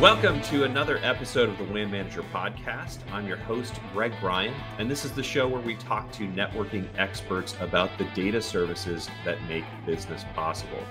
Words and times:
Welcome 0.00 0.40
to 0.44 0.64
another 0.64 0.98
episode 1.02 1.50
of 1.50 1.58
the 1.58 1.64
WAN 1.64 1.90
Manager 1.90 2.22
Podcast. 2.32 3.00
I'm 3.12 3.28
your 3.28 3.36
host, 3.36 3.78
Greg 3.92 4.14
Bryan, 4.18 4.54
and 4.78 4.90
this 4.90 5.04
is 5.04 5.12
the 5.12 5.22
show 5.22 5.46
where 5.46 5.60
we 5.60 5.76
talk 5.76 6.10
to 6.12 6.26
networking 6.28 6.88
experts 6.96 7.54
about 7.60 7.90
the 7.98 8.04
data 8.14 8.40
services 8.40 9.10
that 9.26 9.36
make 9.46 9.62
business 9.84 10.24
possible. 10.34 10.82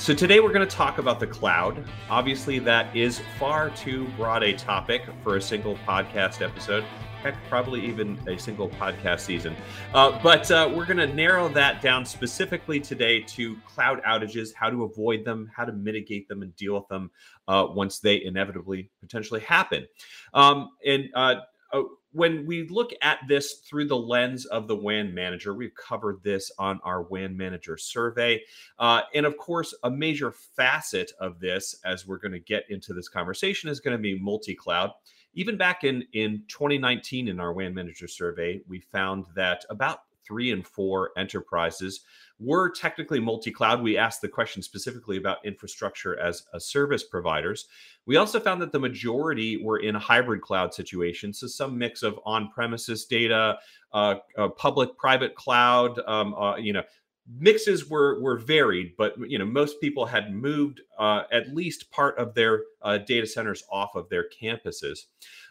So, 0.00 0.14
today 0.14 0.40
we're 0.40 0.52
going 0.52 0.66
to 0.66 0.76
talk 0.76 0.98
about 0.98 1.20
the 1.20 1.28
cloud. 1.28 1.84
Obviously, 2.10 2.58
that 2.58 2.94
is 2.96 3.20
far 3.38 3.70
too 3.70 4.08
broad 4.16 4.42
a 4.42 4.52
topic 4.54 5.04
for 5.22 5.36
a 5.36 5.40
single 5.40 5.76
podcast 5.86 6.42
episode 6.44 6.84
heck, 7.22 7.36
probably 7.48 7.84
even 7.86 8.18
a 8.26 8.38
single 8.38 8.68
podcast 8.68 9.20
season. 9.20 9.54
Uh, 9.94 10.18
but 10.22 10.50
uh, 10.50 10.70
we're 10.74 10.86
going 10.86 10.96
to 10.96 11.06
narrow 11.06 11.48
that 11.48 11.82
down 11.82 12.04
specifically 12.04 12.80
today 12.80 13.20
to 13.20 13.56
cloud 13.66 14.02
outages, 14.04 14.54
how 14.54 14.70
to 14.70 14.84
avoid 14.84 15.24
them, 15.24 15.50
how 15.54 15.64
to 15.64 15.72
mitigate 15.72 16.28
them, 16.28 16.42
and 16.42 16.54
deal 16.56 16.74
with 16.74 16.88
them 16.88 17.10
uh, 17.48 17.66
once 17.68 17.98
they 17.98 18.22
inevitably 18.24 18.90
potentially 19.00 19.40
happen. 19.40 19.86
Um, 20.34 20.70
and 20.84 21.10
uh, 21.14 21.36
uh, 21.72 21.82
when 22.12 22.44
we 22.44 22.66
look 22.68 22.90
at 23.02 23.18
this 23.28 23.60
through 23.68 23.86
the 23.86 23.96
lens 23.96 24.46
of 24.46 24.66
the 24.66 24.74
WAN 24.74 25.14
manager, 25.14 25.54
we've 25.54 25.74
covered 25.74 26.20
this 26.24 26.50
on 26.58 26.80
our 26.82 27.02
WAN 27.02 27.36
manager 27.36 27.76
survey. 27.76 28.40
Uh, 28.78 29.02
and 29.14 29.24
of 29.26 29.36
course, 29.36 29.74
a 29.84 29.90
major 29.90 30.32
facet 30.32 31.12
of 31.20 31.38
this, 31.38 31.76
as 31.84 32.06
we're 32.06 32.18
going 32.18 32.32
to 32.32 32.40
get 32.40 32.64
into 32.68 32.92
this 32.92 33.08
conversation, 33.08 33.70
is 33.70 33.78
going 33.78 33.96
to 33.96 34.02
be 34.02 34.18
multi 34.18 34.54
cloud 34.54 34.90
even 35.34 35.56
back 35.56 35.84
in 35.84 36.04
in 36.12 36.42
2019 36.48 37.28
in 37.28 37.40
our 37.40 37.52
WAN 37.52 37.74
manager 37.74 38.08
survey, 38.08 38.60
we 38.68 38.80
found 38.80 39.24
that 39.34 39.64
about 39.70 40.00
three 40.26 40.52
and 40.52 40.66
four 40.66 41.10
enterprises 41.16 42.00
were 42.38 42.70
technically 42.70 43.20
multi-cloud. 43.20 43.82
We 43.82 43.98
asked 43.98 44.22
the 44.22 44.28
question 44.28 44.62
specifically 44.62 45.16
about 45.16 45.44
infrastructure 45.44 46.18
as 46.18 46.44
a 46.54 46.60
service 46.60 47.04
providers. 47.04 47.66
We 48.06 48.16
also 48.16 48.40
found 48.40 48.62
that 48.62 48.72
the 48.72 48.78
majority 48.78 49.62
were 49.62 49.78
in 49.78 49.94
hybrid 49.94 50.40
cloud 50.40 50.72
situations, 50.72 51.40
so 51.40 51.48
some 51.48 51.76
mix 51.76 52.02
of 52.02 52.18
on-premises 52.24 53.04
data, 53.06 53.58
uh, 53.92 54.16
uh, 54.38 54.48
public-private 54.50 55.34
cloud, 55.34 55.98
um, 56.06 56.34
uh, 56.34 56.56
you 56.56 56.72
know, 56.72 56.82
mixes 57.28 57.88
were 57.88 58.20
were 58.20 58.38
varied, 58.38 58.94
but 58.96 59.14
you 59.28 59.38
know 59.38 59.44
most 59.44 59.80
people 59.80 60.06
had 60.06 60.34
moved 60.34 60.80
uh, 60.98 61.22
at 61.32 61.54
least 61.54 61.90
part 61.90 62.18
of 62.18 62.34
their 62.34 62.62
uh, 62.82 62.98
data 62.98 63.26
centers 63.26 63.62
off 63.70 63.94
of 63.94 64.08
their 64.08 64.26
campuses. 64.28 65.06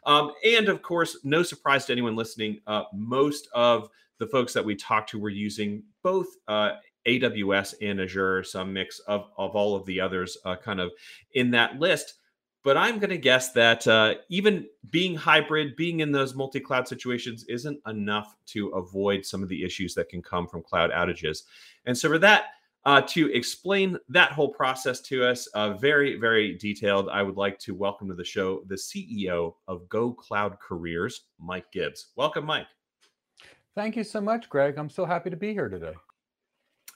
Um, 0.05 0.31
and 0.45 0.69
of 0.69 0.81
course, 0.81 1.17
no 1.23 1.43
surprise 1.43 1.85
to 1.85 1.91
anyone 1.91 2.15
listening, 2.15 2.59
uh, 2.67 2.83
most 2.93 3.47
of 3.53 3.89
the 4.17 4.27
folks 4.27 4.53
that 4.53 4.65
we 4.65 4.75
talked 4.75 5.09
to 5.11 5.19
were 5.19 5.29
using 5.29 5.83
both 6.03 6.27
uh, 6.47 6.71
AWS 7.07 7.75
and 7.81 8.01
Azure, 8.01 8.43
some 8.43 8.73
mix 8.73 8.99
of 8.99 9.29
of 9.37 9.55
all 9.55 9.75
of 9.75 9.85
the 9.85 9.99
others, 10.01 10.37
uh, 10.45 10.55
kind 10.55 10.79
of 10.79 10.91
in 11.33 11.51
that 11.51 11.79
list. 11.79 12.15
But 12.63 12.75
I'm 12.75 12.99
going 12.99 13.09
to 13.09 13.17
guess 13.17 13.53
that 13.53 13.87
uh, 13.87 14.15
even 14.27 14.67
being 14.89 15.15
hybrid, 15.15 15.75
being 15.77 16.01
in 16.01 16.11
those 16.11 16.35
multi 16.35 16.59
cloud 16.59 16.87
situations 16.87 17.45
isn't 17.47 17.79
enough 17.87 18.35
to 18.47 18.67
avoid 18.69 19.25
some 19.25 19.41
of 19.41 19.49
the 19.49 19.63
issues 19.63 19.93
that 19.95 20.09
can 20.09 20.21
come 20.21 20.47
from 20.47 20.61
cloud 20.61 20.91
outages. 20.91 21.43
And 21.85 21.97
so, 21.97 22.09
for 22.09 22.19
that, 22.19 22.47
uh, 22.85 23.01
to 23.01 23.31
explain 23.33 23.97
that 24.09 24.31
whole 24.31 24.49
process 24.49 25.01
to 25.01 25.25
us, 25.25 25.47
uh, 25.47 25.73
very, 25.73 26.17
very 26.17 26.57
detailed, 26.57 27.09
I 27.09 27.23
would 27.23 27.37
like 27.37 27.59
to 27.59 27.73
welcome 27.73 28.07
to 28.09 28.15
the 28.15 28.25
show 28.25 28.63
the 28.67 28.75
CEO 28.75 29.55
of 29.67 29.87
Go 29.89 30.11
Cloud 30.11 30.57
Careers, 30.59 31.23
Mike 31.39 31.71
Gibbs. 31.71 32.07
Welcome, 32.15 32.45
Mike. 32.45 32.67
Thank 33.75 33.95
you 33.95 34.03
so 34.03 34.19
much, 34.19 34.49
Greg. 34.49 34.77
I'm 34.77 34.89
so 34.89 35.05
happy 35.05 35.29
to 35.29 35.37
be 35.37 35.53
here 35.53 35.69
today. 35.69 35.93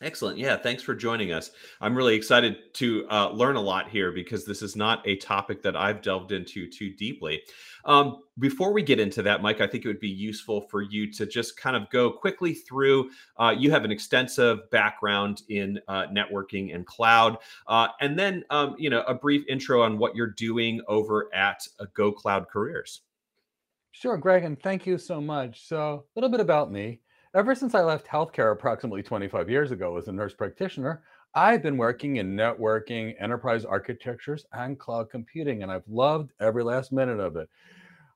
Excellent. 0.03 0.37
Yeah, 0.37 0.57
thanks 0.57 0.83
for 0.83 0.93
joining 0.93 1.31
us. 1.31 1.51
I'm 1.79 1.95
really 1.95 2.13
excited 2.13 2.73
to 2.73 3.07
uh, 3.09 3.31
learn 3.31 3.55
a 3.55 3.61
lot 3.61 3.87
here 3.87 4.11
because 4.11 4.43
this 4.43 4.61
is 4.61 4.75
not 4.75 5.01
a 5.07 5.15
topic 5.15 5.63
that 5.63 5.77
I've 5.77 6.01
delved 6.01 6.33
into 6.33 6.69
too 6.69 6.93
deeply. 6.93 7.41
Um, 7.85 8.17
before 8.37 8.73
we 8.73 8.83
get 8.83 8.99
into 8.99 9.21
that, 9.21 9.41
Mike, 9.41 9.61
I 9.61 9.67
think 9.67 9.85
it 9.85 9.87
would 9.87 10.01
be 10.01 10.09
useful 10.09 10.67
for 10.69 10.81
you 10.81 11.09
to 11.13 11.25
just 11.25 11.55
kind 11.55 11.77
of 11.77 11.89
go 11.89 12.11
quickly 12.11 12.53
through. 12.53 13.11
Uh, 13.37 13.55
you 13.57 13.71
have 13.71 13.85
an 13.85 13.91
extensive 13.91 14.69
background 14.71 15.43
in 15.47 15.79
uh, 15.87 16.07
networking 16.07 16.75
and 16.75 16.85
cloud, 16.85 17.37
uh, 17.67 17.87
and 18.01 18.19
then 18.19 18.43
um, 18.49 18.75
you 18.77 18.89
know 18.89 19.03
a 19.03 19.13
brief 19.13 19.45
intro 19.47 19.83
on 19.83 19.97
what 19.97 20.17
you're 20.17 20.27
doing 20.27 20.81
over 20.89 21.33
at 21.33 21.65
uh, 21.79 21.85
Go 21.93 22.11
Cloud 22.11 22.49
Careers. 22.49 23.01
Sure, 23.91 24.17
Greg, 24.17 24.43
and 24.43 24.61
thank 24.61 24.85
you 24.85 24.97
so 24.97 25.21
much. 25.21 25.65
So, 25.67 26.03
a 26.03 26.19
little 26.19 26.29
bit 26.29 26.41
about 26.41 26.71
me. 26.71 26.99
Ever 27.35 27.55
since 27.55 27.73
I 27.73 27.81
left 27.81 28.05
healthcare 28.05 28.51
approximately 28.51 29.01
25 29.01 29.49
years 29.49 29.71
ago 29.71 29.97
as 29.97 30.07
a 30.07 30.11
nurse 30.11 30.35
practitioner, 30.35 31.01
I've 31.33 31.63
been 31.63 31.77
working 31.77 32.17
in 32.17 32.35
networking, 32.35 33.15
enterprise 33.19 33.65
architectures, 33.65 34.45
and 34.53 34.77
cloud 34.77 35.09
computing, 35.09 35.63
and 35.63 35.71
I've 35.71 35.87
loved 35.87 36.31
every 36.39 36.63
last 36.63 36.91
minute 36.91 37.19
of 37.19 37.35
it. 37.35 37.49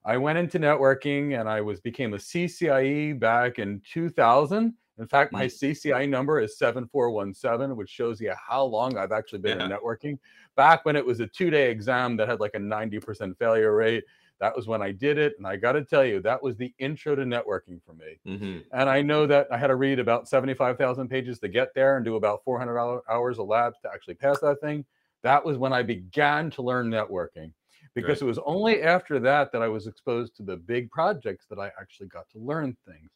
I 0.05 0.17
went 0.17 0.37
into 0.37 0.59
networking 0.59 1.39
and 1.39 1.49
I 1.49 1.61
was 1.61 1.79
became 1.79 2.13
a 2.13 2.17
CCIE 2.17 3.19
back 3.19 3.57
in 3.57 3.81
2000. 3.91 4.75
In 4.99 5.07
fact, 5.07 5.33
my 5.33 5.47
mm. 5.47 5.71
CCIE 5.71 6.07
number 6.07 6.39
is 6.39 6.59
7417, 6.59 7.75
which 7.75 7.89
shows 7.89 8.21
you 8.21 8.33
how 8.37 8.63
long 8.63 8.99
I've 8.99 9.11
actually 9.11 9.39
been 9.39 9.57
yeah. 9.57 9.65
in 9.65 9.71
networking. 9.71 10.19
Back 10.55 10.85
when 10.85 10.95
it 10.95 11.05
was 11.05 11.21
a 11.21 11.27
two-day 11.27 11.71
exam 11.71 12.17
that 12.17 12.29
had 12.29 12.39
like 12.39 12.53
a 12.53 12.59
90% 12.59 13.35
failure 13.39 13.75
rate 13.75 14.03
that 14.39 14.55
was 14.55 14.67
when 14.67 14.81
I 14.81 14.91
did 14.91 15.17
it. 15.17 15.33
And 15.37 15.47
I 15.47 15.55
got 15.55 15.73
to 15.73 15.83
tell 15.83 16.05
you, 16.05 16.21
that 16.21 16.41
was 16.41 16.57
the 16.57 16.73
intro 16.79 17.15
to 17.15 17.23
networking 17.23 17.81
for 17.85 17.93
me. 17.93 18.19
Mm-hmm. 18.27 18.59
And 18.71 18.89
I 18.89 19.01
know 19.01 19.25
that 19.27 19.47
I 19.51 19.57
had 19.57 19.67
to 19.67 19.75
read 19.75 19.99
about 19.99 20.27
75,000 20.27 21.07
pages 21.07 21.39
to 21.39 21.47
get 21.47 21.73
there 21.73 21.97
and 21.97 22.05
do 22.05 22.15
about 22.15 22.43
400 22.43 23.01
hours 23.09 23.39
of 23.39 23.47
labs 23.47 23.79
to 23.81 23.89
actually 23.91 24.15
pass 24.15 24.39
that 24.41 24.61
thing. 24.61 24.85
That 25.23 25.43
was 25.43 25.57
when 25.57 25.73
I 25.73 25.83
began 25.83 26.51
to 26.51 26.61
learn 26.61 26.89
networking 26.89 27.51
because 27.95 28.21
right. 28.21 28.27
it 28.27 28.29
was 28.29 28.39
only 28.45 28.83
after 28.83 29.19
that 29.19 29.51
that 29.51 29.63
I 29.63 29.67
was 29.67 29.87
exposed 29.87 30.35
to 30.37 30.43
the 30.43 30.57
big 30.57 30.91
projects 30.91 31.45
that 31.49 31.57
I 31.59 31.71
actually 31.79 32.07
got 32.07 32.29
to 32.31 32.39
learn 32.39 32.77
things. 32.85 33.09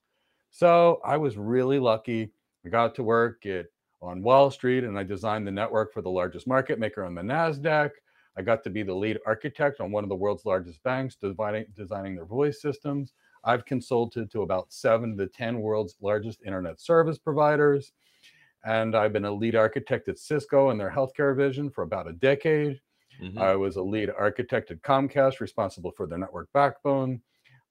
So 0.50 1.00
I 1.06 1.18
was 1.18 1.38
really 1.38 1.80
lucky. 1.80 2.32
I 2.66 2.70
got 2.70 2.96
to 2.96 3.04
work 3.04 3.46
at 3.46 3.68
on 4.02 4.24
Wall 4.24 4.50
Street 4.50 4.84
and 4.84 4.98
I 4.98 5.04
designed 5.04 5.46
the 5.46 5.52
network 5.52 5.94
for 5.94 6.02
the 6.02 6.10
largest 6.10 6.48
market 6.48 6.80
maker 6.80 7.04
on 7.04 7.14
the 7.14 7.22
NASDAQ. 7.22 7.92
I 8.38 8.42
got 8.42 8.64
to 8.64 8.70
be 8.70 8.84
the 8.84 8.94
lead 8.94 9.20
architect 9.26 9.82
on 9.82 9.92
one 9.92 10.04
of 10.04 10.10
the 10.10 10.16
world's 10.16 10.46
largest 10.46 10.82
banks, 10.84 11.16
designing, 11.16 11.66
designing 11.76 12.16
their 12.16 12.26
voice 12.26 12.62
systems. 12.62 13.14
I've 13.44 13.66
consulted 13.66 14.32
to 14.32 14.44
about 14.44 14.72
seven 14.72 15.12
of 15.12 15.18
the 15.18 15.28
10 15.28 15.60
world's 15.60 15.98
largest 16.02 16.42
internet 16.46 16.80
service 16.80 17.18
providers. 17.18 17.92
And 18.64 18.96
I've 18.96 19.14
been 19.14 19.26
a 19.26 19.32
lead 19.32 19.56
architect 19.56 20.08
at 20.08 20.20
Cisco 20.20 20.70
and 20.70 20.80
their 20.80 20.92
healthcare 20.92 21.36
vision 21.36 21.70
for 21.70 21.84
about 21.84 22.08
a 22.08 22.14
decade. 22.14 22.80
Mm-hmm. 23.22 23.40
I 23.40 23.56
was 23.56 23.76
a 23.76 23.82
lead 23.82 24.12
architect 24.18 24.72
at 24.72 24.82
Comcast, 24.82 25.40
responsible 25.40 25.92
for 25.92 26.08
their 26.08 26.18
network 26.18 26.50
backbone. 26.54 27.22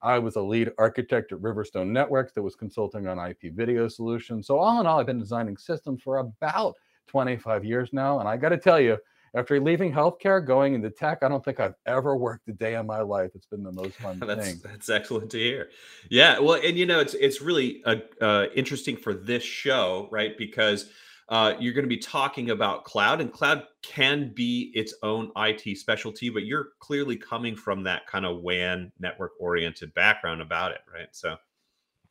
I 0.02 0.18
was 0.18 0.36
a 0.36 0.40
lead 0.40 0.72
architect 0.78 1.32
at 1.32 1.38
Riverstone 1.38 1.88
Networks 1.88 2.32
that 2.32 2.42
was 2.42 2.54
consulting 2.56 3.06
on 3.06 3.18
IP 3.18 3.52
video 3.54 3.86
solutions. 3.86 4.46
So, 4.46 4.58
all 4.58 4.80
in 4.80 4.86
all, 4.86 4.98
I've 4.98 5.06
been 5.06 5.18
designing 5.18 5.56
systems 5.56 6.02
for 6.02 6.18
about 6.18 6.74
25 7.08 7.64
years 7.64 7.90
now. 7.92 8.18
And 8.18 8.28
I 8.28 8.36
got 8.36 8.48
to 8.50 8.56
tell 8.56 8.80
you, 8.80 8.96
after 9.34 9.60
leaving 9.60 9.92
healthcare, 9.92 10.44
going 10.44 10.74
into 10.74 10.90
tech, 10.90 11.18
I 11.22 11.28
don't 11.28 11.44
think 11.44 11.60
I've 11.60 11.74
ever 11.86 12.16
worked 12.16 12.48
a 12.48 12.52
day 12.52 12.74
in 12.74 12.86
my 12.86 13.00
life. 13.00 13.30
It's 13.34 13.46
been 13.46 13.62
the 13.62 13.72
most 13.72 13.94
fun 13.96 14.18
that's, 14.26 14.46
thing. 14.46 14.60
That's 14.64 14.88
excellent 14.88 15.30
to 15.30 15.38
hear. 15.38 15.70
Yeah, 16.08 16.38
well, 16.38 16.60
and 16.62 16.76
you 16.76 16.86
know, 16.86 17.00
it's 17.00 17.14
it's 17.14 17.40
really 17.40 17.82
uh, 17.84 17.96
uh, 18.20 18.46
interesting 18.54 18.96
for 18.96 19.14
this 19.14 19.42
show, 19.42 20.08
right? 20.10 20.36
Because 20.36 20.90
uh, 21.28 21.54
you're 21.60 21.72
going 21.72 21.84
to 21.84 21.88
be 21.88 21.96
talking 21.96 22.50
about 22.50 22.84
cloud, 22.84 23.20
and 23.20 23.32
cloud 23.32 23.64
can 23.82 24.32
be 24.34 24.72
its 24.74 24.94
own 25.04 25.30
IT 25.36 25.78
specialty, 25.78 26.28
but 26.28 26.44
you're 26.44 26.70
clearly 26.80 27.16
coming 27.16 27.54
from 27.54 27.84
that 27.84 28.06
kind 28.08 28.26
of 28.26 28.40
WAN 28.40 28.90
network 28.98 29.32
oriented 29.38 29.94
background 29.94 30.42
about 30.42 30.72
it, 30.72 30.80
right? 30.92 31.08
So, 31.12 31.36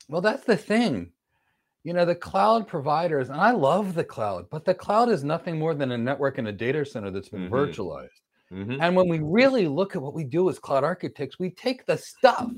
well, 0.08 0.22
that's 0.22 0.46
the 0.46 0.56
thing 0.56 1.12
you 1.84 1.94
know 1.94 2.06
the 2.06 2.16
cloud 2.16 2.68
providers 2.68 3.30
and 3.30 3.40
i 3.40 3.52
love 3.52 3.94
the 3.94 4.04
cloud 4.04 4.46
but 4.50 4.66
the 4.66 4.74
cloud 4.74 5.10
is 5.10 5.24
nothing 5.24 5.58
more 5.58 5.74
than 5.74 5.92
a 5.92 5.98
network 5.98 6.38
and 6.38 6.48
a 6.48 6.52
data 6.52 6.86
center 6.86 7.12
that's 7.12 7.30
been 7.30 7.50
mm-hmm. 7.50 7.54
virtualized 7.54 8.10
mm-hmm. 8.52 8.82
and 8.82 8.96
when 8.96 9.08
we 9.08 9.20
really 9.20 9.68
look 9.68 9.96
at 9.96 10.02
what 10.02 10.14
we 10.14 10.24
do 10.24 10.50
as 10.50 10.60
cloud 10.60 10.84
architects 10.84 11.40
we 11.40 11.50
take 11.50 11.86
the 11.86 11.98
stuff 11.98 12.52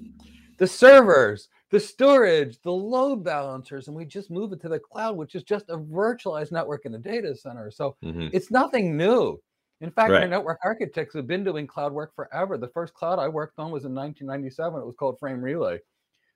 the 0.58 0.68
servers 0.68 1.50
the 1.70 1.80
storage 1.80 2.60
the 2.64 2.72
load 2.72 3.24
balancers 3.24 3.88
and 3.88 3.96
we 3.96 4.06
just 4.06 4.32
move 4.32 4.52
it 4.54 4.62
to 4.62 4.70
the 4.70 4.80
cloud 4.80 5.16
which 5.16 5.36
is 5.36 5.44
just 5.44 5.70
a 5.70 5.78
virtualized 5.78 6.52
network 6.52 6.86
in 6.86 6.96
a 6.96 7.00
data 7.00 7.36
center 7.36 7.70
so 7.72 7.96
mm-hmm. 8.04 8.28
it's 8.34 8.52
nothing 8.52 8.98
new 8.98 9.40
in 9.82 9.92
fact 9.92 10.12
right. 10.12 10.24
our 10.24 10.28
network 10.28 10.60
architects 10.64 11.16
have 11.16 11.28
been 11.28 11.44
doing 11.44 11.68
cloud 11.68 11.94
work 11.94 12.14
forever 12.16 12.58
the 12.58 12.68
first 12.70 12.94
cloud 12.94 13.20
i 13.20 13.28
worked 13.28 13.58
on 13.60 13.72
was 13.72 13.86
in 13.86 13.94
1997 13.94 14.82
it 14.82 14.86
was 14.86 14.96
called 14.96 15.20
frame 15.20 15.42
relay 15.42 15.80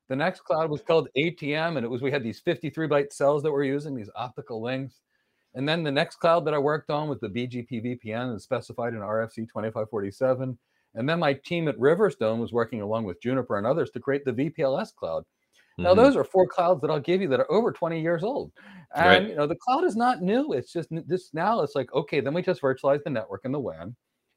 the 0.10 0.16
next 0.16 0.42
cloud 0.42 0.70
was 0.70 0.82
called 0.82 1.10
ATM, 1.18 1.78
and 1.78 1.86
it 1.86 1.90
was 1.90 2.02
we 2.02 2.12
had 2.12 2.24
these 2.24 2.40
53 2.40 2.88
byte 2.88 3.12
cells 3.12 3.42
that 3.44 3.52
we're 3.52 3.64
using, 3.64 3.96
these 3.96 4.10
optical 4.16 4.62
links. 4.62 5.02
And 5.56 5.68
then 5.68 5.84
the 5.84 5.92
next 5.92 6.18
cloud 6.18 6.46
that 6.46 6.54
I 6.54 6.60
worked 6.60 6.90
on 6.90 7.08
was 7.08 7.20
the 7.20 7.30
BGP 7.30 8.00
VPN 8.06 8.32
and 8.32 8.42
specified 8.42 8.94
in 8.94 9.00
RFC 9.00 9.48
2547. 9.48 10.58
And 10.96 11.10
then 11.10 11.20
my 11.20 11.34
team 11.34 11.68
at 11.68 11.78
Riverstone 11.78 12.40
was 12.40 12.54
working 12.54 12.82
along 12.82 13.06
with 13.06 13.22
Juniper 13.22 13.58
and 13.58 13.66
others 13.66 13.90
to 13.92 14.00
create 14.00 14.26
the 14.26 14.34
VPLS 14.34 14.94
cloud. 14.94 15.24
Now, 15.78 15.94
mm-hmm. 15.94 16.04
those 16.04 16.16
are 16.16 16.24
four 16.24 16.48
clouds 16.48 16.82
that 16.82 16.90
I'll 16.90 17.00
give 17.00 17.22
you 17.22 17.28
that 17.30 17.40
are 17.40 17.52
over 17.52 17.72
20 17.72 18.02
years 18.02 18.24
old. 18.24 18.52
And 18.96 19.06
right. 19.06 19.30
you 19.30 19.36
know, 19.36 19.48
the 19.48 19.58
cloud 19.58 19.84
is 19.84 19.96
not 19.96 20.22
new. 20.22 20.54
It's 20.54 20.72
just 20.72 20.90
this 21.08 21.34
now 21.34 21.62
it's 21.62 21.76
like, 21.76 21.94
okay, 21.94 22.22
then 22.22 22.34
we 22.34 22.42
just 22.42 22.62
virtualize 22.62 23.04
the 23.04 23.10
network 23.10 23.42
and 23.44 23.54
the 23.54 23.60
WAN. 23.60 23.96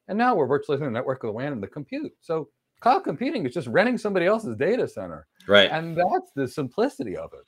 And 0.08 0.18
now 0.18 0.34
we're 0.34 0.48
virtualizing 0.48 0.80
the 0.80 0.90
network 0.90 1.22
of 1.22 1.28
the 1.28 1.32
WAN 1.32 1.52
and 1.52 1.62
the 1.62 1.68
compute. 1.68 2.12
So 2.20 2.48
cloud 2.80 3.00
computing 3.00 3.46
is 3.46 3.54
just 3.54 3.68
renting 3.68 3.98
somebody 3.98 4.26
else's 4.26 4.56
data 4.56 4.86
center. 4.88 5.26
Right. 5.46 5.70
And 5.70 5.96
that's 5.96 6.30
the 6.34 6.46
simplicity 6.46 7.16
of 7.16 7.32
it. 7.32 7.44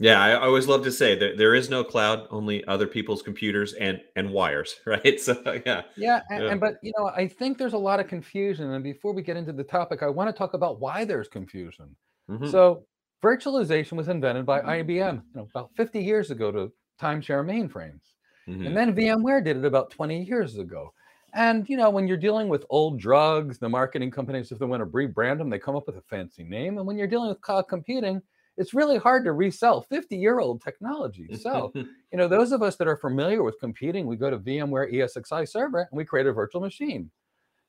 Yeah, 0.00 0.18
I 0.18 0.32
always 0.40 0.66
love 0.66 0.82
to 0.84 0.90
say 0.90 1.14
that 1.18 1.36
there 1.36 1.54
is 1.54 1.68
no 1.68 1.84
cloud, 1.84 2.26
only 2.30 2.64
other 2.64 2.86
people's 2.86 3.20
computers 3.20 3.74
and 3.74 4.00
and 4.16 4.30
wires, 4.30 4.76
right? 4.86 5.20
So 5.20 5.36
yeah. 5.66 5.82
Yeah, 5.94 6.20
and, 6.30 6.42
yeah. 6.42 6.50
and 6.50 6.60
but 6.60 6.76
you 6.82 6.92
know, 6.96 7.08
I 7.08 7.28
think 7.28 7.58
there's 7.58 7.74
a 7.74 7.78
lot 7.78 8.00
of 8.00 8.08
confusion. 8.08 8.70
And 8.70 8.82
before 8.82 9.12
we 9.12 9.22
get 9.22 9.36
into 9.36 9.52
the 9.52 9.62
topic, 9.62 10.02
I 10.02 10.08
want 10.08 10.28
to 10.30 10.32
talk 10.36 10.54
about 10.54 10.80
why 10.80 11.04
there's 11.04 11.28
confusion. 11.28 11.94
Mm-hmm. 12.30 12.48
So 12.48 12.86
virtualization 13.22 13.92
was 13.92 14.08
invented 14.08 14.46
by 14.46 14.60
IBM, 14.60 15.16
you 15.16 15.22
know, 15.34 15.48
about 15.54 15.70
50 15.76 16.02
years 16.02 16.30
ago 16.30 16.50
to 16.50 16.72
timeshare 16.98 17.44
mainframes. 17.44 18.00
Mm-hmm. 18.48 18.66
And 18.66 18.76
then 18.76 18.96
VMware 18.96 19.44
did 19.44 19.58
it 19.58 19.64
about 19.66 19.90
20 19.90 20.24
years 20.24 20.56
ago. 20.56 20.94
And 21.34 21.68
you 21.68 21.76
know, 21.76 21.90
when 21.90 22.08
you're 22.08 22.16
dealing 22.16 22.48
with 22.48 22.64
old 22.70 22.98
drugs, 22.98 23.58
the 23.58 23.68
marketing 23.68 24.10
companies, 24.10 24.50
if 24.52 24.58
they 24.58 24.66
want 24.66 24.80
to 24.82 24.86
rebrand 24.86 25.38
them, 25.38 25.50
they 25.50 25.58
come 25.58 25.76
up 25.76 25.86
with 25.86 25.96
a 25.96 26.02
fancy 26.02 26.44
name. 26.44 26.78
And 26.78 26.86
when 26.86 26.96
you're 26.96 27.06
dealing 27.06 27.28
with 27.28 27.40
cloud 27.40 27.68
computing, 27.68 28.22
it's 28.56 28.74
really 28.74 28.98
hard 28.98 29.24
to 29.24 29.32
resell 29.32 29.82
50 29.82 30.16
year 30.16 30.40
old 30.40 30.62
technology. 30.62 31.28
So, 31.36 31.72
you 31.74 31.86
know, 32.12 32.28
those 32.28 32.52
of 32.52 32.62
us 32.62 32.76
that 32.76 32.88
are 32.88 32.96
familiar 32.96 33.42
with 33.42 33.58
computing, 33.60 34.06
we 34.06 34.16
go 34.16 34.30
to 34.30 34.38
VMware 34.38 34.92
ESXi 34.92 35.48
server 35.48 35.80
and 35.90 35.96
we 35.96 36.04
create 36.04 36.26
a 36.26 36.32
virtual 36.32 36.60
machine. 36.60 37.10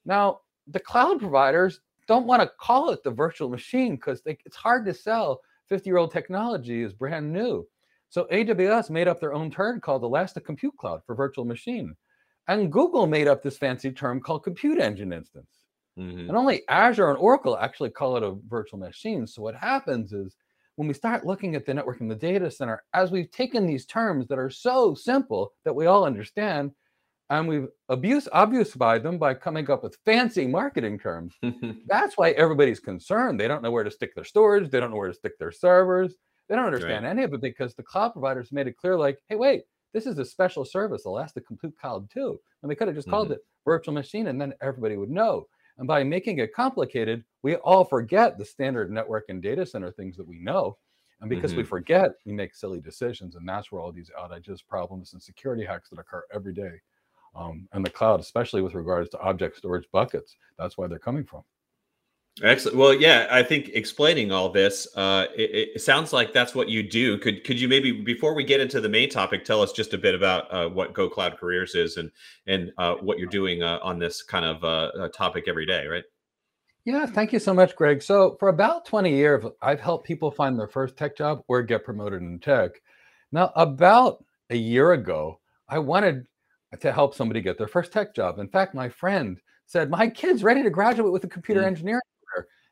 Now, 0.06 0.42
the 0.68 0.80
cloud 0.80 1.20
providers 1.20 1.80
don't 2.08 2.28
want 2.28 2.42
to 2.42 2.52
call 2.60 2.90
it 2.90 3.04
the 3.04 3.12
virtual 3.12 3.50
machine 3.50 3.96
because 3.96 4.22
it's 4.26 4.56
hard 4.56 4.86
to 4.86 4.94
sell 4.94 5.42
50 5.70 5.90
year 5.90 5.98
old 5.98 6.12
technology 6.12 6.82
is 6.82 6.94
brand 6.94 7.32
new. 7.32 7.66
So 8.10 8.28
AWS 8.30 8.90
made 8.90 9.08
up 9.08 9.22
their 9.22 9.34
own 9.34 9.50
term 9.50 9.80
called 9.80 10.04
Elastic 10.04 10.46
Compute 10.46 10.76
Cloud 10.78 11.02
for 11.06 11.16
virtual 11.16 11.46
machine. 11.46 11.96
And 12.52 12.70
Google 12.70 13.08
made 13.08 13.30
up 13.30 13.42
this 13.42 13.58
fancy 13.58 13.92
term 13.92 14.20
called 14.20 14.44
compute 14.44 14.78
engine 14.78 15.14
instance. 15.14 15.48
Mm-hmm. 15.98 16.28
And 16.28 16.36
only 16.36 16.64
Azure 16.68 17.10
and 17.10 17.18
Oracle 17.18 17.58
actually 17.58 17.92
call 17.92 18.18
it 18.18 18.24
a 18.24 18.36
virtual 18.50 18.78
machine. 18.78 19.26
So 19.26 19.42
what 19.42 19.56
happens 19.56 20.12
is 20.12 20.36
when 20.76 20.90
we 20.90 20.94
start 20.94 21.26
looking 21.26 21.56
at 21.56 21.66
the 21.66 21.74
network 21.74 22.02
in 22.02 22.10
the 22.10 22.16
data 22.16 22.52
center, 22.52 22.84
as 22.94 23.10
we've 23.10 23.32
taken 23.32 23.66
these 23.66 23.86
terms 23.86 24.28
that 24.28 24.38
are 24.38 24.50
so 24.50 24.94
simple 24.94 25.54
that 25.64 25.74
we 25.74 25.86
all 25.86 26.04
understand, 26.04 26.72
and 27.30 27.48
we've 27.48 27.70
abused 27.88 28.28
obfuscated 28.34 29.04
them 29.04 29.18
by 29.18 29.34
coming 29.34 29.72
up 29.72 29.82
with 29.82 29.98
fancy 30.04 30.46
marketing 30.46 31.00
terms. 31.00 31.34
That's 31.88 32.18
why 32.18 32.32
everybody's 32.32 32.82
concerned. 32.82 33.40
They 33.40 33.48
don't 33.48 33.62
know 33.62 33.72
where 33.72 33.86
to 33.86 33.92
stick 33.92 34.14
their 34.14 34.26
storage. 34.26 34.70
They 34.70 34.82
don't 34.82 34.92
know 34.92 34.98
where 34.98 35.08
to 35.08 35.14
stick 35.14 35.40
their 35.40 35.54
servers. 35.54 36.16
They 36.50 36.58
don't 36.58 36.66
understand 36.66 37.06
right. 37.06 37.12
any 37.12 37.24
of 37.24 37.34
it 37.34 37.40
because 37.40 37.76
the 37.76 37.84
cloud 37.84 38.10
providers 38.10 38.52
made 38.52 38.68
it 38.68 38.76
clear, 38.76 38.98
like, 38.98 39.20
hey, 39.30 39.38
wait, 39.38 39.62
this 39.94 40.06
is 40.06 40.18
a 40.18 40.26
special 40.26 40.66
service, 40.66 41.06
Elastic 41.06 41.46
Compute 41.46 41.78
Cloud 41.80 42.10
too. 42.10 42.40
And 42.62 42.72
they 42.72 42.76
could 42.76 42.88
have 42.88 42.96
just 42.96 43.08
mm-hmm. 43.08 43.16
called 43.16 43.32
it 43.32 43.46
virtual 43.66 43.94
machine 43.94 44.28
and 44.28 44.40
then 44.40 44.54
everybody 44.62 44.98
would 44.98 45.10
know. 45.10 45.48
And 45.78 45.88
by 45.88 46.04
making 46.04 46.40
it 46.40 46.54
complicated, 46.54 47.24
we 47.44 47.56
all 47.56 47.84
forget 47.84 48.38
the 48.38 48.46
standard 48.46 48.92
network 48.92 49.26
and 49.30 49.42
data 49.42 49.66
center 49.66 49.92
things 49.92 50.18
that 50.18 50.28
we 50.28 50.40
know. 50.40 50.78
And 51.22 51.30
because 51.30 51.52
mm-hmm. 51.52 51.60
we 51.60 51.66
forget, 51.66 52.12
we 52.26 52.34
make 52.34 52.56
silly 52.56 52.80
decisions. 52.80 53.36
And 53.36 53.48
that's 53.48 53.72
where 53.72 53.82
all 53.82 53.92
these 53.92 54.12
outages, 54.20 54.60
problems, 54.68 55.14
and 55.14 55.22
security 55.22 55.64
hacks 55.64 55.90
that 55.90 56.00
occur 56.00 56.24
every 56.34 56.54
day 56.54 56.82
um, 57.36 57.68
and 57.74 57.86
the 57.86 57.90
cloud, 57.90 58.20
especially 58.20 58.62
with 58.62 58.74
regards 58.74 59.10
to 59.10 59.20
object 59.20 59.58
storage 59.58 59.88
buckets. 59.92 60.36
That's 60.58 60.78
why 60.78 60.88
they're 60.88 61.00
coming 61.00 61.24
from. 61.24 61.44
Excellent. 62.42 62.78
Well, 62.78 62.94
yeah, 62.94 63.28
I 63.30 63.44
think 63.44 63.72
explaining 63.74 64.32
all 64.32 64.50
this, 64.50 64.88
uh, 64.96 65.26
it, 65.36 65.70
it, 65.76 65.82
sounds 65.82 66.14
like 66.14 66.32
that's 66.32 66.56
what 66.56 66.70
you 66.70 66.82
do. 66.82 67.18
Could 67.18 67.44
could 67.44 67.60
you 67.60 67.68
maybe 67.68 67.92
before 67.92 68.34
we 68.34 68.46
get 68.46 68.62
into 68.62 68.80
the 68.80 68.88
main 68.88 69.10
topic, 69.10 69.44
tell 69.44 69.62
us 69.62 69.74
just 69.74 69.94
a 69.94 69.98
bit 69.98 70.16
about 70.16 70.52
uh, 70.52 70.70
what 70.70 70.94
Go 70.94 71.10
Cloud 71.10 71.38
Careers 71.38 71.76
is 71.76 71.98
and 71.98 72.10
and 72.48 72.72
uh, 72.78 72.96
what 72.96 73.20
you're 73.20 73.28
doing 73.28 73.64
uh, 73.64 73.80
on 73.84 74.00
this 74.00 74.24
kind 74.24 74.46
of 74.46 74.64
uh, 74.64 75.10
topic 75.10 75.46
every 75.50 75.66
day, 75.66 75.86
right? 75.88 76.06
Yeah, 76.86 77.06
thank 77.06 77.34
you 77.34 77.40
so 77.40 77.54
much, 77.54 77.76
Greg. 77.76 78.02
So 78.02 78.38
for 78.40 78.48
about 78.48 78.86
20 78.86 79.14
years, 79.14 79.46
I've 79.62 79.82
helped 79.82 80.08
people 80.08 80.32
find 80.32 80.58
their 80.58 80.68
first 80.68 80.98
tech 80.98 81.16
job 81.16 81.44
or 81.48 81.62
get 81.62 81.84
promoted 81.84 82.22
in 82.22 82.40
tech. 82.40 82.72
Now, 83.32 83.52
about 83.56 84.24
a 84.50 84.56
year 84.56 84.94
ago, 84.94 85.40
I 85.70 85.78
wanted 85.78 86.26
to 86.80 86.92
help 86.92 87.14
somebody 87.14 87.42
get 87.42 87.58
their 87.58 87.68
first 87.68 87.92
tech 87.92 88.16
job. 88.16 88.40
In 88.40 88.48
fact, 88.48 88.74
my 88.74 88.90
friend 88.90 89.40
said, 89.68 89.92
My 89.92 90.10
kid's 90.10 90.44
ready 90.44 90.64
to 90.64 90.72
graduate 90.72 91.12
with 91.12 91.24
a 91.24 91.28
computer 91.28 91.62
mm. 91.62 91.68
engineering. 91.68 92.02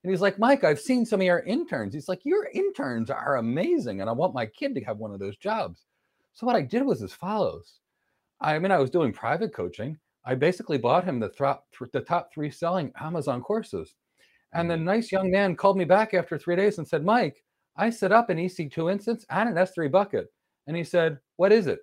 And 0.03 0.11
he's 0.11 0.21
like, 0.21 0.39
Mike, 0.39 0.63
I've 0.63 0.79
seen 0.79 1.05
some 1.05 1.19
of 1.19 1.25
your 1.25 1.39
interns. 1.39 1.93
He's 1.93 2.07
like, 2.07 2.23
Your 2.23 2.49
interns 2.53 3.09
are 3.09 3.37
amazing. 3.37 4.01
And 4.01 4.09
I 4.09 4.13
want 4.13 4.33
my 4.33 4.45
kid 4.45 4.75
to 4.75 4.81
have 4.81 4.97
one 4.97 5.11
of 5.11 5.19
those 5.19 5.37
jobs. 5.37 5.85
So 6.33 6.45
what 6.45 6.55
I 6.55 6.61
did 6.61 6.83
was 6.83 7.03
as 7.03 7.13
follows. 7.13 7.79
I 8.41 8.57
mean, 8.59 8.71
I 8.71 8.77
was 8.77 8.89
doing 8.89 9.11
private 9.11 9.53
coaching. 9.53 9.97
I 10.25 10.35
basically 10.35 10.77
bought 10.77 11.03
him 11.03 11.19
the, 11.19 11.29
top, 11.29 11.65
the 11.91 12.01
top 12.01 12.31
three 12.33 12.51
selling 12.51 12.91
Amazon 12.99 13.41
courses. 13.41 13.95
And 14.53 14.69
the 14.69 14.75
mm. 14.75 14.83
nice 14.83 15.11
young 15.11 15.31
man 15.31 15.55
called 15.55 15.77
me 15.77 15.85
back 15.85 16.13
after 16.13 16.37
three 16.37 16.55
days 16.55 16.77
and 16.77 16.87
said, 16.87 17.03
Mike, 17.03 17.43
I 17.75 17.89
set 17.89 18.11
up 18.11 18.29
an 18.29 18.37
EC2 18.37 18.91
instance 18.91 19.25
and 19.29 19.49
an 19.49 19.55
S3 19.55 19.91
bucket. 19.91 20.27
And 20.67 20.75
he 20.75 20.83
said, 20.83 21.19
What 21.37 21.51
is 21.51 21.67
it? 21.67 21.79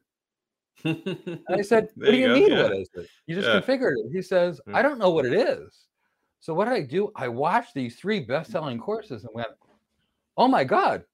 and 0.85 1.41
I 1.49 1.63
said, 1.63 1.89
What 1.97 2.11
do 2.11 2.17
you, 2.17 2.29
you 2.29 2.35
mean? 2.35 2.53
Yeah. 2.53 2.63
What 2.65 2.77
is 2.77 2.91
it? 2.95 3.09
You 3.27 3.35
just 3.35 3.49
yeah. 3.49 3.61
configured 3.61 3.95
it. 3.97 4.13
He 4.13 4.23
says, 4.23 4.61
I 4.73 4.83
don't 4.83 4.99
know 4.99 5.11
what 5.11 5.27
it 5.27 5.33
is. 5.33 5.87
So 6.41 6.55
what 6.55 6.67
did 6.67 6.75
I 6.75 6.83
do? 6.83 7.11
I 7.17 7.29
watched 7.29 7.75
these 7.75 7.97
three 7.97 8.21
best-selling 8.21 8.79
courses 8.79 9.25
and 9.25 9.35
went, 9.35 9.49
Oh 10.37 10.49
my 10.49 10.65
God. 10.65 11.05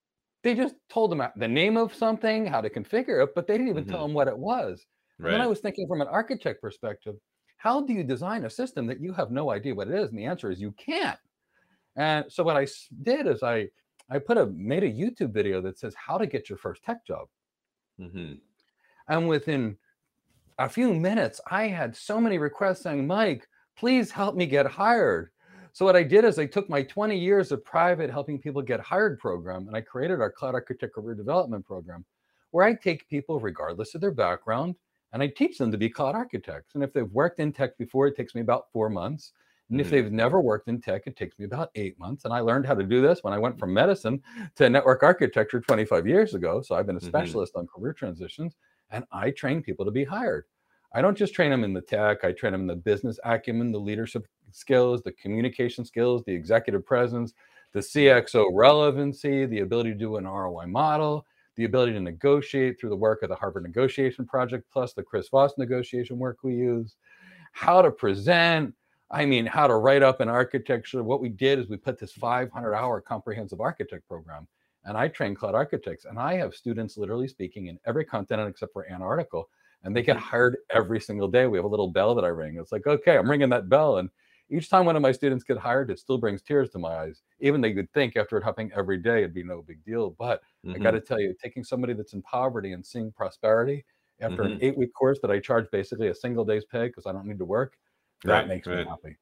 They 0.42 0.54
just 0.54 0.74
told 0.90 1.12
them 1.12 1.22
the 1.36 1.48
name 1.48 1.76
of 1.76 1.94
something, 1.94 2.46
how 2.46 2.60
to 2.60 2.68
configure 2.68 3.22
it, 3.22 3.30
but 3.34 3.46
they 3.46 3.54
didn't 3.54 3.68
even 3.68 3.84
mm-hmm. 3.84 3.92
tell 3.92 4.02
them 4.02 4.14
what 4.14 4.26
it 4.26 4.36
was. 4.36 4.84
Right. 5.18 5.28
And 5.28 5.34
then 5.34 5.40
I 5.40 5.46
was 5.46 5.60
thinking 5.60 5.86
from 5.86 6.00
an 6.00 6.08
architect 6.08 6.60
perspective, 6.60 7.14
how 7.58 7.80
do 7.80 7.92
you 7.92 8.02
design 8.02 8.44
a 8.44 8.50
system 8.50 8.88
that 8.88 9.00
you 9.00 9.12
have 9.12 9.30
no 9.30 9.50
idea 9.50 9.74
what 9.74 9.86
it 9.86 9.94
is? 9.94 10.10
And 10.10 10.18
the 10.18 10.24
answer 10.24 10.50
is 10.50 10.60
you 10.60 10.72
can't. 10.72 11.18
And 11.94 12.24
so 12.28 12.42
what 12.42 12.56
I 12.56 12.66
did 13.02 13.28
is 13.28 13.42
I 13.44 13.68
I 14.10 14.18
put 14.18 14.36
a 14.36 14.46
made 14.46 14.82
a 14.82 14.90
YouTube 14.90 15.32
video 15.32 15.60
that 15.62 15.78
says 15.78 15.94
how 15.94 16.18
to 16.18 16.26
get 16.26 16.48
your 16.48 16.58
first 16.58 16.82
tech 16.82 17.06
job. 17.06 17.28
Mm-hmm. 18.00 18.34
And 19.08 19.28
within 19.28 19.76
a 20.58 20.68
few 20.68 20.92
minutes, 20.92 21.40
I 21.50 21.68
had 21.68 21.96
so 21.96 22.20
many 22.20 22.38
requests 22.38 22.82
saying, 22.82 23.06
Mike, 23.06 23.46
please 23.76 24.10
help 24.10 24.34
me 24.34 24.46
get 24.46 24.66
hired. 24.66 25.30
So 25.72 25.84
what 25.86 25.96
I 25.96 26.02
did 26.02 26.24
is 26.24 26.38
I 26.38 26.46
took 26.46 26.68
my 26.68 26.82
20 26.82 27.18
years 27.18 27.50
of 27.50 27.64
private 27.64 28.10
helping 28.10 28.38
people 28.38 28.60
get 28.60 28.80
hired 28.80 29.18
program 29.18 29.66
and 29.68 29.76
I 29.76 29.80
created 29.80 30.20
our 30.20 30.30
cloud 30.30 30.54
architect 30.54 30.94
career 30.94 31.14
development 31.14 31.66
program 31.66 32.04
where 32.50 32.66
I 32.66 32.74
take 32.74 33.08
people 33.08 33.40
regardless 33.40 33.94
of 33.94 34.02
their 34.02 34.10
background 34.10 34.74
and 35.12 35.22
I 35.22 35.28
teach 35.28 35.58
them 35.58 35.70
to 35.72 35.78
be 35.78 35.88
cloud 35.88 36.14
architects. 36.14 36.74
And 36.74 36.84
if 36.84 36.92
they've 36.92 37.10
worked 37.10 37.40
in 37.40 37.52
tech 37.52 37.76
before, 37.78 38.06
it 38.06 38.16
takes 38.16 38.34
me 38.34 38.40
about 38.40 38.70
four 38.72 38.88
months. 38.90 39.32
And 39.70 39.80
if 39.80 39.86
mm-hmm. 39.86 39.96
they've 39.96 40.12
never 40.12 40.40
worked 40.40 40.68
in 40.68 40.80
tech, 40.80 41.06
it 41.06 41.16
takes 41.16 41.38
me 41.38 41.46
about 41.46 41.70
eight 41.74 41.98
months. 41.98 42.26
And 42.26 42.34
I 42.34 42.40
learned 42.40 42.66
how 42.66 42.74
to 42.74 42.82
do 42.82 43.00
this 43.00 43.20
when 43.22 43.32
I 43.32 43.38
went 43.38 43.58
from 43.58 43.72
medicine 43.72 44.22
to 44.56 44.68
network 44.68 45.02
architecture 45.02 45.60
25 45.60 46.06
years 46.06 46.34
ago. 46.34 46.60
So 46.60 46.74
I've 46.74 46.86
been 46.86 46.96
a 46.96 46.98
mm-hmm. 46.98 47.08
specialist 47.08 47.54
mm-hmm. 47.54 47.60
on 47.60 47.68
career 47.68 47.94
transitions 47.94 48.56
and 48.90 49.04
I 49.10 49.30
train 49.30 49.62
people 49.62 49.86
to 49.86 49.90
be 49.90 50.04
hired. 50.04 50.44
I 50.94 51.00
don't 51.00 51.16
just 51.16 51.34
train 51.34 51.50
them 51.50 51.64
in 51.64 51.72
the 51.72 51.80
tech, 51.80 52.24
I 52.24 52.32
train 52.32 52.52
them 52.52 52.62
in 52.62 52.66
the 52.66 52.76
business 52.76 53.18
acumen, 53.24 53.72
the 53.72 53.80
leadership 53.80 54.26
skills, 54.50 55.02
the 55.02 55.12
communication 55.12 55.84
skills, 55.84 56.22
the 56.24 56.34
executive 56.34 56.84
presence, 56.84 57.32
the 57.72 57.80
CXO 57.80 58.50
relevancy, 58.52 59.46
the 59.46 59.60
ability 59.60 59.92
to 59.92 59.98
do 59.98 60.16
an 60.16 60.26
ROI 60.26 60.66
model, 60.66 61.26
the 61.56 61.64
ability 61.64 61.92
to 61.92 62.00
negotiate 62.00 62.78
through 62.78 62.90
the 62.90 62.96
work 62.96 63.22
of 63.22 63.28
the 63.28 63.34
Harvard 63.34 63.62
Negotiation 63.62 64.26
Project, 64.26 64.64
plus 64.70 64.92
the 64.92 65.02
Chris 65.02 65.28
Voss 65.28 65.52
negotiation 65.56 66.18
work 66.18 66.38
we 66.42 66.54
use, 66.54 66.96
how 67.52 67.82
to 67.82 67.90
present. 67.90 68.74
I 69.10 69.26
mean, 69.26 69.44
how 69.44 69.66
to 69.66 69.74
write 69.74 70.02
up 70.02 70.20
an 70.20 70.30
architecture. 70.30 71.02
What 71.02 71.20
we 71.20 71.28
did 71.28 71.58
is 71.58 71.68
we 71.68 71.76
put 71.76 71.98
this 71.98 72.12
500 72.12 72.74
hour 72.74 73.00
comprehensive 73.02 73.60
architect 73.60 74.08
program 74.08 74.48
and 74.84 74.96
I 74.96 75.08
train 75.08 75.34
cloud 75.34 75.54
architects, 75.54 76.04
and 76.04 76.18
I 76.18 76.34
have 76.34 76.54
students 76.54 76.96
literally 76.96 77.28
speaking 77.28 77.66
in 77.66 77.78
every 77.86 78.04
continent 78.04 78.48
except 78.48 78.72
for 78.72 78.90
Antarctica, 78.90 79.42
and 79.84 79.94
they 79.94 80.02
get 80.02 80.16
mm-hmm. 80.16 80.26
hired 80.26 80.56
every 80.70 81.00
single 81.00 81.28
day. 81.28 81.46
We 81.46 81.58
have 81.58 81.64
a 81.64 81.68
little 81.68 81.90
bell 81.90 82.14
that 82.14 82.24
I 82.24 82.28
ring. 82.28 82.56
It's 82.58 82.72
like, 82.72 82.86
okay, 82.86 83.16
I'm 83.16 83.30
ringing 83.30 83.50
that 83.50 83.68
bell, 83.68 83.98
and 83.98 84.08
each 84.50 84.68
time 84.68 84.84
one 84.84 84.96
of 84.96 85.02
my 85.02 85.12
students 85.12 85.44
get 85.44 85.56
hired, 85.56 85.90
it 85.90 85.98
still 85.98 86.18
brings 86.18 86.42
tears 86.42 86.70
to 86.70 86.78
my 86.78 86.94
eyes. 86.94 87.22
Even 87.40 87.60
they 87.60 87.72
could 87.72 87.90
think 87.92 88.16
after 88.16 88.36
it 88.36 88.44
happening 88.44 88.70
every 88.76 88.98
day, 88.98 89.18
it'd 89.18 89.34
be 89.34 89.42
no 89.42 89.62
big 89.62 89.82
deal. 89.84 90.14
But 90.18 90.42
mm-hmm. 90.64 90.74
I 90.74 90.78
got 90.78 90.90
to 90.90 91.00
tell 91.00 91.18
you, 91.18 91.34
taking 91.42 91.64
somebody 91.64 91.94
that's 91.94 92.12
in 92.12 92.22
poverty 92.22 92.72
and 92.72 92.84
seeing 92.84 93.10
prosperity 93.12 93.84
after 94.20 94.42
mm-hmm. 94.42 94.52
an 94.52 94.58
eight 94.62 94.76
week 94.76 94.92
course 94.94 95.18
that 95.22 95.30
I 95.30 95.40
charge 95.40 95.66
basically 95.72 96.08
a 96.08 96.14
single 96.14 96.44
day's 96.44 96.64
pay 96.64 96.88
because 96.88 97.06
I 97.06 97.12
don't 97.12 97.26
need 97.26 97.38
to 97.38 97.44
work, 97.44 97.76
that 98.24 98.32
right, 98.32 98.48
makes 98.48 98.66
right. 98.66 98.78
me 98.78 98.84
happy. 98.84 99.16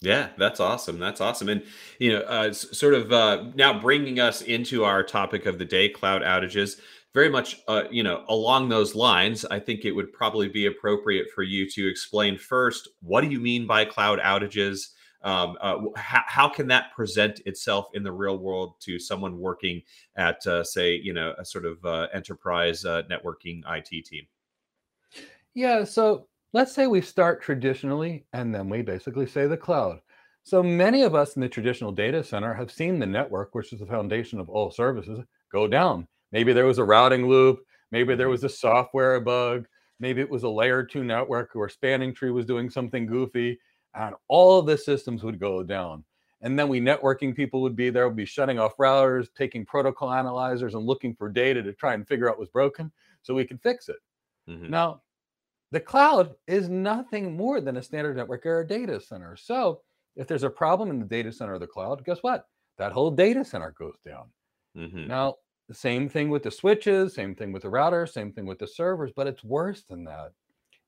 Yeah, 0.00 0.28
that's 0.38 0.60
awesome. 0.60 1.00
That's 1.00 1.20
awesome. 1.20 1.48
And 1.48 1.64
you 1.98 2.12
know, 2.12 2.20
uh, 2.20 2.52
sort 2.52 2.94
of 2.94 3.12
uh, 3.12 3.46
now 3.54 3.80
bringing 3.80 4.20
us 4.20 4.42
into 4.42 4.84
our 4.84 5.02
topic 5.02 5.46
of 5.46 5.58
the 5.58 5.64
day, 5.64 5.88
cloud 5.88 6.22
outages. 6.22 6.80
Very 7.18 7.30
much, 7.30 7.56
uh, 7.66 7.82
you 7.90 8.04
know, 8.04 8.22
along 8.28 8.68
those 8.68 8.94
lines, 8.94 9.44
I 9.44 9.58
think 9.58 9.84
it 9.84 9.90
would 9.90 10.12
probably 10.12 10.48
be 10.48 10.66
appropriate 10.66 11.32
for 11.34 11.42
you 11.42 11.68
to 11.70 11.88
explain 11.88 12.38
first 12.38 12.88
what 13.00 13.22
do 13.22 13.26
you 13.26 13.40
mean 13.40 13.66
by 13.66 13.86
cloud 13.86 14.20
outages. 14.20 14.90
Um, 15.22 15.56
uh, 15.60 15.78
how, 15.96 16.22
how, 16.28 16.48
can 16.48 16.68
that 16.68 16.92
present 16.94 17.40
itself 17.44 17.86
in 17.94 18.04
the 18.04 18.12
real 18.12 18.38
world 18.38 18.74
to 18.82 19.00
someone 19.00 19.36
working 19.36 19.82
at, 20.14 20.46
uh, 20.46 20.62
say, 20.62 20.94
you 20.94 21.12
know, 21.12 21.34
a 21.38 21.44
sort 21.44 21.64
of 21.64 21.84
uh, 21.84 22.06
enterprise 22.14 22.84
uh, 22.84 23.02
networking 23.10 23.62
IT 23.66 24.04
team? 24.04 24.24
Yeah. 25.54 25.82
So 25.82 26.28
let's 26.52 26.72
say 26.72 26.86
we 26.86 27.00
start 27.00 27.42
traditionally 27.42 28.26
and 28.32 28.54
then 28.54 28.68
we 28.68 28.82
basically 28.82 29.26
say 29.26 29.48
the 29.48 29.56
cloud. 29.56 29.98
So 30.44 30.62
many 30.62 31.02
of 31.02 31.16
us 31.16 31.34
in 31.34 31.42
the 31.42 31.48
traditional 31.48 31.90
data 31.90 32.22
center 32.22 32.54
have 32.54 32.70
seen 32.70 33.00
the 33.00 33.06
network, 33.06 33.56
which 33.56 33.72
is 33.72 33.80
the 33.80 33.86
foundation 33.86 34.38
of 34.38 34.48
all 34.48 34.70
services, 34.70 35.18
go 35.50 35.66
down. 35.66 36.06
Maybe 36.32 36.52
there 36.52 36.66
was 36.66 36.78
a 36.78 36.84
routing 36.84 37.28
loop, 37.28 37.60
maybe 37.90 38.14
there 38.14 38.28
was 38.28 38.44
a 38.44 38.48
software 38.48 39.20
bug, 39.20 39.66
maybe 40.00 40.20
it 40.20 40.30
was 40.30 40.42
a 40.42 40.48
layer 40.48 40.82
two 40.82 41.04
network 41.04 41.54
or 41.56 41.68
spanning 41.68 42.14
tree 42.14 42.30
was 42.30 42.46
doing 42.46 42.70
something 42.70 43.06
goofy, 43.06 43.58
and 43.94 44.14
all 44.28 44.58
of 44.58 44.66
the 44.66 44.76
systems 44.76 45.24
would 45.24 45.40
go 45.40 45.62
down. 45.62 46.04
And 46.40 46.56
then 46.56 46.68
we 46.68 46.80
networking 46.80 47.34
people 47.34 47.62
would 47.62 47.74
be 47.74 47.90
there, 47.90 48.06
would 48.06 48.16
be 48.16 48.24
shutting 48.24 48.58
off 48.58 48.76
routers, 48.76 49.26
taking 49.36 49.66
protocol 49.66 50.12
analyzers, 50.12 50.74
and 50.74 50.86
looking 50.86 51.14
for 51.14 51.28
data 51.28 51.62
to 51.62 51.72
try 51.72 51.94
and 51.94 52.06
figure 52.06 52.30
out 52.30 52.38
what's 52.38 52.50
broken 52.50 52.92
so 53.22 53.34
we 53.34 53.44
can 53.44 53.58
fix 53.58 53.88
it. 53.88 53.96
Mm-hmm. 54.48 54.70
Now, 54.70 55.02
the 55.72 55.80
cloud 55.80 56.34
is 56.46 56.68
nothing 56.68 57.36
more 57.36 57.60
than 57.60 57.76
a 57.76 57.82
standard 57.82 58.16
network 58.16 58.46
or 58.46 58.60
a 58.60 58.66
data 58.66 59.00
center. 59.00 59.36
So 59.36 59.80
if 60.16 60.26
there's 60.26 60.44
a 60.44 60.50
problem 60.50 60.90
in 60.90 61.00
the 61.00 61.06
data 61.06 61.32
center 61.32 61.54
or 61.54 61.58
the 61.58 61.66
cloud, 61.66 62.04
guess 62.04 62.18
what? 62.22 62.46
That 62.78 62.92
whole 62.92 63.10
data 63.10 63.44
center 63.44 63.74
goes 63.76 63.96
down. 64.06 64.28
Mm-hmm. 64.76 65.08
Now, 65.08 65.36
the 65.68 65.74
same 65.74 66.08
thing 66.08 66.30
with 66.30 66.42
the 66.42 66.50
switches, 66.50 67.14
same 67.14 67.34
thing 67.34 67.52
with 67.52 67.62
the 67.62 67.70
router, 67.70 68.06
same 68.06 68.32
thing 68.32 68.46
with 68.46 68.58
the 68.58 68.66
servers, 68.66 69.12
but 69.14 69.26
it's 69.26 69.44
worse 69.44 69.82
than 69.82 70.04
that. 70.04 70.32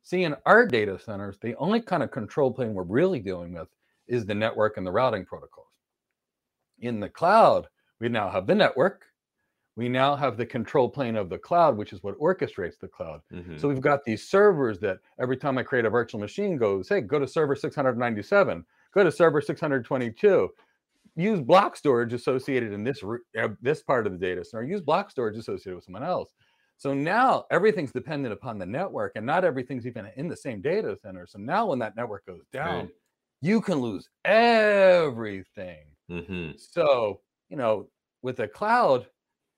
See, 0.03 0.25
in 0.25 0.35
our 0.47 0.67
data 0.67 0.99
centers, 0.99 1.37
the 1.41 1.55
only 1.57 1.81
kind 1.81 2.03
of 2.03 2.11
control 2.11 2.51
plane 2.51 2.73
we're 2.73 2.85
really 2.85 3.21
dealing 3.21 3.53
with 3.53 3.69
is 4.09 4.25
the 4.25 4.35
network 4.35 4.79
and 4.79 4.87
the 4.87 4.91
routing 4.91 5.27
protocols. 5.27 5.67
In 6.79 6.99
the 6.99 7.11
cloud, 7.11 7.69
we 8.01 8.09
now 8.09 8.31
have 8.31 8.47
the 8.47 8.55
network, 8.55 9.05
we 9.77 9.89
now 9.89 10.17
have 10.17 10.37
the 10.37 10.47
control 10.47 10.89
plane 10.89 11.17
of 11.17 11.29
the 11.29 11.39
cloud, 11.39 11.77
which 11.77 11.93
is 11.93 12.03
what 12.03 12.19
orchestrates 12.19 12.79
the 12.79 12.89
cloud. 12.89 13.21
Mm-hmm. 13.33 13.59
So 13.59 13.69
we've 13.69 13.81
got 13.81 14.05
these 14.05 14.29
servers 14.29 14.79
that 14.81 14.99
every 15.21 15.37
time 15.37 15.59
I 15.59 15.63
create 15.63 15.85
a 15.85 15.91
virtual 15.91 16.21
machine 16.21 16.57
goes, 16.57 16.89
hey, 16.89 17.03
go 17.03 17.19
to 17.19 17.29
server 17.29 17.55
697, 17.55 18.65
go 18.93 19.05
to 19.05 19.13
server 19.13 19.41
622, 19.41 20.49
use 21.17 21.41
block 21.41 21.77
storage 21.77 22.13
associated 22.13 22.73
in 22.73 22.85
this 22.85 23.03
uh, 23.03 23.49
this 23.61 23.83
part 23.83 24.07
of 24.07 24.13
the 24.13 24.19
data 24.19 24.45
center, 24.45 24.65
use 24.65 24.81
block 24.81 25.11
storage 25.11 25.37
associated 25.37 25.77
with 25.77 25.85
someone 25.85 26.03
else. 26.03 26.31
So 26.77 26.95
now 26.95 27.45
everything's 27.51 27.93
dependent 27.93 28.33
upon 28.33 28.59
the 28.59 28.67
network, 28.67 29.13
and 29.17 29.27
not 29.27 29.45
everything's 29.45 29.87
even 29.87 30.09
in 30.17 30.29
the 30.29 30.37
same 30.37 30.63
data 30.63 30.97
center. 31.03 31.27
So 31.27 31.39
now 31.39 31.67
when 31.67 31.79
that 31.81 31.95
network 31.97 32.25
goes 32.27 32.45
down, 32.53 32.85
right. 32.85 32.95
you 33.43 33.61
can 33.61 33.79
lose 33.79 34.09
everything. 34.25 35.85
Mm-hmm. 36.11 36.53
So 36.57 37.21
you 37.51 37.57
know, 37.57 37.89
with 38.23 38.37
the 38.37 38.49
cloud, 38.49 39.07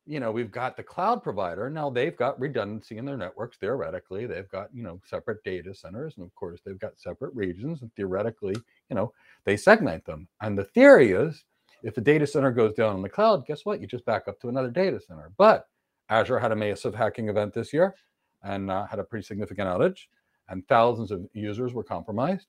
you 0.06 0.18
know, 0.18 0.32
we've 0.32 0.50
got 0.50 0.76
the 0.76 0.82
cloud 0.82 1.22
provider. 1.22 1.70
Now 1.70 1.88
they've 1.88 2.16
got 2.16 2.40
redundancy 2.40 2.98
in 2.98 3.04
their 3.04 3.16
networks. 3.16 3.56
Theoretically, 3.58 4.26
they've 4.26 4.48
got, 4.48 4.68
you 4.74 4.82
know, 4.82 5.00
separate 5.04 5.42
data 5.44 5.74
centers. 5.74 6.14
And 6.16 6.26
of 6.26 6.34
course, 6.34 6.60
they've 6.64 6.78
got 6.78 6.98
separate 6.98 7.34
regions. 7.34 7.82
And 7.82 7.94
theoretically, 7.94 8.56
you 8.90 8.96
know, 8.96 9.12
they 9.44 9.56
segment 9.56 10.04
them. 10.04 10.28
And 10.40 10.58
the 10.58 10.64
theory 10.64 11.12
is 11.12 11.44
if 11.82 11.96
a 11.98 12.00
data 12.00 12.26
center 12.26 12.50
goes 12.50 12.74
down 12.74 12.96
in 12.96 13.02
the 13.02 13.08
cloud, 13.08 13.46
guess 13.46 13.64
what? 13.64 13.80
You 13.80 13.86
just 13.86 14.04
back 14.04 14.26
up 14.26 14.40
to 14.40 14.48
another 14.48 14.70
data 14.70 15.00
center. 15.00 15.30
But 15.36 15.66
Azure 16.08 16.38
had 16.38 16.52
a 16.52 16.56
massive 16.56 16.94
hacking 16.94 17.28
event 17.28 17.54
this 17.54 17.72
year 17.72 17.94
and 18.42 18.70
uh, 18.70 18.86
had 18.86 18.98
a 18.98 19.04
pretty 19.04 19.24
significant 19.24 19.68
outage, 19.68 20.06
and 20.48 20.66
thousands 20.66 21.12
of 21.12 21.24
users 21.32 21.72
were 21.72 21.84
compromised. 21.84 22.48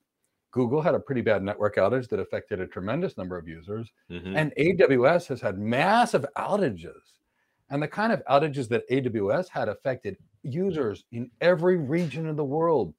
Google 0.50 0.82
had 0.82 0.94
a 0.94 1.00
pretty 1.00 1.20
bad 1.20 1.42
network 1.42 1.76
outage 1.76 2.08
that 2.08 2.20
affected 2.20 2.60
a 2.60 2.66
tremendous 2.66 3.16
number 3.16 3.36
of 3.36 3.48
users. 3.48 3.90
Mm-hmm. 4.10 4.36
And 4.36 4.52
AWS 4.56 5.26
has 5.28 5.40
had 5.40 5.58
massive 5.58 6.24
outages 6.36 7.14
and 7.74 7.82
the 7.82 7.88
kind 7.88 8.12
of 8.12 8.24
outages 8.26 8.68
that 8.68 8.88
AWS 8.88 9.48
had 9.48 9.68
affected 9.68 10.16
users 10.44 11.02
in 11.10 11.28
every 11.40 11.76
region 11.76 12.28
of 12.28 12.36
the 12.36 12.44
world. 12.44 12.94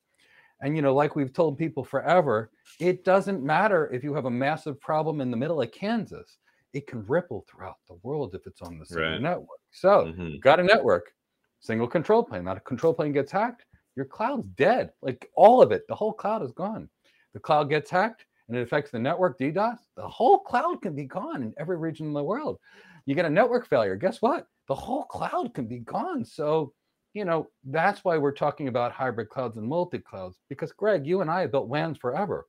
And, 0.59 0.75
you 0.75 0.81
know, 0.81 0.93
like 0.93 1.15
we've 1.15 1.31
told 1.31 1.57
people 1.57 1.81
forever, 1.81 2.51
it 2.81 3.05
doesn't 3.05 3.41
matter 3.41 3.89
if 3.93 4.03
you 4.03 4.13
have 4.13 4.25
a 4.25 4.29
massive 4.29 4.77
problem 4.81 5.21
in 5.21 5.31
the 5.31 5.37
middle 5.37 5.61
of 5.61 5.71
Kansas, 5.71 6.39
it 6.73 6.87
can 6.87 7.05
ripple 7.07 7.45
throughout 7.47 7.77
the 7.87 7.97
world 8.03 8.35
if 8.35 8.45
it's 8.45 8.61
on 8.61 8.77
the 8.77 8.85
same 8.85 8.99
right. 8.99 9.21
network. 9.21 9.61
So, 9.71 10.07
mm-hmm. 10.07 10.39
got 10.41 10.59
a 10.59 10.63
network, 10.63 11.13
single 11.61 11.87
control 11.87 12.21
plane. 12.21 12.43
That 12.43 12.65
control 12.65 12.93
plane 12.93 13.13
gets 13.13 13.31
hacked, 13.31 13.63
your 13.95 14.05
cloud's 14.05 14.49
dead. 14.57 14.91
Like 15.01 15.31
all 15.35 15.61
of 15.61 15.71
it, 15.71 15.83
the 15.87 15.95
whole 15.95 16.11
cloud 16.11 16.43
is 16.43 16.51
gone. 16.51 16.89
The 17.33 17.39
cloud 17.39 17.69
gets 17.69 17.89
hacked 17.89 18.25
and 18.47 18.57
it 18.57 18.61
affects 18.61 18.91
the 18.91 18.99
network 18.99 19.39
DDoS, 19.39 19.77
the 19.95 20.07
whole 20.07 20.39
cloud 20.39 20.81
can 20.81 20.95
be 20.95 21.05
gone 21.05 21.43
in 21.43 21.53
every 21.57 21.77
region 21.77 22.07
of 22.07 22.13
the 22.13 22.23
world. 22.23 22.59
You 23.05 23.15
get 23.15 23.25
a 23.25 23.29
network 23.29 23.67
failure, 23.67 23.95
guess 23.95 24.21
what? 24.21 24.47
the 24.67 24.75
whole 24.75 25.03
cloud 25.03 25.53
can 25.53 25.67
be 25.67 25.79
gone. 25.79 26.25
So, 26.25 26.73
you 27.13 27.25
know, 27.25 27.47
that's 27.63 28.03
why 28.03 28.17
we're 28.17 28.31
talking 28.31 28.67
about 28.67 28.91
hybrid 28.91 29.29
clouds 29.29 29.57
and 29.57 29.67
multi 29.67 29.99
clouds. 29.99 30.37
Because, 30.49 30.71
Greg, 30.71 31.05
you 31.05 31.21
and 31.21 31.29
I 31.29 31.41
have 31.41 31.51
built 31.51 31.67
WANs 31.67 31.97
forever. 31.97 32.47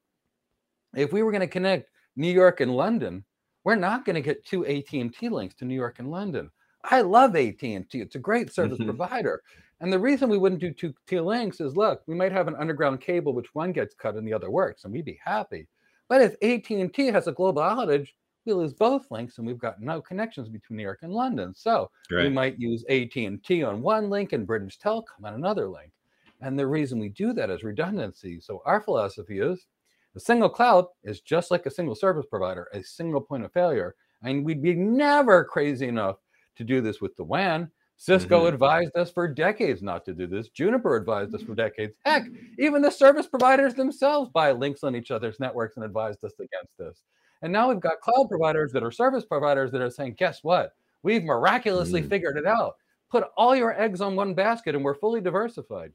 If 0.94 1.12
we 1.12 1.22
were 1.22 1.30
going 1.30 1.40
to 1.42 1.46
connect 1.46 1.90
New 2.16 2.32
York 2.32 2.60
and 2.60 2.74
London, 2.74 3.24
we're 3.64 3.74
not 3.74 4.04
going 4.04 4.14
to 4.14 4.22
get 4.22 4.44
two 4.44 4.66
AT&T 4.66 5.28
links 5.28 5.54
to 5.56 5.64
New 5.64 5.74
York 5.74 5.98
and 5.98 6.10
London. 6.10 6.50
I 6.84 7.00
love 7.02 7.36
AT&T. 7.36 7.86
It's 7.92 8.14
a 8.14 8.20
great 8.20 8.52
service 8.52 8.78
mm-hmm. 8.78 8.96
provider. 8.96 9.42
And 9.80 9.92
the 9.92 9.98
reason 9.98 10.30
we 10.30 10.38
wouldn't 10.38 10.60
do 10.60 10.72
two 10.72 10.94
T 11.06 11.20
links 11.20 11.60
is 11.60 11.76
look, 11.76 12.00
we 12.06 12.14
might 12.14 12.32
have 12.32 12.48
an 12.48 12.56
underground 12.56 13.02
cable 13.02 13.34
which 13.34 13.54
one 13.54 13.72
gets 13.72 13.94
cut 13.94 14.14
and 14.14 14.26
the 14.26 14.32
other 14.32 14.50
works, 14.50 14.84
and 14.84 14.92
we'd 14.92 15.04
be 15.04 15.20
happy. 15.22 15.68
But 16.08 16.22
if 16.22 16.34
AT&T 16.42 17.06
has 17.08 17.26
a 17.26 17.32
global 17.32 17.60
outage, 17.60 18.08
we 18.46 18.52
lose 18.52 18.72
both 18.72 19.10
links 19.10 19.38
and 19.38 19.46
we've 19.46 19.58
got 19.58 19.80
no 19.80 20.00
connections 20.00 20.48
between 20.48 20.76
New 20.76 20.82
York 20.82 21.00
and 21.02 21.12
London. 21.12 21.52
So 21.54 21.90
right. 22.10 22.24
we 22.24 22.28
might 22.30 22.58
use 22.58 22.84
AT&T 22.88 23.62
on 23.62 23.82
one 23.82 24.08
link 24.08 24.32
and 24.32 24.46
British 24.46 24.78
Telecom 24.78 25.24
on 25.24 25.34
another 25.34 25.68
link. 25.68 25.92
And 26.40 26.58
the 26.58 26.66
reason 26.66 26.98
we 26.98 27.08
do 27.08 27.32
that 27.32 27.50
is 27.50 27.64
redundancy. 27.64 28.40
So 28.40 28.62
our 28.64 28.80
philosophy 28.80 29.40
is 29.40 29.66
a 30.14 30.20
single 30.20 30.48
cloud 30.48 30.86
is 31.04 31.20
just 31.20 31.50
like 31.50 31.66
a 31.66 31.70
single 31.70 31.94
service 31.94 32.26
provider, 32.28 32.68
a 32.72 32.82
single 32.82 33.20
point 33.20 33.44
of 33.44 33.52
failure. 33.52 33.94
And 34.22 34.44
we'd 34.44 34.62
be 34.62 34.74
never 34.74 35.44
crazy 35.44 35.88
enough 35.88 36.16
to 36.56 36.64
do 36.64 36.80
this 36.80 37.00
with 37.00 37.14
the 37.16 37.24
WAN. 37.24 37.70
Cisco 37.98 38.40
mm-hmm. 38.40 38.54
advised 38.54 38.96
us 38.96 39.10
for 39.10 39.26
decades 39.26 39.82
not 39.82 40.04
to 40.04 40.14
do 40.14 40.26
this. 40.26 40.48
Juniper 40.50 40.96
advised 40.96 41.34
us 41.34 41.42
for 41.42 41.54
decades. 41.54 41.94
Heck, 42.04 42.24
even 42.58 42.82
the 42.82 42.90
service 42.90 43.26
providers 43.26 43.74
themselves 43.74 44.30
buy 44.32 44.52
links 44.52 44.84
on 44.84 44.94
each 44.94 45.10
other's 45.10 45.40
networks 45.40 45.76
and 45.76 45.84
advised 45.84 46.22
us 46.24 46.34
against 46.34 46.76
this. 46.78 47.02
And 47.42 47.52
now 47.52 47.68
we've 47.68 47.80
got 47.80 48.00
cloud 48.00 48.28
providers 48.28 48.72
that 48.72 48.82
are 48.82 48.90
service 48.90 49.24
providers 49.24 49.70
that 49.72 49.82
are 49.82 49.90
saying, 49.90 50.14
guess 50.18 50.42
what? 50.42 50.74
We've 51.02 51.24
miraculously 51.24 52.02
mm. 52.02 52.08
figured 52.08 52.36
it 52.36 52.46
out. 52.46 52.76
Put 53.10 53.24
all 53.36 53.54
your 53.54 53.80
eggs 53.80 54.00
on 54.00 54.16
one 54.16 54.34
basket 54.34 54.74
and 54.74 54.84
we're 54.84 54.94
fully 54.94 55.20
diversified 55.20 55.92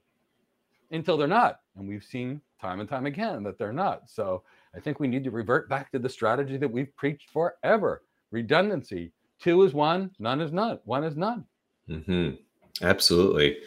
until 0.92 1.18
they're 1.18 1.28
not. 1.28 1.60
And 1.76 1.88
we've 1.88 2.04
seen 2.04 2.42
time 2.60 2.80
and 2.80 2.88
time 2.88 3.06
again 3.06 3.44
that 3.44 3.58
they're 3.58 3.74
not. 3.74 4.10
So 4.10 4.44
I 4.76 4.80
think 4.80 5.00
we 5.00 5.08
need 5.08 5.24
to 5.24 5.32
revert 5.32 5.68
back 5.68 5.92
to 5.92 6.00
the 6.00 6.10
strategy 6.10 6.58
that 6.58 6.72
we've 6.72 6.96
preached 6.96 7.30
forever 7.32 8.04
redundancy. 8.32 9.12
Two 9.42 9.64
is 9.64 9.74
one, 9.74 10.12
none 10.20 10.40
is 10.40 10.52
none, 10.52 10.80
one 10.86 11.04
is 11.04 11.18
none. 11.18 11.46
Mm-hmm. 11.90 12.36
Absolutely. 12.82 13.58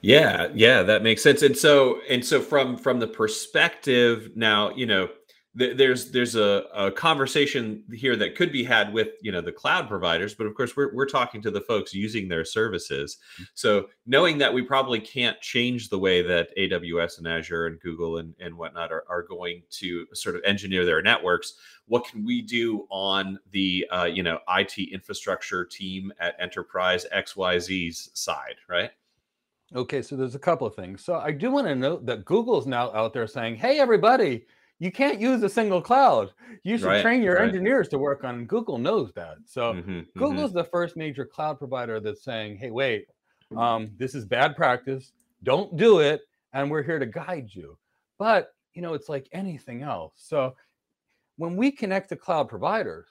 Yeah, 0.00 0.48
yeah, 0.54 0.82
that 0.82 1.02
makes 1.02 1.22
sense. 1.22 1.42
And 1.42 1.56
so 1.56 2.00
and 2.08 2.24
so 2.24 2.40
from 2.40 2.76
from 2.76 2.98
the 2.98 3.06
perspective 3.06 4.30
now, 4.34 4.74
you 4.74 4.86
know, 4.86 5.08
there's 5.54 6.10
there's 6.10 6.34
a, 6.34 6.64
a, 6.74 6.90
conversation 6.90 7.84
here 7.92 8.16
that 8.16 8.34
could 8.34 8.52
be 8.52 8.64
had 8.64 8.92
with 8.92 9.08
you 9.20 9.30
know 9.30 9.42
the 9.42 9.52
cloud 9.52 9.86
providers 9.86 10.34
but 10.34 10.46
of 10.46 10.54
course 10.54 10.76
we're, 10.76 10.94
we're 10.94 11.06
talking 11.06 11.42
to 11.42 11.50
the 11.50 11.60
folks 11.60 11.92
using 11.92 12.26
their 12.26 12.44
services. 12.44 13.18
Mm. 13.38 13.46
so 13.54 13.86
knowing 14.06 14.38
that 14.38 14.52
we 14.52 14.62
probably 14.62 14.98
can't 14.98 15.38
change 15.40 15.90
the 15.90 15.98
way 15.98 16.22
that 16.22 16.56
aws 16.56 17.18
and 17.18 17.28
azure 17.28 17.66
and 17.66 17.80
google 17.80 18.18
and, 18.18 18.34
and 18.40 18.56
whatnot 18.56 18.90
are, 18.92 19.04
are 19.10 19.22
going 19.22 19.62
to 19.70 20.06
sort 20.14 20.36
of 20.36 20.42
engineer 20.44 20.86
their 20.86 21.02
networks 21.02 21.54
what 21.86 22.06
can 22.06 22.24
we 22.24 22.40
do 22.40 22.86
on 22.90 23.38
the 23.50 23.86
uh, 23.92 24.04
you 24.04 24.22
know 24.22 24.38
it 24.48 24.92
infrastructure 24.92 25.66
team 25.66 26.12
at 26.18 26.34
enterprise 26.40 27.04
xyz's 27.14 28.10
side 28.14 28.56
right? 28.68 28.90
Okay 29.74 30.00
so 30.00 30.16
there's 30.16 30.34
a 30.34 30.38
couple 30.38 30.66
of 30.66 30.74
things. 30.74 31.04
So 31.04 31.16
i 31.16 31.30
do 31.30 31.50
want 31.50 31.66
to 31.66 31.74
note 31.74 32.06
that 32.06 32.24
google's 32.24 32.66
now 32.66 32.90
out 32.94 33.12
there 33.12 33.26
saying 33.26 33.56
hey 33.56 33.78
everybody 33.78 34.46
you 34.82 34.90
can't 34.90 35.20
use 35.20 35.44
a 35.44 35.48
single 35.48 35.80
cloud. 35.80 36.32
You 36.64 36.76
should 36.76 36.88
right, 36.88 37.02
train 37.02 37.22
your 37.22 37.36
right. 37.36 37.46
engineers 37.46 37.88
to 37.90 37.98
work 37.98 38.24
on. 38.24 38.46
Google 38.46 38.78
knows 38.78 39.12
that. 39.12 39.36
So 39.46 39.74
mm-hmm, 39.74 40.00
Google's 40.18 40.50
mm-hmm. 40.50 40.58
the 40.58 40.64
first 40.64 40.96
major 40.96 41.24
cloud 41.24 41.58
provider 41.58 42.00
that's 42.00 42.24
saying, 42.24 42.56
"Hey, 42.56 42.72
wait, 42.72 43.06
um, 43.56 43.92
this 43.96 44.16
is 44.16 44.24
bad 44.24 44.56
practice. 44.56 45.12
Don't 45.44 45.76
do 45.76 46.00
it, 46.00 46.22
and 46.52 46.68
we're 46.68 46.82
here 46.82 46.98
to 46.98 47.06
guide 47.06 47.50
you." 47.52 47.78
But 48.18 48.54
you 48.74 48.82
know, 48.82 48.94
it's 48.94 49.08
like 49.08 49.28
anything 49.30 49.82
else. 49.82 50.14
So 50.16 50.56
when 51.36 51.54
we 51.54 51.70
connect 51.70 52.08
to 52.08 52.16
cloud 52.16 52.48
providers, 52.48 53.06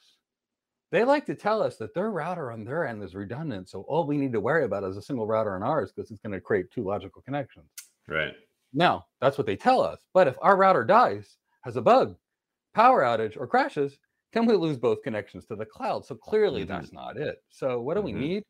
they 0.92 1.06
like 1.06 1.25
to 1.28 1.36
tell 1.36 1.63
us 1.63 1.78
that 1.78 1.94
their 1.94 2.12
router 2.12 2.51
on 2.51 2.66
their 2.66 2.86
end 2.86 3.01
is 3.01 3.16
redundant. 3.16 3.70
So 3.70 3.84
all 3.88 4.06
we 4.06 4.18
need 4.18 4.34
to 4.34 4.42
worry 4.42 4.66
about 4.66 4.84
is 4.84 4.98
a 4.98 5.01
single 5.01 5.25
router 5.25 5.56
on 5.56 5.63
ours 5.63 5.94
because 5.96 6.12
it's 6.12 6.20
going 6.20 6.34
to 6.34 6.42
create 6.42 6.70
two 6.70 6.84
logical 6.84 7.22
connections. 7.22 7.70
Right. 8.10 8.34
Now, 8.74 9.06
that's 9.22 9.38
what 9.38 9.48
they 9.48 9.56
tell 9.56 9.80
us. 9.80 10.01
But 10.13 10.28
if 10.28 10.36
our 10.42 10.58
router 10.58 10.84
dies, 10.84 11.38
has 11.62 11.75
a 11.75 11.82
bug, 11.82 12.15
power 12.74 13.01
outage, 13.03 13.38
or 13.38 13.48
crashes, 13.48 13.98
can 14.34 14.46
we 14.46 14.56
lose 14.56 14.77
both 14.77 15.03
connections 15.03 15.46
to 15.46 15.56
the 15.56 15.65
cloud. 15.65 16.06
So 16.06 16.15
clearly 16.15 16.62
mm-hmm. 16.62 16.72
that's 16.72 16.94
not 16.94 17.18
it. 17.18 17.44
So 17.50 17.82
what 17.82 17.96
do 17.96 18.01
mm-hmm. 18.01 18.20
we 18.20 18.27
need? 18.27 18.44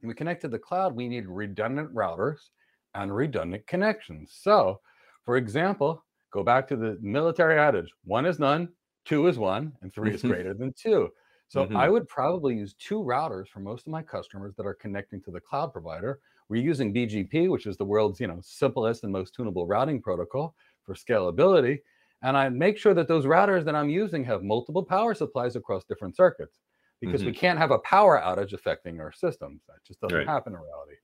When 0.00 0.08
we 0.08 0.14
connect 0.14 0.42
to 0.42 0.48
the 0.48 0.58
cloud, 0.58 0.94
we 0.94 1.08
need 1.08 1.26
redundant 1.26 1.94
routers 1.94 2.48
and 2.94 3.14
redundant 3.14 3.66
connections. 3.66 4.36
So 4.40 4.80
For 5.24 5.36
example, 5.36 6.02
go 6.32 6.42
back 6.42 6.66
to 6.68 6.76
the 6.76 6.98
military 7.02 7.58
adage 7.58 7.92
one 8.04 8.24
is 8.24 8.38
none, 8.38 8.70
two 9.04 9.26
is 9.26 9.38
one, 9.38 9.72
and 9.82 9.92
3 9.92 10.14
is 10.14 10.22
greater 10.32 10.54
than 10.54 10.72
two. 10.72 11.10
So 11.48 11.66
Mhm. 11.66 11.76
I 11.76 11.88
would 11.90 12.08
probably 12.08 12.56
use 12.56 12.74
two 12.74 13.00
routers 13.02 13.48
for 13.48 13.60
most 13.60 13.86
of 13.86 13.90
my 13.90 14.02
customers 14.02 14.54
that 14.56 14.66
are 14.66 14.74
connecting 14.74 15.20
to 15.22 15.30
the 15.30 15.40
cloud 15.40 15.72
provider. 15.72 16.20
We're 16.48 16.62
using 16.62 16.92
BGP, 16.92 17.48
which 17.48 17.66
is 17.66 17.76
the 17.76 17.84
world's 17.84 18.20
you 18.20 18.28
know 18.28 18.40
simplest 18.40 19.04
and 19.04 19.12
most 19.12 19.34
tunable 19.34 19.66
routing 19.66 20.00
protocol 20.00 20.54
for 20.90 20.94
scalability. 20.94 21.80
And 22.22 22.36
I 22.36 22.48
make 22.48 22.76
sure 22.76 22.94
that 22.94 23.08
those 23.08 23.24
routers 23.24 23.64
that 23.64 23.74
I'm 23.74 23.88
using 23.88 24.24
have 24.24 24.42
multiple 24.42 24.84
power 24.84 25.14
supplies 25.14 25.56
across 25.56 25.84
different 25.84 26.16
circuits 26.16 26.58
because 27.00 27.24
we 27.24 27.32
can't 27.32 27.58
have 27.58 27.70
a 27.70 27.78
power 27.78 28.20
outage 28.20 28.52
affecting 28.52 29.00
our 29.00 29.12
systems. 29.12 29.62
That 29.68 29.82
just 29.86 30.00
doesn't 30.00 30.18
Right. 30.18 30.26
happen 30.26 30.52
in 30.52 30.60
reality. 30.60 30.96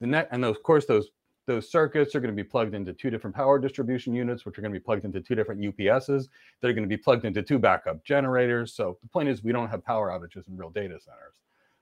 The 0.00 0.06
net 0.06 0.28
and 0.30 0.44
of 0.44 0.62
course 0.62 0.86
those 0.86 1.10
those 1.46 1.68
circuits 1.68 2.14
are 2.14 2.20
going 2.20 2.34
to 2.34 2.40
be 2.40 2.48
plugged 2.48 2.72
into 2.72 2.92
two 2.92 3.10
different 3.10 3.34
power 3.34 3.58
distribution 3.58 4.14
units, 4.14 4.46
which 4.46 4.56
are 4.56 4.62
going 4.62 4.72
to 4.72 4.78
be 4.78 4.82
plugged 4.84 5.04
into 5.04 5.20
two 5.20 5.34
different 5.34 5.60
UPSs. 5.60 6.28
They're 6.60 6.72
going 6.72 6.88
to 6.88 6.96
be 6.96 6.96
plugged 6.96 7.24
into 7.24 7.42
two 7.42 7.58
backup 7.58 8.04
generators. 8.04 8.74
So 8.74 8.96
the 9.02 9.08
point 9.08 9.28
is, 9.28 9.42
we 9.42 9.50
don't 9.50 9.68
have 9.68 9.84
power 9.84 10.08
outages 10.10 10.46
in 10.46 10.56
real 10.56 10.70
data 10.70 11.00
centers. 11.00 11.34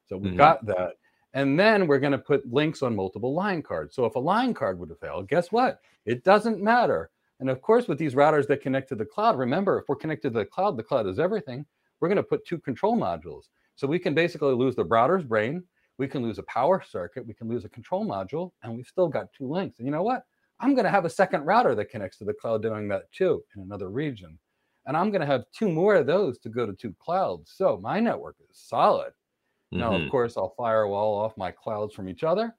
So 0.07 0.17
we've 0.17 0.33
Mhm. 0.33 0.39
got 0.39 0.65
that. 0.65 0.95
And 1.35 1.61
then 1.61 1.87
we're 1.87 1.99
going 1.99 2.13
to 2.13 2.19
put 2.19 2.51
links 2.51 2.83
on 2.83 2.97
multiple 2.97 3.35
line 3.35 3.63
cards. 3.63 3.95
So 3.95 4.07
if 4.07 4.15
a 4.15 4.19
line 4.19 4.55
card 4.55 4.79
would 4.79 4.89
have 4.89 4.99
failed, 4.99 5.29
guess 5.29 5.53
what? 5.53 5.83
It 6.07 6.25
doesn't 6.25 6.63
matter. 6.63 7.11
And 7.41 7.49
of 7.51 7.63
course, 7.63 7.89
with 7.89 7.99
these 7.99 8.15
routers 8.15 8.47
that 8.49 8.61
connect 8.61 8.89
to 8.91 8.95
the 8.95 9.05
cloud, 9.05 9.39
remember, 9.39 9.79
if 9.79 9.89
we're 9.89 9.97
connected 9.97 10.33
to 10.35 10.39
the 10.39 10.45
cloud, 10.45 10.77
the 10.77 10.83
cloud 10.83 11.07
is 11.07 11.19
everything. 11.19 11.65
We're 11.99 12.09
going 12.09 12.17
to 12.17 12.23
put 12.23 12.47
two 12.47 12.59
control 12.59 12.97
modules. 12.97 13.45
So 13.77 13.87
we 13.87 13.99
can 13.99 14.15
basically 14.15 14.55
lose 14.55 14.77
the 14.77 14.85
router's 14.85 15.25
brain, 15.25 15.65
we 15.97 16.07
can 16.07 16.23
lose 16.23 16.39
a 16.39 16.43
power 16.45 16.83
circuit, 16.83 17.27
we 17.27 17.35
can 17.35 17.49
lose 17.49 17.65
a 17.65 17.69
control 17.69 18.07
module, 18.07 18.53
and 18.63 18.77
we've 18.77 18.87
still 18.87 19.09
got 19.09 19.33
two 19.33 19.49
links. 19.49 19.79
And 19.79 19.87
you 19.87 19.93
know 19.93 20.03
what? 20.03 20.25
I'm 20.61 20.75
going 20.75 20.85
to 20.85 20.91
have 20.91 21.07
a 21.07 21.11
second 21.11 21.45
router 21.47 21.75
that 21.75 21.87
connects 21.87 22.19
to 22.19 22.25
the 22.25 22.35
cloud 22.35 22.63
doing 22.63 22.89
that 22.89 23.11
too 23.11 23.43
in 23.57 23.63
another 23.63 23.89
region. 23.89 24.39
And 24.87 24.97
I'm 24.97 25.11
going 25.11 25.21
to 25.21 25.27
have 25.27 25.45
two 25.53 25.71
more 25.71 25.95
of 25.95 26.07
those 26.07 26.39
to 26.41 26.51
go 26.51 26.67
to 26.67 26.75
two 26.75 26.95
clouds. 26.99 27.53
So 27.55 27.79
my 27.79 28.01
network 28.01 28.37
is 28.41 28.59
solid. 28.59 29.13
Now, 29.71 29.93
Mhm. 29.93 30.05
of 30.05 30.11
course, 30.11 30.37
I'll 30.37 30.51
firewall 30.51 31.15
off 31.15 31.37
my 31.37 31.53
clouds 31.53 31.95
from 31.95 32.09
each 32.09 32.25
other, 32.25 32.55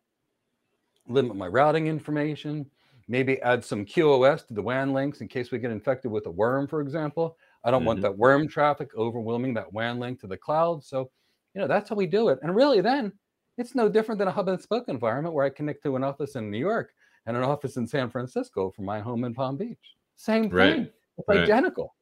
limit 1.07 1.35
my 1.35 1.47
routing 1.47 1.88
information, 1.88 2.69
maybe 3.12 3.41
add 3.41 3.63
some 3.63 3.86
QoS 3.86 4.48
to 4.48 4.53
the 4.53 4.62
WAN 4.62 4.94
links 4.94 5.20
in 5.20 5.27
case 5.27 5.51
we 5.51 5.60
get 5.60 5.70
infected 5.70 6.10
with 6.10 6.25
a 6.27 6.32
worm, 6.32 6.65
for 6.65 6.80
example. 6.80 7.38
I 7.65 7.70
don't 7.70 7.84
want 7.84 8.00
Mhm. 8.00 8.03
that 8.03 8.18
worm 8.18 8.48
traffic 8.48 8.96
overwhelming 8.96 9.53
that 9.56 9.72
WAN 9.74 10.00
link 10.00 10.22
to 10.22 10.27
the 10.27 10.38
cloud. 10.38 10.82
So, 10.86 11.12
you 11.53 11.60
know, 11.60 11.68
that's 11.68 11.89
how 11.89 11.96
we 11.98 12.08
do 12.08 12.30
it. 12.30 12.39
And 12.41 12.56
really, 12.56 12.80
then 12.80 13.12
it's 13.58 13.75
no 13.75 13.89
different 13.89 14.18
than 14.18 14.30
a 14.30 14.32
hub 14.32 14.48
and 14.48 14.60
spoke 14.62 14.88
environment 14.88 15.36
where 15.36 15.46
I 15.46 15.50
connect 15.50 15.84
to 15.84 15.98
an 15.98 16.06
office 16.06 16.38
in 16.38 16.50
New 16.50 16.58
York 16.58 16.94
and 17.25 17.36
an 17.36 17.44
office 17.44 17.75
in 17.75 17.86
San 17.86 18.10
Francisco 18.10 18.72
from 18.72 18.86
my 18.86 19.01
home 19.01 19.25
in 19.25 19.34
Palm 19.34 19.58
Beach. 19.58 19.98
Same 20.15 20.44
thing. 20.44 20.53
Right. 20.53 20.94
It's 21.18 21.27
Right. 21.27 21.39
identical 21.39 21.94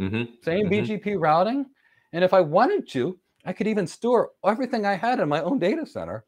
Mhm. 0.00 0.44
same 0.44 0.66
Mhm. 0.66 0.70
BGP 0.70 1.16
routing. 1.16 1.66
And 2.12 2.22
if 2.22 2.32
I 2.32 2.40
wanted 2.40 2.88
to, 2.90 3.18
I 3.44 3.52
could 3.52 3.66
even 3.66 3.88
store 3.88 4.32
everything 4.44 4.86
I 4.86 4.94
had 4.94 5.18
in 5.18 5.28
my 5.28 5.42
own 5.42 5.58
data 5.58 5.84
center 5.84 6.26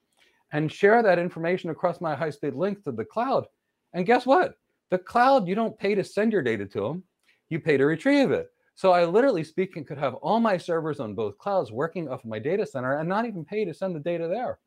and 0.53 0.71
share 0.71 1.03
that 1.03 1.19
information 1.21 1.71
across 1.71 2.01
my 2.01 2.15
high 2.17 2.31
speed 2.31 2.55
link 2.55 2.83
to 2.85 2.93
the 2.93 3.05
cloud. 3.05 3.47
And 3.97 4.05
guess 4.05 4.27
what? 4.27 4.59
The 4.91 4.99
cloud, 4.99 5.49
you 5.49 5.55
don't 5.55 5.77
pay 5.77 5.95
to 5.95 6.05
send 6.05 6.31
your 6.31 6.43
data 6.43 6.67
to 6.67 6.81
them, 6.81 7.03
you 7.49 7.59
pay 7.59 7.79
to 7.79 7.87
retrieve 7.87 8.31
it. 8.31 8.51
So 8.75 8.93
I 8.93 9.07
literally 9.07 9.43
speaking 9.43 9.87
could 9.87 9.97
have 9.97 10.15
all 10.17 10.39
my 10.39 10.59
servers 10.59 11.01
on 11.01 11.15
both 11.15 11.39
clouds 11.39 11.73
working 11.73 12.07
off 12.09 12.23
of 12.23 12.29
my 12.29 12.39
data 12.39 12.67
center 12.67 12.99
and 12.99 13.09
not 13.09 13.25
even 13.25 13.43
pay 13.43 13.65
to 13.65 13.73
send 13.73 13.97
the 13.97 14.01
data 14.01 14.29
there. 14.29 14.59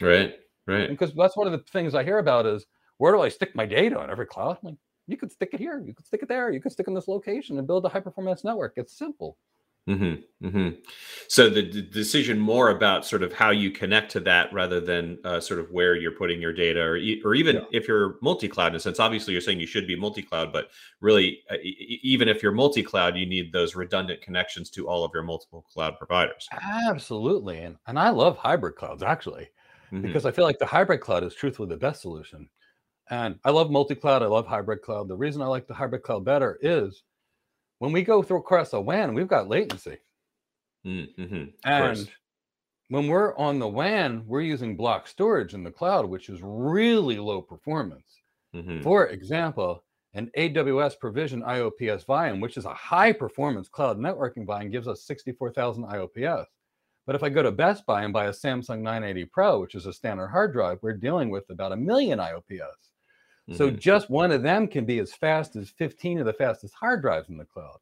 Right. 0.00 0.36
Right. 0.64 0.88
Because 0.88 1.12
that's 1.12 1.36
one 1.36 1.48
of 1.48 1.52
the 1.52 1.64
things 1.72 1.96
I 1.96 2.04
hear 2.04 2.18
about 2.18 2.46
is 2.46 2.66
where 2.98 3.12
do 3.12 3.20
I 3.20 3.28
stick 3.28 3.54
my 3.56 3.66
data 3.66 3.98
on 3.98 4.10
every 4.10 4.26
cloud? 4.26 4.58
I'm 4.62 4.70
like, 4.70 4.78
you 5.08 5.16
could 5.16 5.32
stick 5.32 5.50
it 5.52 5.58
here, 5.58 5.82
you 5.84 5.92
could 5.92 6.06
stick 6.06 6.22
it 6.22 6.28
there, 6.28 6.52
you 6.52 6.60
could 6.60 6.72
stick 6.72 6.86
in 6.86 6.94
this 6.94 7.08
location 7.08 7.58
and 7.58 7.66
build 7.66 7.84
a 7.84 7.88
high 7.88 8.00
performance 8.00 8.44
network. 8.44 8.74
It's 8.76 8.96
simple. 8.96 9.36
Hmm 9.86 10.14
hmm 10.42 10.70
So 11.28 11.48
the, 11.48 11.62
the 11.70 11.82
decision 11.82 12.40
more 12.40 12.70
about 12.70 13.06
sort 13.06 13.22
of 13.22 13.32
how 13.32 13.50
you 13.50 13.70
connect 13.70 14.10
to 14.12 14.20
that 14.20 14.52
rather 14.52 14.80
than 14.80 15.18
uh, 15.24 15.38
sort 15.40 15.60
of 15.60 15.70
where 15.70 15.94
you're 15.94 16.10
putting 16.12 16.40
your 16.40 16.52
data, 16.52 16.80
or 16.82 16.96
e- 16.96 17.22
or 17.24 17.34
even 17.36 17.56
Yeah. 17.56 17.66
if 17.70 17.86
you're 17.86 18.18
multi-cloud 18.20 18.72
in 18.72 18.76
a 18.76 18.80
sense. 18.80 18.98
Obviously, 18.98 19.32
you're 19.32 19.40
saying 19.40 19.60
you 19.60 19.66
should 19.66 19.86
be 19.86 19.94
multi-cloud, 19.96 20.52
but 20.52 20.70
really, 21.00 21.42
uh, 21.50 21.54
e- 21.62 22.00
even 22.02 22.28
if 22.28 22.42
you're 22.42 22.52
multi-cloud, 22.52 23.16
you 23.16 23.26
need 23.26 23.52
those 23.52 23.76
redundant 23.76 24.22
connections 24.22 24.70
to 24.70 24.88
all 24.88 25.04
of 25.04 25.12
your 25.14 25.22
multiple 25.22 25.62
cloud 25.62 25.96
providers. 25.98 26.52
Absolutely. 26.52 27.58
And 27.60 27.78
and 27.86 27.98
I 27.98 28.10
love 28.10 28.36
hybrid 28.36 28.76
clouds 28.76 29.02
actually, 29.02 29.50
Mhm. 29.90 30.12
because 30.12 30.24
I 30.26 30.32
feel 30.32 30.44
like 30.44 30.58
the 30.58 30.66
hybrid 30.66 31.00
cloud 31.00 31.24
is 31.24 31.34
truthfully 31.34 31.68
the 31.68 31.76
best 31.76 32.02
solution. 32.02 32.48
And 33.10 33.40
I 33.44 33.50
love 33.50 33.70
multi-cloud, 33.70 34.22
I 34.22 34.26
love 34.26 34.46
hybrid 34.46 34.82
cloud. 34.82 35.08
The 35.08 35.16
reason 35.16 35.42
I 35.42 35.46
like 35.46 35.66
the 35.68 35.74
hybrid 35.74 36.02
cloud 36.04 36.24
better 36.24 36.58
is 36.62 37.04
when 37.78 37.92
we 37.92 38.02
go 38.02 38.22
through 38.22 38.38
across 38.38 38.72
a 38.72 38.80
WAN, 38.80 39.14
we've 39.14 39.28
got 39.28 39.48
latency. 39.48 39.98
Mm-hmm. 40.86 41.42
Of 41.64 41.82
course. 41.82 41.98
And 42.00 42.10
when 42.88 43.08
we're 43.08 43.36
on 43.36 43.58
the 43.58 43.68
WAN, 43.68 44.24
we're 44.26 44.42
using 44.42 44.76
block 44.76 45.08
storage 45.08 45.54
in 45.54 45.64
the 45.64 45.70
cloud, 45.70 46.06
which 46.06 46.28
is 46.28 46.40
really 46.42 47.18
low 47.18 47.42
performance. 47.42 48.20
Mhm. 48.54 48.82
For 48.82 49.08
example, 49.08 49.84
an 50.14 50.30
AWS 50.36 50.98
provision 50.98 51.42
IOPS 51.42 52.06
volume, 52.06 52.40
which 52.40 52.56
is 52.56 52.64
a 52.64 52.72
high 52.72 53.12
performance 53.12 53.68
cloud 53.68 53.98
networking 53.98 54.46
volume, 54.46 54.70
gives 54.70 54.88
us 54.88 55.02
64,000 55.04 55.84
IOPS. 55.84 56.46
But 57.06 57.14
if 57.16 57.22
I 57.22 57.28
go 57.28 57.42
to 57.42 57.52
Best 57.52 57.84
Buy 57.86 58.02
and 58.02 58.12
buy 58.12 58.26
a 58.26 58.30
Samsung 58.30 58.80
980 58.80 59.26
Pro, 59.26 59.60
which 59.60 59.74
is 59.74 59.86
a 59.86 59.92
standard 59.92 60.28
hard 60.28 60.52
drive, 60.52 60.78
we're 60.82 60.94
dealing 60.94 61.30
with 61.30 61.48
about 61.50 61.72
a 61.72 61.76
million 61.76 62.18
IOPS. 62.18 62.92
So 63.52 63.70
Mhm. 63.70 63.78
just 63.78 64.10
one 64.10 64.32
of 64.32 64.42
them 64.42 64.66
can 64.66 64.84
be 64.84 64.98
as 64.98 65.14
fast 65.14 65.54
as 65.54 65.70
15 65.70 66.18
of 66.18 66.26
the 66.26 66.32
fastest 66.32 66.74
hard 66.74 67.00
drives 67.00 67.28
in 67.28 67.36
the 67.36 67.44
cloud. 67.44 67.78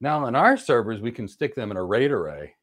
Now, 0.00 0.24
on 0.24 0.34
our 0.34 0.56
servers, 0.56 1.00
we 1.00 1.12
can 1.12 1.28
stick 1.28 1.54
them 1.54 1.70
in 1.70 1.76
a 1.76 1.84
RAID 1.84 2.10
array. 2.12 2.54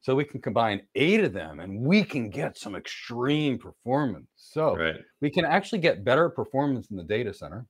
So 0.00 0.14
we 0.14 0.24
can 0.24 0.40
combine 0.40 0.86
eight 0.94 1.24
of 1.24 1.32
them 1.32 1.60
and 1.60 1.80
we 1.80 2.04
can 2.04 2.30
get 2.30 2.56
some 2.56 2.76
extreme 2.76 3.58
performance. 3.58 4.28
So 4.36 4.76
right. 4.76 5.00
we 5.20 5.30
can 5.30 5.44
actually 5.44 5.80
get 5.80 6.04
better 6.04 6.28
performance 6.28 6.90
in 6.90 6.96
the 6.96 7.02
data 7.02 7.32
center. 7.32 7.66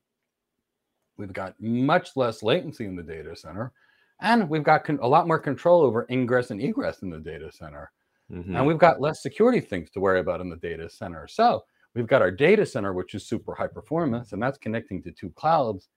We've 1.16 1.32
got 1.32 1.58
much 1.60 2.16
less 2.16 2.42
latency 2.42 2.84
in 2.84 2.94
the 2.94 3.02
data 3.02 3.34
center, 3.34 3.72
and 4.20 4.50
we've 4.50 4.62
got 4.62 4.84
con- 4.84 4.98
a 5.00 5.08
lot 5.08 5.26
more 5.26 5.38
control 5.38 5.80
over 5.82 6.06
ingress 6.10 6.50
and 6.50 6.60
egress 6.60 7.00
in 7.00 7.08
the 7.08 7.20
data 7.20 7.50
center. 7.50 7.90
Mhm. 8.30 8.54
And 8.54 8.66
we've 8.66 8.76
got 8.76 9.00
less 9.00 9.22
security 9.22 9.60
things 9.60 9.88
to 9.92 10.00
worry 10.00 10.20
about 10.20 10.42
in 10.42 10.50
the 10.50 10.56
data 10.56 10.90
center. 10.90 11.26
So 11.26 11.64
we've 11.96 12.06
got 12.06 12.22
our 12.22 12.30
data 12.30 12.64
center, 12.66 12.92
which 12.92 13.14
is 13.14 13.26
super 13.26 13.54
high 13.54 13.66
performance, 13.66 14.32
and 14.32 14.42
that's 14.42 14.58
connecting 14.58 15.02
to 15.02 15.10
two 15.10 15.30
clouds. 15.30 15.88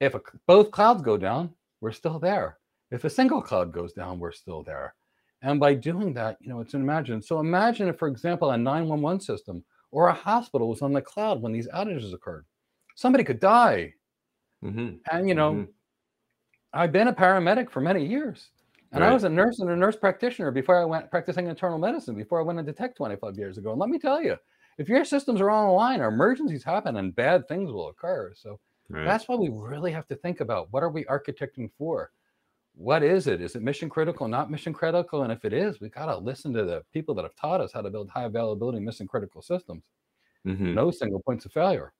If 0.00 0.14
a, 0.14 0.20
both 0.46 0.70
clouds 0.70 1.02
go 1.02 1.16
down, 1.16 1.54
we're 1.80 1.92
still 1.92 2.18
there. 2.18 2.58
If 2.90 3.04
a 3.04 3.10
single 3.10 3.40
cloud 3.40 3.72
goes 3.72 3.92
down, 3.92 4.18
we're 4.18 4.32
still 4.32 4.62
there. 4.62 4.94
And 5.42 5.60
by 5.60 5.74
doing 5.74 6.12
that, 6.14 6.36
you 6.40 6.48
know, 6.48 6.60
it's 6.60 6.74
an 6.74 6.82
imagine. 6.82 7.22
So 7.22 7.40
imagine 7.40 7.88
if, 7.88 7.98
for 7.98 8.08
example, 8.08 8.50
a 8.50 8.58
911 8.58 9.20
system 9.20 9.64
or 9.90 10.08
a 10.08 10.12
hospital 10.14 10.68
was 10.68 10.82
on 10.82 10.92
the 10.92 11.00
cloud 11.02 11.40
when 11.40 11.52
these 11.52 11.68
outages 11.68 12.12
occurred. 12.12 12.46
Somebody 12.96 13.24
could 13.24 13.40
die. 13.40 13.94
Mhm. 14.64 15.00
And, 15.12 15.28
you 15.28 15.34
know, 15.34 15.52
Mhm. 15.52 15.72
I've 16.72 16.92
been 16.92 17.08
a 17.08 17.12
paramedic 17.12 17.70
for 17.70 17.80
many 17.80 18.04
years. 18.04 18.50
And 18.92 19.04
I 19.04 19.12
was 19.12 19.24
a 19.24 19.28
nurse 19.28 19.58
and 19.58 19.68
a 19.68 19.76
nurse 19.76 19.96
practitioner 19.96 20.50
before 20.50 20.80
I 20.80 20.84
went 20.84 21.10
practicing 21.10 21.48
internal 21.48 21.76
medicine, 21.76 22.14
before 22.14 22.40
I 22.40 22.44
went 22.44 22.58
into 22.58 22.72
tech 22.72 22.94
25 22.94 23.36
years 23.36 23.58
ago. 23.58 23.72
And 23.72 23.80
let 23.80 23.90
me 23.90 23.98
tell 23.98 24.22
you, 24.22 24.36
if 24.78 24.88
your 24.88 25.04
systems 25.04 25.40
are 25.40 25.50
on 25.50 25.66
the 25.66 25.72
line, 25.72 26.00
emergencies 26.00 26.64
happen 26.64 26.96
and 26.96 27.14
bad 27.14 27.48
things 27.48 27.70
will 27.72 27.88
occur. 27.88 28.32
So 28.34 28.60
Right. 28.88 29.04
that's 29.04 29.26
why 29.26 29.34
we 29.34 29.48
really 29.50 29.90
have 29.90 30.06
to 30.08 30.14
think 30.16 30.40
about 30.40 30.72
what 30.72 30.82
are 30.84 30.90
we 30.90 31.04
architecting 31.06 31.70
for? 31.76 32.12
What 32.74 33.02
is 33.02 33.26
it? 33.26 33.40
Is 33.40 33.56
it 33.56 33.62
mission 33.62 33.88
critical, 33.88 34.28
not 34.28 34.50
mission 34.50 34.72
critical? 34.72 35.22
And 35.22 35.32
if 35.32 35.44
it 35.44 35.52
is, 35.52 35.80
we 35.80 35.88
got 35.88 36.06
to 36.06 36.16
listen 36.18 36.52
to 36.52 36.64
the 36.64 36.84
people 36.92 37.14
that 37.16 37.24
have 37.24 37.34
taught 37.34 37.60
us 37.60 37.72
how 37.72 37.80
to 37.80 37.90
build 37.90 38.08
high 38.10 38.24
availability 38.24 38.78
mission 38.78 39.08
critical 39.08 39.42
systems. 39.42 39.82
Mhm. 40.46 40.74
No 40.74 40.90
single 40.92 41.20
points 41.22 41.44
of 41.46 41.52
failure. 41.52 41.92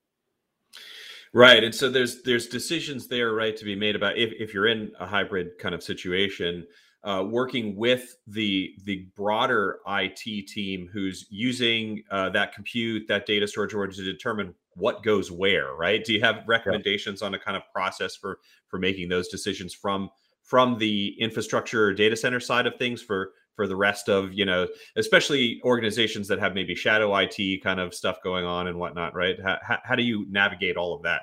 Right. 1.33 1.65
And 1.65 1.75
so 1.75 1.91
there's 1.91 2.23
there's 2.23 2.47
decisions 2.47 3.09
there, 3.09 3.33
right, 3.33 3.57
to 3.57 3.65
be 3.65 3.75
made 3.75 3.97
about 3.97 4.17
if, 4.17 4.33
if 4.39 4.55
you're 4.55 4.69
in 4.69 4.93
a 5.01 5.07
hybrid 5.07 5.59
kind 5.59 5.75
of 5.75 5.83
situation, 5.83 6.67
uh, 7.04 7.24
working 7.24 7.76
with 7.76 8.16
the 8.26 8.74
the 8.85 9.06
broader 9.16 9.78
IT 9.87 10.48
team 10.48 10.88
who's 10.92 11.26
using 11.30 12.02
uh, 12.11 12.30
that 12.30 12.52
compute, 12.52 13.06
that 13.09 13.26
data 13.26 13.46
storage 13.46 13.74
order 13.74 13.92
to 13.92 14.02
determine 14.02 14.54
what 14.74 15.02
goes 15.02 15.30
where, 15.30 15.74
right? 15.74 16.04
Do 16.04 16.12
you 16.12 16.20
have 16.20 16.44
recommendations 16.46 17.22
on 17.22 17.35
a 17.35 17.38
kind 17.38 17.56
of 17.56 17.62
process 17.72 18.16
for 18.16 18.40
for 18.68 18.78
making 18.78 19.09
those 19.09 19.28
decisions 19.28 19.72
from 19.72 20.11
from 20.42 20.78
the 20.78 21.14
infrastructure 21.20 21.92
data 21.92 22.16
center 22.16 22.40
side 22.40 22.66
of 22.66 22.76
things 22.76 23.02
for 23.02 23.32
for 23.54 23.66
the 23.66 23.76
rest 23.76 24.09
of 24.09 24.32
you 24.35 24.44
know 24.44 24.66
especially 24.96 25.61
organizations 25.64 26.28
that 26.28 26.38
have 26.38 26.54
maybe 26.54 26.74
shadow 26.74 27.14
IT 27.16 27.62
kind 27.62 27.80
of 27.80 27.94
stuff 27.94 28.18
going 28.22 28.44
on 28.44 28.66
and 28.66 28.78
whatnot, 28.78 29.14
right? 29.14 29.37
How, 29.42 29.78
how 29.82 29.94
do 29.94 30.02
you 30.02 30.26
navigate 30.30 30.76
all 30.76 30.94
of 30.94 31.02
that? 31.02 31.22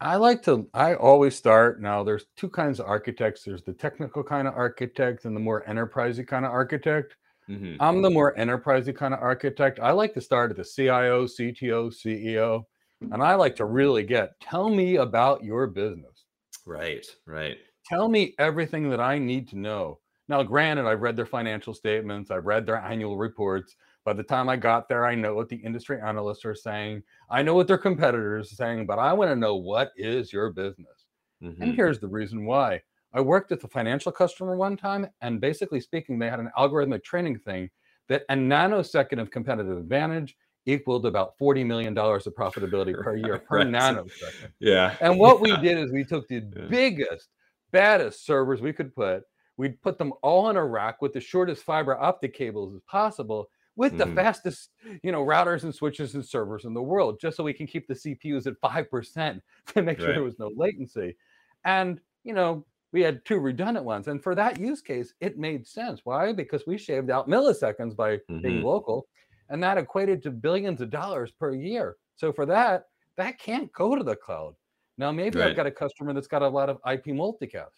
I 0.00 0.16
like 0.16 0.42
to, 0.42 0.68
I 0.74 0.94
always 0.94 1.34
start 1.36 1.80
now. 1.80 2.02
There's 2.02 2.26
two 2.36 2.48
kinds 2.50 2.80
of 2.80 2.86
architects 2.86 3.44
there's 3.44 3.62
the 3.62 3.72
technical 3.72 4.22
kind 4.22 4.48
of 4.48 4.54
architect 4.54 5.24
and 5.24 5.34
the 5.34 5.40
more 5.40 5.64
enterprisey 5.64 6.26
kind 6.26 6.44
of 6.44 6.50
architect. 6.52 7.16
Mhm. 7.48 7.76
I'm 7.80 8.02
the 8.02 8.10
more 8.10 8.34
enterprisey 8.36 8.96
kind 8.96 9.14
of 9.14 9.20
architect. 9.20 9.80
I 9.80 9.92
like 9.92 10.14
to 10.14 10.20
start 10.20 10.50
at 10.52 10.56
the 10.58 10.64
CIO, 10.64 11.26
CTO, 11.26 11.90
CEO. 11.90 12.66
And 13.12 13.22
I 13.22 13.34
like 13.36 13.56
to 13.56 13.66
really 13.66 14.04
get 14.04 14.40
tell 14.40 14.70
me 14.70 14.96
about 14.96 15.44
your 15.44 15.66
business. 15.68 16.26
Right, 16.66 17.06
right. 17.26 17.58
Tell 17.86 18.08
me 18.08 18.34
everything 18.38 18.90
that 18.90 19.00
I 19.00 19.18
need 19.18 19.48
to 19.48 19.58
know. 19.58 20.00
Now, 20.28 20.42
granted, 20.42 20.86
I've 20.86 21.02
read 21.02 21.16
their 21.16 21.26
financial 21.26 21.74
statements, 21.74 22.30
I've 22.30 22.46
read 22.46 22.66
their 22.66 22.76
annual 22.78 23.16
reports. 23.18 23.76
By 24.04 24.12
the 24.12 24.22
time 24.22 24.48
I 24.48 24.56
got 24.56 24.88
there, 24.88 25.06
I 25.06 25.14
know 25.14 25.34
what 25.34 25.48
the 25.48 25.56
industry 25.56 25.98
analysts 26.00 26.44
are 26.44 26.54
saying. 26.54 27.02
I 27.30 27.42
know 27.42 27.54
what 27.54 27.66
their 27.66 27.78
competitors 27.78 28.52
are 28.52 28.56
saying, 28.56 28.86
but 28.86 28.98
I 28.98 29.12
want 29.14 29.30
to 29.30 29.36
know 29.36 29.56
what 29.56 29.92
is 29.96 30.32
your 30.32 30.50
business. 30.50 31.06
Mm-hmm. 31.42 31.62
And 31.62 31.74
here's 31.74 32.00
the 32.00 32.08
reason 32.08 32.44
why. 32.44 32.82
I 33.14 33.20
worked 33.20 33.50
with 33.50 33.64
a 33.64 33.68
financial 33.68 34.12
customer 34.12 34.56
one 34.56 34.76
time, 34.76 35.06
and 35.20 35.40
basically 35.40 35.80
speaking, 35.80 36.18
they 36.18 36.28
had 36.28 36.40
an 36.40 36.50
algorithmic 36.58 37.04
training 37.04 37.38
thing 37.38 37.70
that 38.08 38.24
a 38.28 38.34
nanosecond 38.34 39.20
of 39.20 39.30
competitive 39.30 39.78
advantage 39.78 40.36
equaled 40.66 41.06
about 41.06 41.38
$40 41.38 41.64
million 41.64 41.96
of 41.96 42.34
profitability 42.34 42.94
per 43.02 43.16
year 43.16 43.38
per 43.38 43.58
right. 43.58 43.66
nanosecond. 43.68 44.50
Yeah. 44.58 44.96
And 45.00 45.18
what 45.18 45.40
we 45.40 45.56
did 45.58 45.78
is 45.78 45.92
we 45.92 46.04
took 46.04 46.28
the 46.28 46.36
yeah. 46.36 46.66
biggest, 46.68 47.28
baddest 47.70 48.26
servers 48.26 48.60
we 48.60 48.72
could 48.72 48.94
put, 48.94 49.22
we'd 49.56 49.80
put 49.80 49.98
them 49.98 50.12
all 50.22 50.50
in 50.50 50.56
a 50.56 50.64
rack 50.64 51.00
with 51.00 51.12
the 51.12 51.20
shortest 51.20 51.62
fiber 51.62 51.98
optic 52.00 52.34
cables 52.34 52.74
as 52.74 52.80
possible 52.88 53.48
with 53.76 53.94
mm. 53.94 53.98
the 53.98 54.06
fastest 54.14 54.70
you 55.02 55.12
know 55.12 55.24
routers 55.24 55.64
and 55.64 55.74
switches 55.74 56.14
and 56.14 56.24
servers 56.24 56.64
in 56.64 56.74
the 56.74 56.82
world 56.82 57.18
just 57.20 57.36
so 57.36 57.44
we 57.44 57.52
can 57.52 57.66
keep 57.66 57.86
the 57.88 57.94
cpus 57.94 58.46
at 58.46 58.60
5% 58.60 59.40
to 59.74 59.82
make 59.82 59.98
sure 59.98 60.08
right. 60.08 60.14
there 60.14 60.22
was 60.22 60.38
no 60.38 60.50
latency 60.56 61.16
and 61.64 62.00
you 62.22 62.34
know 62.34 62.64
we 62.94 63.02
had 63.02 63.24
two 63.24 63.38
redundant 63.38 63.84
ones. 63.84 64.06
And 64.06 64.22
for 64.22 64.36
that 64.36 64.60
use 64.60 64.80
case, 64.80 65.12
it 65.20 65.36
made 65.36 65.66
sense. 65.66 66.02
Why? 66.04 66.32
Because 66.32 66.62
we 66.64 66.78
shaved 66.78 67.10
out 67.10 67.28
milliseconds 67.28 67.96
by 67.96 68.18
mm-hmm. 68.18 68.40
being 68.40 68.62
local, 68.62 69.08
and 69.50 69.60
that 69.64 69.78
equated 69.78 70.22
to 70.22 70.30
billions 70.30 70.80
of 70.80 70.90
dollars 70.90 71.32
per 71.32 71.52
year. 71.52 71.96
So 72.14 72.32
for 72.32 72.46
that, 72.46 72.84
that 73.16 73.40
can't 73.40 73.70
go 73.72 73.96
to 73.96 74.04
the 74.04 74.14
cloud. 74.14 74.54
Now, 74.96 75.10
maybe 75.10 75.40
right. 75.40 75.50
I've 75.50 75.56
got 75.56 75.66
a 75.66 75.72
customer 75.72 76.12
that's 76.12 76.28
got 76.28 76.42
a 76.42 76.48
lot 76.48 76.70
of 76.70 76.76
IP 76.88 77.06
multicast, 77.06 77.74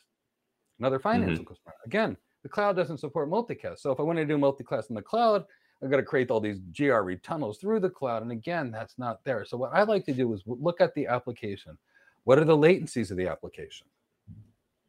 another 0.79 0.99
financial 0.99 1.45
mm-hmm. 1.45 1.55
customer. 1.55 1.75
Again, 1.87 2.15
the 2.43 2.51
cloud 2.51 2.77
doesn't 2.77 2.99
support 2.99 3.31
multicast. 3.31 3.79
So 3.79 3.93
if 3.93 3.99
I 3.99 4.03
want 4.03 4.19
to 4.19 4.27
do 4.27 4.37
multicast 4.37 4.91
in 4.91 4.97
the 4.97 5.03
cloud, 5.03 5.47
I've 5.83 5.91
got 5.91 5.99
to 5.99 6.03
create 6.03 6.31
all 6.31 6.41
these 6.41 6.61
GRE 6.77 7.15
tunnels 7.23 7.59
through 7.59 7.81
the 7.81 7.91
cloud. 7.91 8.23
And 8.23 8.33
again, 8.33 8.71
that's 8.71 8.99
not 8.99 9.23
there. 9.25 9.45
So 9.45 9.57
what 9.57 9.75
I 9.75 9.83
like 9.83 10.05
to 10.07 10.15
do 10.15 10.33
is 10.33 10.43
look 10.47 10.81
at 10.81 10.95
the 10.95 11.07
application. 11.07 11.77
What 12.25 12.39
are 12.39 12.45
the 12.45 12.57
latencies 12.57 13.11
of 13.11 13.17
the 13.17 13.29
application? 13.29 13.87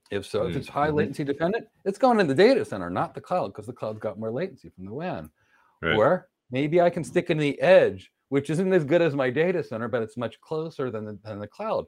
If 0.10 0.26
so, 0.26 0.48
if 0.48 0.56
it's 0.56 0.70
high 0.70 0.88
mm-hmm. 0.88 0.98
latency 0.98 1.24
dependent, 1.26 1.68
it's 1.84 1.98
going 1.98 2.20
in 2.22 2.28
the 2.28 2.34
data 2.34 2.64
center, 2.64 2.90
not 2.90 3.14
the 3.14 3.20
cloud, 3.20 3.48
because 3.48 3.66
the 3.66 3.74
cloud's 3.74 4.00
got 4.00 4.18
more 4.18 4.32
latency 4.32 4.70
from 4.70 4.86
the 4.86 4.94
WAN. 4.94 5.30
Right. 5.82 5.98
Or 5.98 6.30
maybe 6.50 6.80
I 6.80 6.90
can 6.90 7.04
stick 7.04 7.30
in 7.30 7.38
the 7.38 7.60
edge, 7.60 8.12
which 8.30 8.50
isn't 8.50 8.72
as 8.72 8.86
good 8.86 9.02
as 9.02 9.16
my 9.16 9.30
data 9.30 9.62
center, 9.62 9.90
but 9.90 10.02
it's 10.02 10.16
much 10.16 10.40
closer 10.40 10.90
than 10.90 11.06
the, 11.06 11.20
than 11.24 11.40
the 11.40 11.48
cloud. 11.48 11.86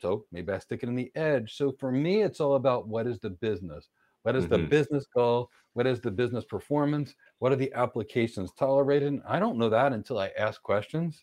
So 0.00 0.26
maybe 0.30 0.52
I 0.52 0.58
stick 0.58 0.82
it 0.82 0.90
in 0.90 0.94
the 0.94 1.10
edge. 1.14 1.56
So 1.56 1.72
for 1.72 1.90
me, 1.90 2.22
it's 2.22 2.40
all 2.40 2.54
about 2.54 2.86
what 2.86 3.06
is 3.06 3.18
the 3.18 3.30
business? 3.30 3.88
What 4.22 4.36
is 4.36 4.44
mm-hmm. 4.44 4.52
the 4.52 4.68
business 4.68 5.06
goal? 5.14 5.50
What 5.74 5.86
is 5.86 6.00
the 6.00 6.10
business 6.10 6.44
performance? 6.44 7.14
What 7.38 7.52
are 7.52 7.56
the 7.56 7.72
applications 7.74 8.52
tolerated? 8.52 9.20
I 9.26 9.38
don't 9.38 9.58
know 9.58 9.68
that 9.70 9.92
until 9.92 10.18
I 10.18 10.30
ask 10.38 10.62
questions. 10.62 11.22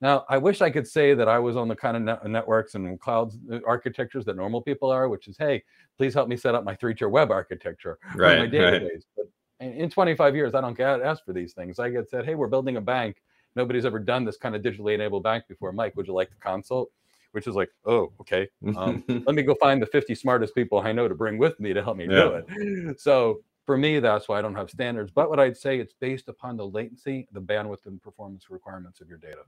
Now, 0.00 0.26
I 0.28 0.36
wish 0.36 0.60
I 0.60 0.70
could 0.70 0.86
say 0.86 1.14
that 1.14 1.28
I 1.28 1.38
was 1.38 1.56
on 1.56 1.68
the 1.68 1.76
kind 1.76 1.96
of 1.96 2.02
net- 2.02 2.26
networks 2.26 2.74
and 2.74 3.00
clouds 3.00 3.38
uh, 3.50 3.60
architectures 3.66 4.24
that 4.26 4.36
normal 4.36 4.60
people 4.60 4.90
are, 4.90 5.08
which 5.08 5.26
is, 5.26 5.36
hey, 5.38 5.62
please 5.96 6.12
help 6.12 6.28
me 6.28 6.36
set 6.36 6.54
up 6.54 6.64
my 6.64 6.74
three-tier 6.74 7.08
web 7.08 7.30
architecture 7.30 7.98
right, 8.14 8.38
my 8.38 8.46
database. 8.46 8.82
Right. 8.82 9.26
But 9.58 9.66
in 9.66 9.88
25 9.88 10.36
years, 10.36 10.54
I 10.54 10.60
don't 10.60 10.76
get 10.76 11.00
asked 11.00 11.24
for 11.24 11.32
these 11.32 11.54
things. 11.54 11.78
I 11.78 11.88
get 11.88 12.10
said, 12.10 12.26
hey, 12.26 12.34
we're 12.34 12.48
building 12.48 12.76
a 12.76 12.80
bank. 12.80 13.22
Nobody's 13.54 13.86
ever 13.86 13.98
done 13.98 14.26
this 14.26 14.36
kind 14.36 14.54
of 14.54 14.60
digitally 14.60 14.94
enabled 14.94 15.22
bank 15.22 15.44
before. 15.48 15.72
Mike, 15.72 15.96
would 15.96 16.06
you 16.06 16.12
like 16.12 16.28
to 16.28 16.36
consult? 16.36 16.90
Which 17.36 17.46
is 17.46 17.54
like, 17.54 17.68
oh, 17.84 18.10
okay. 18.18 18.48
Um, 18.78 19.04
let 19.26 19.34
me 19.34 19.42
go 19.42 19.54
find 19.56 19.82
the 19.82 19.84
50 19.84 20.14
smartest 20.14 20.54
people 20.54 20.78
I 20.78 20.92
know 20.92 21.06
to 21.06 21.14
bring 21.14 21.36
with 21.36 21.60
me 21.60 21.74
to 21.74 21.82
help 21.82 21.98
me 21.98 22.06
yeah. 22.08 22.16
do 22.16 22.42
it. 22.46 22.98
So 22.98 23.42
for 23.66 23.76
me, 23.76 23.98
that's 23.98 24.26
why 24.26 24.38
I 24.38 24.42
don't 24.42 24.54
have 24.54 24.70
standards. 24.70 25.10
But 25.14 25.28
what 25.28 25.38
I'd 25.38 25.54
say, 25.54 25.78
it's 25.78 25.92
based 26.00 26.30
upon 26.30 26.56
the 26.56 26.66
latency, 26.66 27.28
the 27.32 27.42
bandwidth, 27.42 27.84
and 27.84 28.00
performance 28.00 28.48
requirements 28.48 29.02
of 29.02 29.08
your 29.10 29.18
data. 29.18 29.42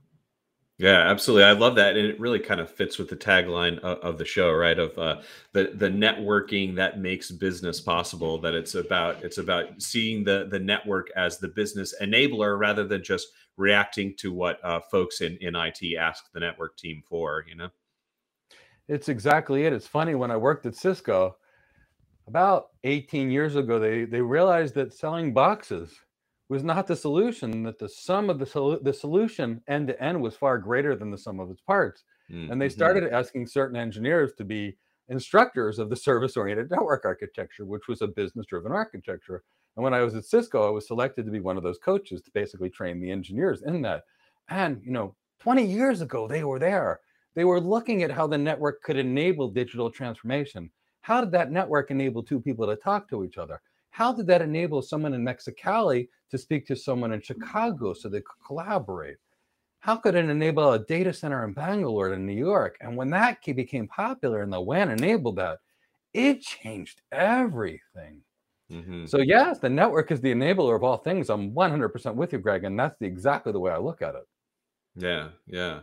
Yeah, 0.77 1.09
absolutely. 1.09 1.45
I 1.45 1.53
love 1.53 1.75
that, 1.75 1.97
and 1.97 2.05
it 2.05 2.19
really 2.19 2.39
kind 2.39 2.61
of 2.61 2.69
fits 2.71 2.99
with 2.99 3.09
the 3.09 3.15
tagline 3.17 3.79
of, 3.79 3.97
of 3.97 4.17
the 4.17 4.23
show, 4.23 4.51
right? 4.51 4.77
Of 4.77 4.97
uh, 4.97 5.21
the 5.51 5.71
the 5.73 5.89
networking 5.89 6.75
that 6.75 6.99
makes 6.99 7.31
business 7.31 7.81
possible. 7.81 8.39
That 8.39 8.53
it's 8.53 8.75
about 8.75 9.23
it's 9.23 9.39
about 9.39 9.81
seeing 9.81 10.23
the 10.23 10.47
the 10.49 10.59
network 10.59 11.09
as 11.17 11.37
the 11.37 11.49
business 11.49 11.93
enabler 12.01 12.57
rather 12.57 12.85
than 12.85 13.03
just 13.03 13.27
reacting 13.59 14.15
to 14.17 14.33
what 14.33 14.63
uh, 14.63 14.79
folks 14.79 15.21
in 15.21 15.37
in 15.41 15.55
IT 15.55 15.81
ask 15.97 16.31
the 16.31 16.39
network 16.39 16.77
team 16.77 17.03
for. 17.05 17.45
You 17.47 17.55
know, 17.55 17.69
it's 18.87 19.09
exactly 19.09 19.65
it. 19.65 19.73
It's 19.73 19.87
funny 19.87 20.15
when 20.15 20.31
I 20.31 20.37
worked 20.37 20.65
at 20.65 20.75
Cisco 20.75 21.35
about 22.29 22.67
18 22.83 23.31
years 23.31 23.55
ago, 23.55 23.79
they 23.79 24.05
they 24.05 24.21
realized 24.21 24.75
that 24.75 24.93
selling 24.93 25.33
boxes 25.33 25.99
was 26.47 26.63
not 26.63 26.87
the 26.87 26.95
solution, 26.95 27.63
that 27.63 27.77
the 27.77 27.89
sum 27.89 28.29
of 28.29 28.39
the, 28.39 28.45
sol- 28.45 28.79
the 28.81 28.93
solution 28.93 29.61
end 29.67 29.87
to 29.87 30.01
end 30.01 30.19
was 30.19 30.35
far 30.35 30.57
greater 30.57 30.95
than 30.95 31.11
the 31.11 31.17
sum 31.17 31.39
of 31.39 31.51
its 31.51 31.61
parts. 31.61 32.03
Mm-hmm. 32.31 32.51
And 32.51 32.61
they 32.61 32.67
mm-hmm. 32.67 32.73
started 32.73 33.13
asking 33.13 33.47
certain 33.47 33.77
engineers 33.77 34.33
to 34.37 34.43
be 34.43 34.77
instructors 35.09 35.77
of 35.77 35.89
the 35.89 35.95
service 35.95 36.37
oriented 36.37 36.71
network 36.71 37.05
architecture, 37.05 37.65
which 37.65 37.87
was 37.87 38.01
a 38.01 38.07
business 38.07 38.47
driven 38.47 38.71
architecture. 38.71 39.43
And 39.75 39.83
when 39.83 39.93
I 39.93 40.01
was 40.01 40.15
at 40.15 40.25
Cisco, 40.25 40.67
I 40.67 40.71
was 40.71 40.87
selected 40.87 41.25
to 41.25 41.31
be 41.31 41.39
one 41.39 41.57
of 41.57 41.63
those 41.63 41.77
coaches 41.77 42.21
to 42.21 42.31
basically 42.31 42.69
train 42.69 42.99
the 42.99 43.11
engineers 43.11 43.61
in 43.61 43.81
that. 43.83 44.03
And, 44.49 44.81
you 44.83 44.91
know, 44.91 45.15
20 45.39 45.65
years 45.65 46.01
ago, 46.01 46.27
they 46.27 46.43
were 46.43 46.59
there. 46.59 46.99
They 47.35 47.45
were 47.45 47.61
looking 47.61 48.03
at 48.03 48.11
how 48.11 48.27
the 48.27 48.37
network 48.37 48.81
could 48.83 48.97
enable 48.97 49.49
digital 49.49 49.89
transformation. 49.89 50.69
How 51.01 51.21
did 51.21 51.31
that 51.31 51.51
network 51.51 51.91
enable 51.91 52.23
two 52.23 52.41
people 52.41 52.67
to 52.67 52.75
talk 52.75 53.09
to 53.09 53.23
each 53.23 53.37
other? 53.37 53.61
How 53.91 54.13
did 54.13 54.27
that 54.27 54.41
enable 54.41 54.81
someone 54.81 55.13
in 55.13 55.23
Mexicali 55.23 56.09
to 56.31 56.37
speak 56.37 56.65
to 56.67 56.75
someone 56.75 57.13
in 57.13 57.21
Chicago 57.21 57.93
so 57.93 58.09
they 58.09 58.21
could 58.21 58.45
collaborate? 58.45 59.17
How 59.79 59.95
could 59.95 60.15
it 60.15 60.29
enable 60.29 60.73
a 60.73 60.85
data 60.85 61.13
center 61.13 61.45
in 61.45 61.53
Bangalore 61.53 62.13
in 62.13 62.25
New 62.25 62.33
York? 62.33 62.77
And 62.81 62.97
when 62.97 63.09
that 63.11 63.41
became 63.43 63.87
popular 63.87 64.41
and 64.41 64.51
the 64.51 64.59
WAN 64.59 64.91
enabled 64.91 65.37
that, 65.37 65.59
it 66.13 66.41
changed 66.41 67.01
everything. 67.11 68.21
Mm-hmm. 68.71 69.05
So 69.05 69.19
yes, 69.19 69.59
the 69.59 69.69
network 69.69 70.11
is 70.11 70.21
the 70.21 70.33
enabler 70.33 70.75
of 70.75 70.83
all 70.83 70.97
things. 70.97 71.29
I'm 71.29 71.51
100% 71.51 72.15
with 72.15 72.33
you, 72.33 72.39
Greg, 72.39 72.63
and 72.63 72.79
that's 72.79 72.95
the, 72.99 73.05
exactly 73.05 73.51
the 73.51 73.59
way 73.59 73.71
I 73.71 73.77
look 73.77 74.01
at 74.01 74.15
it. 74.15 74.27
Yeah, 74.95 75.29
yeah. 75.47 75.79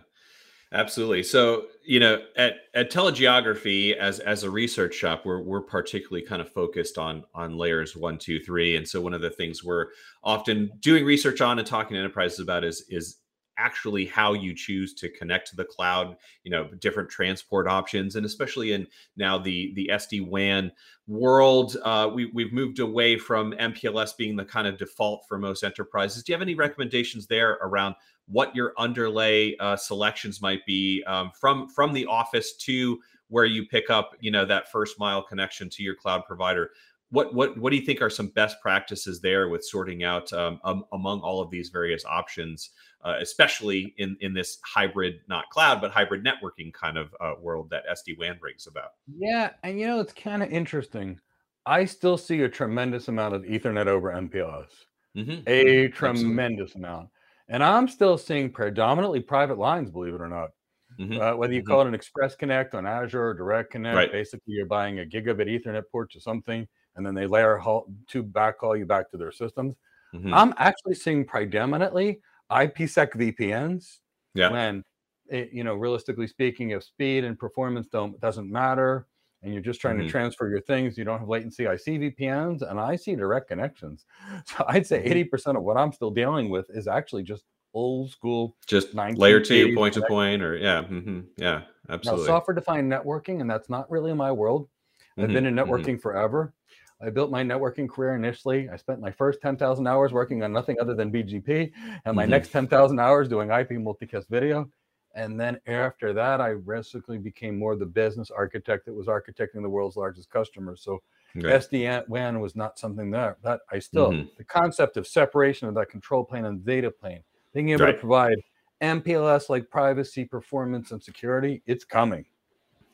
Absolutely. 0.73 1.23
So, 1.23 1.67
you 1.85 2.01
know, 2.01 2.23
at, 2.37 2.57
at 2.75 2.91
TeleGeography 2.91 3.97
as 3.97 4.19
as 4.19 4.43
a 4.43 4.51
research 4.51 4.95
shop, 4.95 5.25
we're 5.25 5.41
we're 5.41 5.61
particularly 5.61 6.27
kind 6.27 6.43
of 6.43 6.53
focused 6.53 6.99
on 6.99 7.25
on 7.35 7.57
layers 7.57 7.95
one, 7.95 8.19
two, 8.19 8.41
three. 8.41 8.77
And 8.77 8.87
so 8.87 9.01
one 9.01 9.15
of 9.15 9.21
the 9.21 9.31
things 9.31 9.63
we're 9.63 9.87
often 10.25 10.71
doing 10.81 11.05
research 11.05 11.41
on 11.41 11.61
and 11.61 11.67
talking 11.67 11.95
to 11.95 12.01
enterprises 12.01 12.41
about 12.41 12.65
is 12.65 12.85
is 12.91 13.19
actually 13.59 14.07
how 14.07 14.33
you 14.33 14.55
choose 14.55 14.95
to 14.95 15.09
connect 15.09 15.49
to 15.49 15.57
the 15.57 15.65
cloud 15.65 16.17
you 16.45 16.51
know 16.51 16.69
different 16.81 17.09
transport 17.09 17.67
options 17.67 18.17
and 18.17 18.27
especially 18.27 18.73
in 18.73 18.87
now 19.17 19.39
the 19.39 19.73
the 19.75 19.91
sd-wan 19.95 20.71
world 21.07 21.77
uh, 21.85 22.11
we, 22.13 22.27
we've 22.35 22.53
moved 22.53 22.79
away 22.79 23.17
from 23.17 23.53
mpls 23.53 24.17
being 24.17 24.37
the 24.37 24.45
kind 24.45 24.67
of 24.67 24.77
default 24.77 25.25
for 25.29 25.39
most 25.39 25.65
enterprises. 25.65 26.23
Do 26.23 26.33
you 26.33 26.35
have 26.35 26.43
any 26.43 26.55
recommendations 26.55 27.27
there 27.27 27.59
around 27.63 27.95
what 28.27 28.55
your 28.55 28.73
underlay 28.77 29.57
uh, 29.59 29.77
selections 29.77 30.43
might 30.43 30.65
be 30.67 31.03
um, 31.07 31.31
from 31.39 31.69
from 31.69 31.93
the 31.93 32.07
office 32.07 32.57
to 32.57 32.99
where 33.29 33.45
you 33.45 33.67
pick 33.67 33.91
up 33.91 34.13
you 34.21 34.31
know 34.31 34.45
that 34.45 34.71
first 34.71 34.99
mile 34.99 35.23
connection 35.23 35.69
to 35.71 35.83
your 35.83 35.95
cloud 35.95 36.25
provider? 36.27 36.71
What 37.11 37.35
what 37.35 37.57
what 37.59 37.71
do 37.71 37.77
you 37.77 37.85
think 37.85 38.03
are 38.03 38.11
some 38.11 38.29
best 38.29 38.61
practices 38.61 39.21
there 39.21 39.49
with 39.49 39.65
sorting 39.65 40.03
out 40.03 40.33
um, 40.33 40.61
um, 40.65 40.85
among 40.93 41.21
all 41.21 41.41
of 41.41 41.51
these 41.51 41.69
various 41.69 42.05
options 42.05 42.71
uh, 43.07 43.17
especially 43.21 43.95
in 43.97 44.17
in 44.21 44.35
this 44.35 44.59
hybrid 44.65 45.21
not 45.29 45.49
cloud 45.51 45.81
but 45.81 45.91
hybrid 45.91 46.25
networking 46.25 46.73
kind 46.75 46.99
of 46.99 47.15
uh, 47.21 47.33
world 47.41 47.71
that 47.71 47.85
sd-wan 47.93 48.37
brings 48.39 48.67
about 48.67 48.91
yeah 49.17 49.51
and 49.63 49.81
you 49.81 49.87
know 49.87 50.01
it's 50.01 50.13
kind 50.13 50.43
of 50.43 50.51
interesting 50.51 51.19
i 51.65 51.85
still 51.85 52.19
see 52.19 52.43
a 52.43 52.49
tremendous 52.49 53.09
amount 53.09 53.35
of 53.35 53.43
ethernet 53.43 53.87
over 53.87 54.13
mpls 54.13 54.69
mm-hmm. 55.17 55.41
a 55.47 55.89
tremendous 55.89 56.73
Absolutely. 56.73 56.89
amount 56.89 57.09
and 57.49 57.63
I'm 57.63 57.89
still 57.89 58.19
seeing 58.19 58.51
predominantly 58.51 59.21
private 59.21 59.59
lines, 59.59 59.91
believe 59.91 60.15
it 60.15 60.21
or 60.21 60.29
not. 60.29 60.51
Mm-hmm. 60.99 61.21
Uh, 61.21 61.37
whether 61.37 61.53
you 61.53 61.61
mm-hmm. 61.61 61.71
call 61.71 61.83
it 61.83 61.89
an 61.89 61.95
Express 61.95 62.35
Connect 62.35 62.75
on 62.75 62.87
Azure 62.87 63.29
or 63.29 63.35
Direct 63.35 63.71
Connect, 63.71 63.97
right. 63.97 64.13
basically 64.13 64.55
you're 64.55 64.67
buying 64.67 65.01
a 65.01 65.05
gigabit 65.05 65.47
Ethernet 65.47 65.83
port 65.93 66.11
to 66.13 66.21
something, 66.21 66.67
and 66.97 67.07
then 67.07 67.15
they 67.15 67.27
layer 67.27 67.61
to 68.09 68.23
back 68.23 68.59
call 68.59 68.77
you 68.77 68.87
back 68.87 69.11
to 69.11 69.17
their 69.17 69.33
systems. 69.33 69.77
Mm-hmm. 70.15 70.33
I'm 70.33 70.55
actually 70.57 70.95
seeing 70.95 71.25
predominantly 71.25 72.21
IPsec 72.51 73.13
VPNs. 73.13 73.99
Yeah. 74.35 74.51
When 74.51 74.83
it, 75.29 75.51
you 75.53 75.65
know, 75.65 75.75
realistically 75.75 76.27
speaking, 76.27 76.71
if 76.71 76.85
speed 76.85 77.25
and 77.25 77.39
performance 77.39 77.89
don't 77.89 78.21
doesn't 78.21 78.51
matter, 78.51 79.07
and 79.43 79.53
you're 79.53 79.63
just 79.63 79.81
trying 79.81 79.97
mm-hmm. 79.97 80.07
to 80.07 80.11
transfer 80.11 80.49
your 80.49 80.61
things, 80.61 80.99
you 80.99 81.05
don't 81.05 81.21
have 81.21 81.29
latency. 81.29 81.67
I 81.67 81.77
see 81.77 81.99
VPNs 81.99 82.69
and 82.69 82.81
I 82.81 82.97
see 82.97 83.15
direct 83.15 83.49
connections. 83.49 84.05
So 84.47 84.65
I'd 84.69 84.87
say 84.87 85.09
80% 85.09 85.31
mm-hmm. 85.31 85.57
of 85.57 85.63
what 85.63 85.77
I'm 85.77 85.93
still 85.93 86.11
dealing 86.11 86.49
with 86.49 86.67
is 86.71 86.87
actually 86.89 87.23
just 87.23 87.45
old 87.75 88.11
school. 88.11 88.57
Just 88.67 88.95
layer 88.95 89.41
two, 89.41 89.75
point 89.75 89.95
to 89.95 90.03
point, 90.03 90.43
or 90.43 90.57
yeah, 90.57 90.83
mm-hmm, 90.83 91.21
yeah, 91.37 91.63
absolutely. 91.89 92.25
Now, 92.25 92.27
software 92.27 92.55
defined 92.55 92.91
networking, 92.91 93.41
and 93.41 93.49
that's 93.49 93.69
not 93.69 93.91
really 93.91 94.13
my 94.15 94.33
world. 94.33 94.69
I've 95.17 95.25
mm-hmm, 95.25 95.35
been 95.35 95.47
in 95.47 95.55
mm-hmm. 95.55 95.71
networking 95.71 96.01
forever. 96.01 96.55
I 97.01 97.11
built 97.11 97.31
my 97.31 97.43
networking 97.43 97.89
career 97.89 98.15
initially. 98.15 98.69
I 98.71 98.77
spent 98.77 99.01
my 99.01 99.11
first 99.11 99.41
10,000 99.43 99.87
hours 99.87 100.13
working 100.13 100.43
on 100.43 100.53
nothing 100.53 100.77
other 100.81 100.95
than 100.95 101.13
BGP 101.13 101.73
and 102.05 102.17
my 102.17 102.23
mm-hmm. 102.23 102.31
next 102.31 102.51
10,000 102.53 102.99
hours 102.99 103.29
doing 103.29 103.51
IP 103.51 103.71
multicast 103.73 104.29
video. 104.29 104.69
And 105.15 105.41
then 105.41 105.59
after 105.67 106.13
that, 106.13 106.41
I 106.41 106.55
basically 106.55 107.19
became 107.19 107.59
more 107.59 107.75
the 107.75 107.87
business 107.87 108.31
architect 108.31 108.85
that 108.87 108.95
was 108.95 109.07
architecting 109.07 109.63
the 109.63 109.69
world's 109.69 109.97
largest 109.97 110.31
customers. 110.31 110.83
So 110.83 111.03
okay. 111.37 111.49
SD-WAN 111.49 112.41
was 112.41 112.55
not 112.55 112.79
something 112.79 113.11
that, 113.13 113.43
that 113.43 113.61
I 113.71 113.79
still, 113.79 114.11
mm-hmm. 114.11 114.29
the 114.37 114.45
concept 114.45 114.97
of 114.97 115.07
separation 115.07 115.69
of 115.69 115.75
that 115.75 115.89
control 115.89 116.25
plane 116.25 116.45
and 116.45 116.65
data 116.65 116.91
plane, 116.91 117.21
being 117.55 117.71
able 117.71 117.87
right. 117.87 117.93
to 117.93 117.99
provide 117.99 118.39
MPLS 118.83 119.49
like 119.49 119.71
privacy, 119.71 120.25
performance, 120.25 120.91
and 120.91 121.03
security, 121.03 121.63
it's 121.67 121.85
coming. 121.85 122.27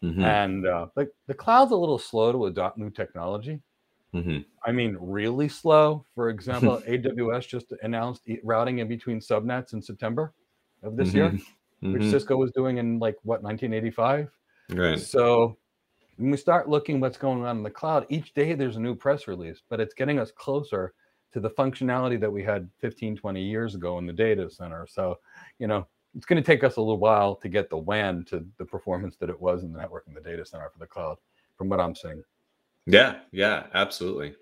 Mm-hmm. 0.02 0.24
And 0.24 0.66
uh, 0.66 0.86
the, 0.94 1.08
the 1.26 1.34
cloud's 1.34 1.72
a 1.72 1.76
little 1.76 1.98
slow 1.98 2.32
to 2.32 2.46
adopt 2.46 2.78
new 2.78 2.90
technology. 2.90 3.60
Mm-hmm. 4.14 4.38
I 4.64 4.72
mean, 4.72 4.96
really 5.00 5.48
slow. 5.48 6.04
For 6.14 6.28
example, 6.28 6.82
AWS 6.86 7.48
just 7.48 7.72
announced 7.82 8.22
routing 8.44 8.78
in 8.78 8.88
between 8.88 9.20
subnets 9.20 9.72
in 9.72 9.80
September 9.80 10.34
of 10.82 10.96
this 10.96 11.14
year. 11.14 11.30
Mm-hmm 11.30 11.42
mm-hmm. 11.82 11.92
which 11.92 12.10
Cisco 12.10 12.36
was 12.36 12.50
doing 12.52 12.78
in 12.78 12.98
like 12.98 13.16
what 13.22 13.42
1985. 13.42 14.30
Right. 14.70 14.98
So 14.98 15.56
when 16.16 16.30
we 16.30 16.36
start 16.36 16.68
looking 16.68 17.00
what's 17.00 17.18
going 17.18 17.44
on 17.44 17.58
in 17.58 17.62
the 17.62 17.70
cloud, 17.70 18.06
each 18.08 18.34
day 18.34 18.54
there's 18.54 18.76
a 18.76 18.80
new 18.80 18.94
press 18.94 19.26
release, 19.26 19.62
but 19.68 19.80
it's 19.80 19.94
getting 19.94 20.18
us 20.18 20.30
closer 20.30 20.94
to 21.32 21.40
the 21.40 21.50
functionality 21.50 22.20
that 22.20 22.30
we 22.30 22.42
had 22.42 22.68
15, 22.80 23.16
20 23.16 23.42
years 23.42 23.74
ago 23.74 23.98
in 23.98 24.06
the 24.06 24.12
data 24.12 24.50
center. 24.50 24.86
So, 24.88 25.18
you 25.58 25.66
know, 25.66 25.86
it's 26.14 26.26
going 26.26 26.42
to 26.42 26.46
take 26.46 26.62
us 26.62 26.76
a 26.76 26.80
little 26.80 26.98
while 26.98 27.36
to 27.36 27.48
get 27.48 27.70
the 27.70 27.78
WAN 27.78 28.24
to 28.26 28.44
the 28.58 28.66
performance 28.66 29.16
that 29.16 29.30
it 29.30 29.40
was 29.40 29.62
in 29.62 29.72
the 29.72 29.78
network 29.78 30.04
in 30.06 30.14
the 30.14 30.20
data 30.20 30.44
center 30.44 30.68
for 30.70 30.78
the 30.78 30.86
cloud, 30.86 31.16
from 31.56 31.70
what 31.70 31.80
I'm 31.80 31.94
seeing. 31.94 32.22
Yeah, 32.86 33.20
yeah, 33.32 33.64
absolutely. 33.74 34.34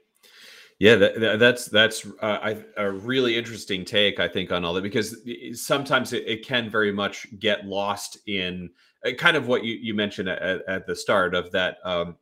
Yeah, 0.79 0.97
that, 0.97 1.39
that's 1.39 1.67
that's 1.67 2.07
uh, 2.23 2.55
a 2.77 2.91
really 2.91 3.37
interesting 3.37 3.85
take, 3.85 4.21
I 4.21 4.29
think, 4.29 4.53
on 4.53 4.65
all 4.65 4.75
that 4.75 4.83
because 4.83 5.17
sometimes 5.55 6.13
it, 6.13 6.27
it 6.27 6.47
can 6.47 6.71
very 6.71 6.93
much 6.93 7.27
get 7.39 7.67
lost 7.67 8.19
in 8.27 8.71
uh, 9.07 9.13
kind 9.13 9.37
of 9.37 9.47
what 9.49 9.65
you, 9.65 9.75
you 9.75 9.95
mentioned 9.95 10.29
at, 10.29 10.63
at 10.69 10.87
the 10.87 10.97
start 10.97 11.35
of 11.35 11.51
that 11.53 11.79
um, 11.85 12.17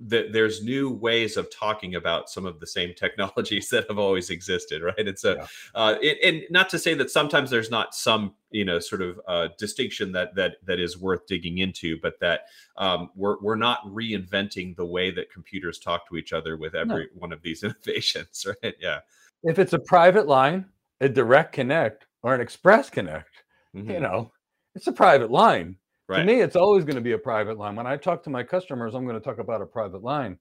that 0.00 0.32
there's 0.32 0.62
new 0.62 0.90
ways 0.90 1.36
of 1.36 1.50
talking 1.50 1.94
about 1.94 2.30
some 2.30 2.46
of 2.46 2.58
the 2.58 2.66
same 2.66 2.94
technologies 2.96 3.68
that 3.68 3.86
have 3.88 3.98
always 3.98 4.30
existed, 4.30 4.82
right? 4.82 5.06
And 5.06 5.18
so, 5.18 5.36
yeah. 5.36 5.46
uh, 5.74 5.96
it, 6.00 6.18
and 6.24 6.42
not 6.50 6.68
to 6.70 6.78
say 6.78 6.94
that 6.94 7.10
sometimes 7.10 7.50
there's 7.50 7.70
not 7.70 7.94
some, 7.94 8.34
you 8.50 8.64
know, 8.64 8.78
sort 8.78 9.02
of 9.02 9.20
uh, 9.28 9.48
distinction 9.58 10.12
that 10.12 10.34
that 10.34 10.56
that 10.64 10.80
is 10.80 10.98
worth 10.98 11.26
digging 11.26 11.58
into, 11.58 11.98
but 12.00 12.18
that 12.20 12.46
um, 12.76 13.10
we're 13.14 13.40
we're 13.40 13.56
not 13.56 13.84
reinventing 13.84 14.74
the 14.76 14.86
way 14.86 15.10
that 15.10 15.30
computers 15.30 15.78
talk 15.78 16.08
to 16.08 16.16
each 16.16 16.32
other 16.32 16.56
with 16.56 16.74
every 16.74 17.08
no. 17.14 17.20
one 17.20 17.32
of 17.32 17.42
these 17.42 17.62
innovations, 17.64 18.46
right? 18.62 18.74
Yeah. 18.80 19.00
If 19.42 19.58
it's 19.58 19.72
a 19.72 19.78
private 19.78 20.26
line, 20.26 20.66
a 21.00 21.08
direct 21.08 21.52
connect, 21.52 22.06
or 22.22 22.34
an 22.34 22.40
express 22.40 22.90
connect, 22.90 23.44
mm-hmm. 23.74 23.90
you 23.90 24.00
know, 24.00 24.32
it's 24.74 24.86
a 24.86 24.92
private 24.92 25.30
line. 25.30 25.76
Right. 26.10 26.22
To 26.22 26.24
me, 26.24 26.40
it's 26.40 26.56
always 26.56 26.82
going 26.82 26.96
to 26.96 27.00
be 27.00 27.12
a 27.12 27.18
private 27.18 27.56
line. 27.56 27.76
When 27.76 27.86
I 27.86 27.96
talk 27.96 28.24
to 28.24 28.30
my 28.30 28.42
customers, 28.42 28.96
I'm 28.96 29.04
going 29.04 29.14
to 29.14 29.24
talk 29.24 29.38
about 29.38 29.62
a 29.62 29.66
private 29.66 30.02
line. 30.02 30.38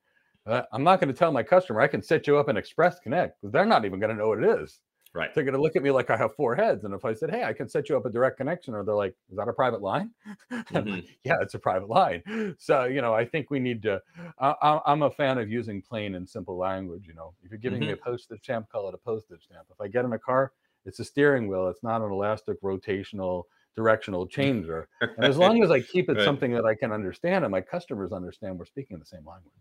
Uh, 0.48 0.64
I'm 0.74 0.84
not 0.84 1.00
going 1.00 1.14
to 1.14 1.18
tell 1.18 1.32
my 1.32 1.44
customer 1.44 1.80
I 1.80 1.88
can 1.88 2.02
set 2.02 2.26
you 2.26 2.40
up 2.40 2.48
an 2.48 2.58
Express 2.58 3.00
Connect 3.00 3.40
because 3.40 3.54
they're 3.54 3.68
not 3.68 3.86
even 3.86 4.00
going 4.00 4.10
to 4.10 4.16
know 4.16 4.30
what 4.30 4.44
it 4.44 4.62
is. 4.62 4.80
Right. 5.14 5.32
They're 5.32 5.44
going 5.44 5.54
to 5.54 5.62
look 5.62 5.76
at 5.76 5.84
me 5.84 5.92
like 5.92 6.10
I 6.10 6.18
have 6.18 6.34
four 6.34 6.56
heads. 6.56 6.86
And 6.86 6.94
if 6.96 7.06
I 7.06 7.14
said, 7.14 7.30
"Hey, 7.30 7.44
I 7.44 7.54
can 7.54 7.70
set 7.70 7.88
you 7.88 7.96
up 7.96 8.08
a 8.08 8.10
direct 8.10 8.38
connection," 8.38 8.74
or 8.74 8.84
they're 8.84 8.96
like, 8.96 9.14
"Is 9.30 9.38
that 9.38 9.48
a 9.48 9.54
private 9.54 9.82
line?" 9.82 10.10
Mm-hmm. 10.52 10.90
like, 10.90 11.06
yeah, 11.24 11.36
it's 11.42 11.54
a 11.54 11.60
private 11.60 11.90
line. 11.90 12.56
So 12.58 12.86
you 12.86 13.02
know, 13.02 13.14
I 13.14 13.26
think 13.26 13.52
we 13.52 13.60
need 13.60 13.84
to. 13.84 14.02
I, 14.40 14.80
am 14.88 15.04
a 15.04 15.12
fan 15.12 15.38
of 15.38 15.50
using 15.50 15.84
plain 15.84 16.16
and 16.16 16.28
simple 16.28 16.58
language. 16.58 17.06
You 17.08 17.14
know, 17.14 17.36
if 17.44 17.52
you're 17.52 17.60
giving 17.60 17.80
mm-hmm. 17.80 17.90
me 17.90 17.94
a 17.94 17.98
postage 17.98 18.42
stamp, 18.44 18.70
call 18.70 18.88
it 18.88 18.96
a 18.96 18.98
postage 18.98 19.44
stamp. 19.44 19.68
If 19.72 19.80
I 19.80 19.88
get 19.88 20.06
in 20.06 20.14
a 20.14 20.20
car, 20.20 20.52
it's 20.86 21.00
a 21.00 21.06
steering 21.06 21.48
wheel. 21.48 21.68
It's 21.70 21.84
not 21.84 22.02
an 22.02 22.12
elastic 22.12 22.60
rotational 22.64 23.44
directional 23.76 24.28
changer. 24.28 24.88
And 25.02 25.26
as 25.26 25.38
long 25.38 25.64
as 25.64 25.72
I 25.72 25.82
keep 25.82 26.10
it 26.10 26.18
right. 26.18 26.26
something 26.26 26.52
that 26.54 26.66
I 26.66 26.76
can 26.76 26.92
understand 26.92 27.46
and 27.46 27.52
my 27.52 27.62
customers 27.62 28.12
understand, 28.12 28.58
we're 28.58 28.66
speaking 28.66 29.00
the 29.00 29.06
same 29.06 29.26
language. 29.26 29.54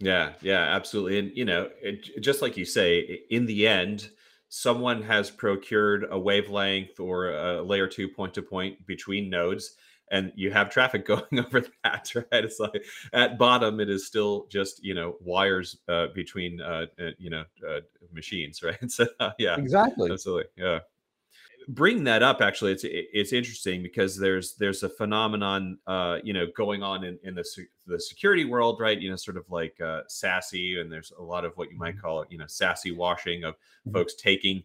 Yeah, 0.00 0.32
yeah, 0.40 0.60
absolutely. 0.60 1.18
And 1.18 1.30
you 1.34 1.44
know, 1.44 1.68
it, 1.80 2.20
just 2.20 2.42
like 2.42 2.56
you 2.56 2.64
say, 2.64 3.20
in 3.30 3.46
the 3.46 3.66
end, 3.66 4.10
someone 4.48 5.02
has 5.02 5.30
procured 5.30 6.06
a 6.10 6.18
wavelength 6.18 7.00
or 7.00 7.30
a 7.30 7.62
layer 7.62 7.86
two 7.86 8.08
point 8.08 8.34
to 8.34 8.42
point 8.42 8.86
between 8.86 9.30
nodes 9.30 9.76
and 10.10 10.32
you 10.36 10.50
have 10.50 10.70
traffic 10.70 11.06
going 11.06 11.38
over 11.38 11.64
that 11.82 12.10
right 12.14 12.44
it's 12.44 12.60
like 12.60 12.84
at 13.12 13.38
bottom 13.38 13.80
it 13.80 13.90
is 13.90 14.06
still 14.06 14.46
just 14.50 14.82
you 14.84 14.94
know 14.94 15.16
wires 15.20 15.78
uh, 15.88 16.06
between 16.14 16.60
uh, 16.60 16.86
uh 17.00 17.10
you 17.18 17.30
know 17.30 17.44
uh, 17.68 17.80
machines 18.12 18.62
right 18.62 18.90
so 18.90 19.06
yeah 19.38 19.56
exactly 19.56 20.10
absolutely 20.10 20.44
yeah 20.56 20.78
bring 21.68 22.04
that 22.04 22.22
up 22.22 22.40
actually 22.40 22.72
it's 22.72 22.84
it's 22.84 23.32
interesting 23.32 23.82
because 23.82 24.16
there's 24.18 24.54
there's 24.56 24.82
a 24.82 24.88
phenomenon 24.88 25.78
uh 25.86 26.18
you 26.22 26.32
know 26.32 26.46
going 26.56 26.82
on 26.82 27.04
in 27.04 27.18
in 27.22 27.34
the 27.34 27.44
the 27.86 27.98
security 27.98 28.44
world 28.44 28.80
right 28.80 29.00
you 29.00 29.10
know 29.10 29.16
sort 29.16 29.36
of 29.36 29.44
like 29.50 29.74
uh 29.80 30.02
SASE 30.08 30.80
and 30.80 30.90
there's 30.90 31.12
a 31.18 31.22
lot 31.22 31.44
of 31.44 31.56
what 31.56 31.70
you 31.70 31.78
might 31.78 31.94
mm-hmm. 31.94 32.00
call 32.00 32.24
you 32.28 32.38
know 32.38 32.44
SASE 32.44 32.94
washing 32.96 33.44
of 33.44 33.54
mm-hmm. 33.54 33.92
folks 33.92 34.14
taking 34.14 34.62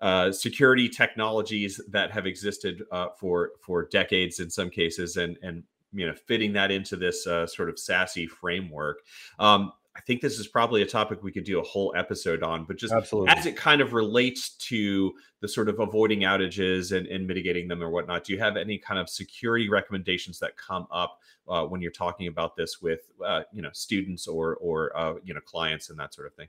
uh, 0.00 0.32
security 0.32 0.88
technologies 0.88 1.78
that 1.88 2.10
have 2.10 2.26
existed 2.26 2.82
uh, 2.90 3.08
for 3.18 3.50
for 3.60 3.86
decades 3.86 4.40
in 4.40 4.48
some 4.48 4.70
cases 4.70 5.16
and 5.16 5.36
and 5.42 5.62
you 5.92 6.06
know 6.06 6.14
fitting 6.26 6.52
that 6.52 6.70
into 6.70 6.96
this 6.96 7.26
uh, 7.26 7.46
sort 7.46 7.68
of 7.68 7.76
SASE 7.76 8.28
framework 8.28 9.00
um, 9.38 9.72
I 9.96 10.00
think 10.02 10.20
this 10.20 10.38
is 10.38 10.46
probably 10.46 10.82
a 10.82 10.86
topic 10.86 11.22
we 11.22 11.32
could 11.32 11.44
do 11.44 11.58
a 11.58 11.64
whole 11.64 11.92
episode 11.96 12.44
on, 12.44 12.64
but 12.64 12.76
just 12.76 12.92
Absolutely. 12.92 13.30
as 13.30 13.46
it 13.46 13.56
kind 13.56 13.80
of 13.80 13.92
relates 13.92 14.50
to 14.50 15.12
the 15.40 15.48
sort 15.48 15.68
of 15.68 15.80
avoiding 15.80 16.20
outages 16.20 16.96
and, 16.96 17.08
and 17.08 17.26
mitigating 17.26 17.66
them 17.66 17.82
or 17.82 17.90
whatnot, 17.90 18.22
do 18.24 18.32
you 18.32 18.38
have 18.38 18.56
any 18.56 18.78
kind 18.78 19.00
of 19.00 19.08
security 19.08 19.68
recommendations 19.68 20.38
that 20.38 20.56
come 20.56 20.86
up 20.92 21.18
uh, 21.48 21.64
when 21.64 21.80
you're 21.80 21.90
talking 21.90 22.28
about 22.28 22.54
this 22.54 22.80
with 22.80 23.00
uh, 23.24 23.42
you 23.52 23.62
know 23.62 23.70
students 23.72 24.28
or 24.28 24.56
or 24.56 24.96
uh, 24.96 25.14
you 25.24 25.34
know 25.34 25.40
clients 25.40 25.90
and 25.90 25.98
that 25.98 26.14
sort 26.14 26.28
of 26.28 26.34
thing? 26.34 26.48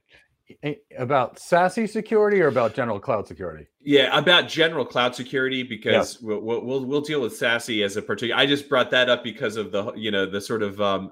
About 0.98 1.38
SASE 1.38 1.90
security 1.90 2.42
or 2.42 2.48
about 2.48 2.76
general 2.76 3.00
cloud 3.00 3.28
security? 3.28 3.68
Yeah, 3.80 4.18
about 4.18 4.50
general 4.50 4.86
cloud 4.86 5.16
security 5.16 5.64
because 5.64 6.20
yeah. 6.22 6.28
we'll, 6.28 6.62
we'll, 6.62 6.86
we'll 6.86 7.02
deal 7.02 7.22
with 7.22 7.40
SASE 7.40 7.84
as 7.84 7.96
a 7.96 8.02
particular. 8.02 8.40
I 8.40 8.46
just 8.46 8.68
brought 8.68 8.92
that 8.92 9.10
up 9.10 9.24
because 9.24 9.56
of 9.56 9.72
the 9.72 9.94
you 9.94 10.12
know 10.12 10.26
the 10.26 10.42
sort 10.42 10.62
of 10.62 10.80
um, 10.80 11.12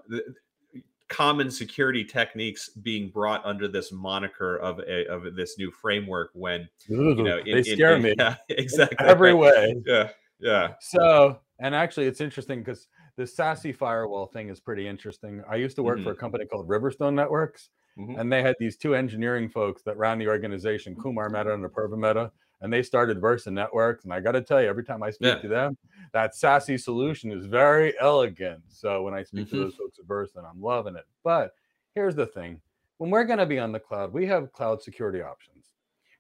common 1.10 1.52
security 1.52 2.04
techniques 2.04 2.70
being 2.70 3.10
brought 3.10 3.44
under 3.46 3.68
this 3.68 3.92
moniker 3.92 4.58
of 4.58 4.80
a, 4.80 5.08
of 5.08 5.36
this 5.36 5.58
new 5.58 5.72
framework 5.72 6.30
when 6.34 6.70
Ooh, 6.92 7.16
you 7.16 7.24
know 7.24 7.40
in, 7.40 7.56
they 7.56 7.64
scare 7.64 7.96
in, 7.96 8.04
me. 8.04 8.14
Yeah, 8.20 8.36
exactly. 8.50 9.06
Every 9.06 9.34
way. 9.34 9.76
Yeah 9.86 10.10
yeah. 10.40 10.74
So 10.80 11.40
and 11.60 11.76
actually 11.76 12.08
it's 12.08 12.22
interesting 12.22 12.60
because 12.60 12.88
the 13.18 13.24
SASE 13.24 13.76
firewall 13.76 14.28
thing 14.28 14.50
is 14.50 14.60
pretty 14.60 14.88
interesting. 14.88 15.44
I 15.50 15.56
used 15.56 15.76
to 15.76 15.84
work 15.84 15.98
mm-hmm. 15.98 16.06
for 16.06 16.12
a 16.12 16.16
company 16.16 16.46
called 16.46 16.68
Riverstone 16.68 17.14
Networks 17.14 17.70
mm-hmm. 17.98 18.20
and 18.20 18.32
they 18.32 18.42
had 18.42 18.56
these 18.60 18.78
two 18.78 18.96
engineering 18.96 19.50
folks 19.50 19.84
that 19.84 19.98
ran 19.98 20.18
the 20.18 20.28
organization 20.28 20.96
Kumar 20.96 21.30
Mehta 21.30 21.54
and 21.54 21.66
Apurva 21.66 21.98
Mehta 21.98 22.32
and 22.62 22.72
they 22.72 22.84
started 22.84 23.22
Versa 23.22 23.52
Networks. 23.52 24.04
And 24.04 24.14
I 24.14 24.20
got 24.20 24.34
to 24.34 24.42
tell 24.42 24.62
you, 24.62 24.68
every 24.68 24.84
time 24.84 25.04
I 25.04 25.12
speak 25.12 25.36
yeah. 25.36 25.42
to 25.42 25.48
them, 25.48 25.78
that 26.14 26.34
SASE 26.34 26.82
solution 26.82 27.32
is 27.32 27.46
very 27.46 27.94
elegant. 28.00 28.62
So 28.68 29.04
when 29.04 29.14
I 29.14 29.24
speak 29.24 29.48
mm-hmm. 29.48 29.58
to 29.58 29.64
those 29.64 29.76
folks 29.76 30.00
at 30.00 30.06
Versa, 30.06 30.44
I'm 30.50 30.62
loving 30.62 30.96
it. 30.96 31.06
But 31.24 31.52
here's 31.96 32.16
the 32.16 32.26
thing 32.26 32.62
when 32.98 33.10
we're 33.10 33.24
going 33.24 33.40
to 33.40 33.46
be 33.46 33.60
on 33.60 33.72
the 33.72 33.80
cloud, 33.80 34.12
we 34.12 34.26
have 34.28 34.52
cloud 34.52 34.82
security 34.82 35.22
options. 35.22 35.66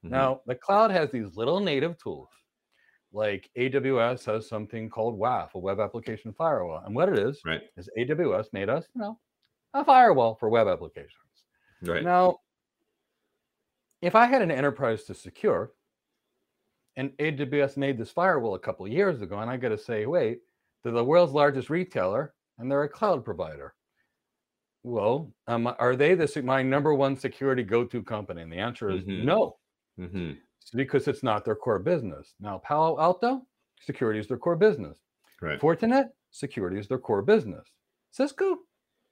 Mm-hmm. 0.04 0.15
Now, 0.15 0.41
the 0.47 0.56
cloud 0.56 0.91
has 0.91 1.12
these 1.12 1.36
little 1.36 1.60
native 1.60 1.97
tools. 2.02 2.30
Like 3.12 3.49
AWS 3.58 4.23
has 4.25 4.47
something 4.47 4.89
called 4.89 5.19
WAF, 5.19 5.54
a 5.56 5.60
web 5.60 5.80
application 5.80 6.32
firewall. 6.32 6.84
And 6.86 6.95
what 6.95 7.10
it 7.10 7.17
is, 7.17 7.41
right. 7.45 7.62
is 7.75 7.89
AWS 7.97 8.54
made 8.54 8.69
us, 8.69 8.86
you 8.95 9.02
know, 9.02 9.19
a 9.73 9.84
firewall 9.84 10.36
for 10.36 10.47
web 10.47 10.67
applications. 10.67 11.15
Right. 11.82 12.04
Now, 12.04 12.38
if 14.02 14.15
I 14.15 14.25
had 14.28 14.41
an 14.41 14.52
enterprise 14.52 15.04
to 15.06 15.13
secure, 15.13 15.71
and 16.95 17.12
AWS 17.17 17.78
made 17.78 17.97
this 17.97 18.12
firewall 18.12 18.56
a 18.56 18.60
couple 18.60 18.88
years 18.88 19.21
ago, 19.21 19.39
and 19.39 19.49
I 19.49 19.58
got 19.58 19.69
to 19.69 19.78
say, 19.78 20.06
wait, 20.06 20.39
they're 20.84 20.91
the 20.91 21.04
world's 21.04 21.34
largest 21.34 21.69
retailer, 21.69 22.34
and 22.58 22.69
they're 22.69 22.84
a 22.84 22.89
cloud 22.89 23.23
provider. 23.23 23.73
Well, 24.84 25.32
um, 25.47 25.73
are 25.78 25.95
they 25.95 26.15
this 26.15 26.38
my 26.38 26.63
number 26.63 26.93
one 26.93 27.17
security 27.17 27.63
go-to 27.63 28.02
company? 28.02 28.41
And 28.41 28.52
the 28.52 28.58
answer 28.58 28.89
is 28.89 29.04
mm-hmm. 29.04 29.25
no, 29.25 29.58
mm-hmm. 29.99 30.32
it's 30.62 30.71
because 30.73 31.08
it's 31.08 31.23
not 31.23 31.43
their 31.43 31.56
core 31.56 31.80
business. 31.80 32.34
Now, 32.39 32.60
Palo 32.60 32.99
Alto, 32.99 33.45
security 33.82 34.19
is 34.19 34.28
their 34.28 34.38
core 34.38 34.56
business. 34.56 34.97
Right. 35.41 35.60
Fortinet, 35.60 36.10
security 36.32 36.80
is 36.80 36.88
their 36.88 36.97
core 36.97 37.21
business. 37.21 37.67
Cisco, 38.12 38.58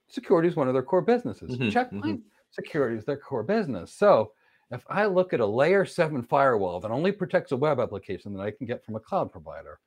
security 0.10 0.48
is 0.48 0.56
one 0.56 0.68
of 0.68 0.74
their 0.74 0.84
core 0.84 1.02
businesses. 1.02 1.52
Mm-hmm. 1.52 1.70
Checkpoint, 1.70 2.20
mm-hmm. 2.20 2.28
security 2.52 2.98
is 2.98 3.06
their 3.06 3.18
core 3.18 3.44
business. 3.44 3.94
So 3.94 4.32
if 4.72 4.84
I 4.90 5.06
look 5.06 5.34
at 5.34 5.40
a 5.40 5.46
layer 5.46 5.86
seven 5.86 6.24
firewall 6.24 6.80
that 6.82 6.92
only 6.92 7.12
protects 7.12 7.52
a 7.52 7.58
web 7.58 7.80
application 7.80 8.34
that 8.34 8.42
I 8.42 8.52
can 8.52 8.68
get 8.68 8.84
from 8.84 8.96
a 8.96 9.00
cloud 9.00 9.32
provider, 9.32 9.80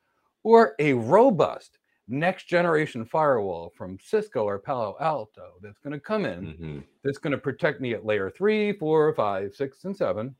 or 0.42 0.74
a 0.78 0.94
robust 0.94 1.78
next 2.08 2.48
generation 2.48 3.04
firewall 3.04 3.72
from 3.76 3.98
Cisco 4.02 4.42
or 4.44 4.58
Palo 4.58 4.96
Alto 5.00 5.52
that's 5.62 5.78
going 5.78 5.92
to 5.92 6.00
come 6.00 6.24
in, 6.24 6.46
mm-hmm. 6.46 6.78
that's 7.04 7.18
going 7.18 7.30
to 7.30 7.38
protect 7.38 7.80
me 7.80 7.94
at 7.94 8.04
layer 8.04 8.30
three, 8.30 8.72
four, 8.72 9.14
five, 9.14 9.54
six, 9.54 9.84
and 9.84 9.96
7 9.96 10.34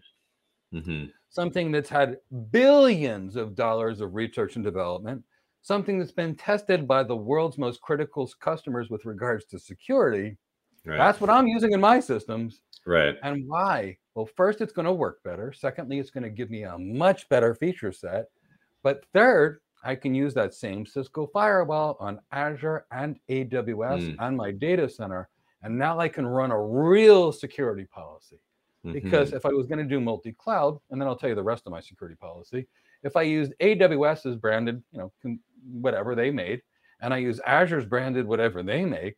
mm-hmm. 0.75 1.05
Something 1.33 1.71
that's 1.71 1.89
had 1.89 2.19
billions 2.51 3.37
of 3.37 3.55
dollars 3.55 4.01
of 4.01 4.15
research 4.15 4.57
and 4.57 4.65
development, 4.65 5.23
something 5.63 5.97
that's 5.97 6.11
been 6.11 6.35
tested 6.35 6.89
by 6.89 7.05
the 7.05 7.15
world's 7.15 7.57
most 7.57 7.81
critical 7.83 8.29
customers 8.41 8.91
with 8.91 9.05
regards 9.05 9.45
to 9.47 9.59
security. 9.59 10.37
Right. 10.85 10.99
That's 10.99 11.21
what 11.21 11.31
I'm 11.31 11.47
using 11.47 11.73
in 11.73 11.81
my 11.81 12.01
systems. 12.01 12.63
Right. 12.85 13.15
And 13.23 13.45
why? 13.47 13.99
Well, 14.21 14.29
first, 14.37 14.61
it's 14.61 14.75
going 14.75 14.85
to 14.85 14.93
work 14.93 15.23
better. 15.23 15.51
Secondly, 15.51 15.99
it's 15.99 16.11
going 16.11 16.25
to 16.25 16.29
give 16.29 16.51
me 16.51 16.65
a 16.65 16.77
much 16.77 17.27
better 17.31 17.55
feature 17.55 17.91
set. 17.91 18.27
But 18.83 19.03
third, 19.15 19.63
I 19.83 19.95
can 19.95 20.15
use 20.15 20.35
that 20.35 20.53
same 20.53 20.85
Cisco 20.85 21.27
firewall 21.33 21.97
on 21.99 22.21
Azure 22.31 22.85
and 22.93 23.19
AWS 23.31 24.11
mm. 24.11 24.17
and 24.19 24.37
my 24.37 24.51
data 24.51 24.91
center. 24.91 25.31
And 25.63 25.79
now 25.79 25.99
I 25.99 26.09
can 26.09 26.27
run 26.27 26.51
a 26.51 26.63
real 26.63 27.33
security 27.33 27.87
policy. 27.87 28.37
Mm-hmm. 28.85 28.93
Because 28.93 29.33
if 29.33 29.47
I 29.47 29.53
was 29.53 29.67
going 29.67 29.79
to 29.79 29.87
do 29.87 30.01
multi 30.03 30.33
cloud, 30.33 30.79
and 30.91 31.01
then 31.01 31.09
I'll 31.09 31.17
tell 31.17 31.31
you 31.31 31.35
the 31.35 31.43
rest 31.43 31.63
of 31.65 31.73
my 31.73 31.81
security 31.81 32.17
policy, 32.21 32.67
if 33.03 33.17
I 33.17 33.23
used 33.23 33.55
AWS's 33.63 34.37
branded, 34.37 34.83
you 34.93 34.99
know, 34.99 35.39
whatever 35.73 36.15
they 36.15 36.31
made, 36.31 36.61
and 37.01 37.15
I 37.15 37.17
use 37.17 37.41
Azure's 37.47 37.87
branded 37.87 38.27
whatever 38.27 38.63
they 38.63 38.85
make, 38.85 39.17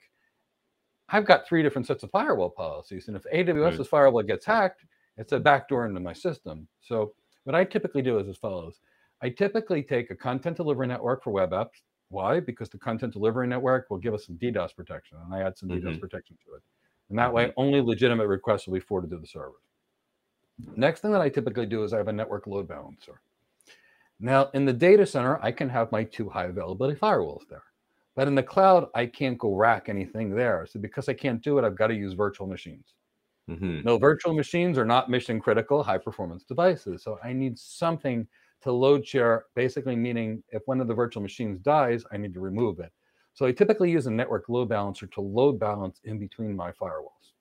I've 1.09 1.27
got 1.27 1.45
three 1.45 1.65
different 1.65 1.89
sets 1.89 2.05
of 2.05 2.13
firewall 2.13 2.51
policies. 2.51 3.09
And 3.09 3.17
if 3.17 3.25
AWS's 3.25 3.79
right. 3.81 3.89
firewall 3.89 4.23
gets 4.23 4.47
hacked, 4.47 4.85
it's 5.17 5.33
a 5.33 5.41
backdoor 5.41 5.87
into 5.87 6.01
my 6.01 6.13
system. 6.13 6.67
So 6.81 7.15
what 7.45 7.55
I 7.55 7.65
typically 7.65 8.03
do 8.03 8.19
is 8.19 8.29
as 8.29 8.37
follows. 8.37 8.81
I 9.23 9.29
typically 9.29 9.83
take 9.83 10.11
a 10.11 10.17
content 10.17 10.57
delivery 10.57 10.87
network 10.87 11.23
for 11.23 11.31
web 11.31 11.51
apps. 11.51 11.83
Why? 12.09 12.41
Because 12.41 12.69
the 12.69 12.79
content 12.79 13.13
delivery 13.13 13.47
network 13.47 13.89
will 13.89 13.99
give 13.99 14.15
us 14.15 14.27
some 14.27 14.37
DDoS 14.37 14.77
protection, 14.77 15.19
and 15.25 15.35
I 15.35 15.47
add 15.47 15.57
some 15.57 15.69
mm-hmm. 15.69 15.89
DDoS 15.89 16.01
protection 16.01 16.37
to 16.47 16.57
it. 16.57 16.63
And 17.09 17.19
that 17.19 17.33
way, 17.33 17.45
mm-hmm. 17.45 17.61
only 17.61 17.81
legitimate 17.81 18.27
requests 18.27 18.67
will 18.67 18.75
be 18.75 18.81
forwarded 18.81 19.11
to 19.11 19.19
the 19.19 19.27
server. 19.27 19.61
Next 20.77 21.01
thing 21.01 21.13
that 21.13 21.21
I 21.21 21.29
typically 21.29 21.67
do 21.67 21.85
is 21.85 21.93
I 21.93 21.99
have 21.99 22.09
a 22.09 22.13
network 22.13 22.47
load 22.47 22.69
balancer. 22.69 23.21
Now, 24.21 24.51
in 24.55 24.65
the 24.65 24.73
data 24.73 25.07
center, 25.07 25.43
I 25.43 25.51
can 25.51 25.69
have 25.69 25.91
my 25.91 26.05
two 26.05 26.29
high 26.29 26.45
availability 26.45 26.99
firewalls 26.99 27.49
there. 27.49 27.65
But 28.15 28.29
in 28.29 28.35
the 28.35 28.43
cloud, 28.43 28.89
I 28.95 29.07
can't 29.07 29.39
go 29.39 29.55
rack 29.55 29.89
anything 29.89 30.31
there. 30.31 30.67
So 30.71 30.79
because 30.79 31.09
I 31.09 31.15
can't 31.15 31.43
do 31.43 31.59
it, 31.59 31.65
I've 31.65 31.77
got 31.77 31.89
to 31.89 31.95
use 31.95 32.13
virtual 32.13 32.47
machines. 32.47 32.95
Mm-hmm. 33.51 33.83
No, 33.83 33.99
virtual 33.99 34.35
machines 34.35 34.79
are 34.79 34.85
not 34.85 35.11
mission 35.11 35.41
critical, 35.41 35.83
high 35.83 35.99
performance 35.99 36.45
devices. 36.45 37.03
So 37.03 37.19
I 37.25 37.33
need 37.33 37.59
something 37.59 38.27
to 38.63 38.73
load 38.73 39.07
share, 39.07 39.47
basically 39.55 39.97
meaning 39.97 40.43
if 40.51 40.63
one 40.67 40.81
of 40.81 40.89
the 40.89 40.95
virtual 40.95 41.23
machines 41.23 41.59
dies, 41.59 42.05
I 42.13 42.17
need 42.17 42.35
to 42.35 42.41
remove 42.41 42.79
it. 42.79 42.93
So 43.35 43.47
I 43.47 43.53
typically 43.53 43.91
use 43.91 44.07
a 44.07 44.11
network 44.11 44.49
load 44.49 44.69
balancer 44.69 45.07
to 45.07 45.21
load 45.21 45.59
balance 45.59 46.01
in 46.05 46.19
between 46.19 46.55
my 46.55 46.71
firewalls. 46.73 47.33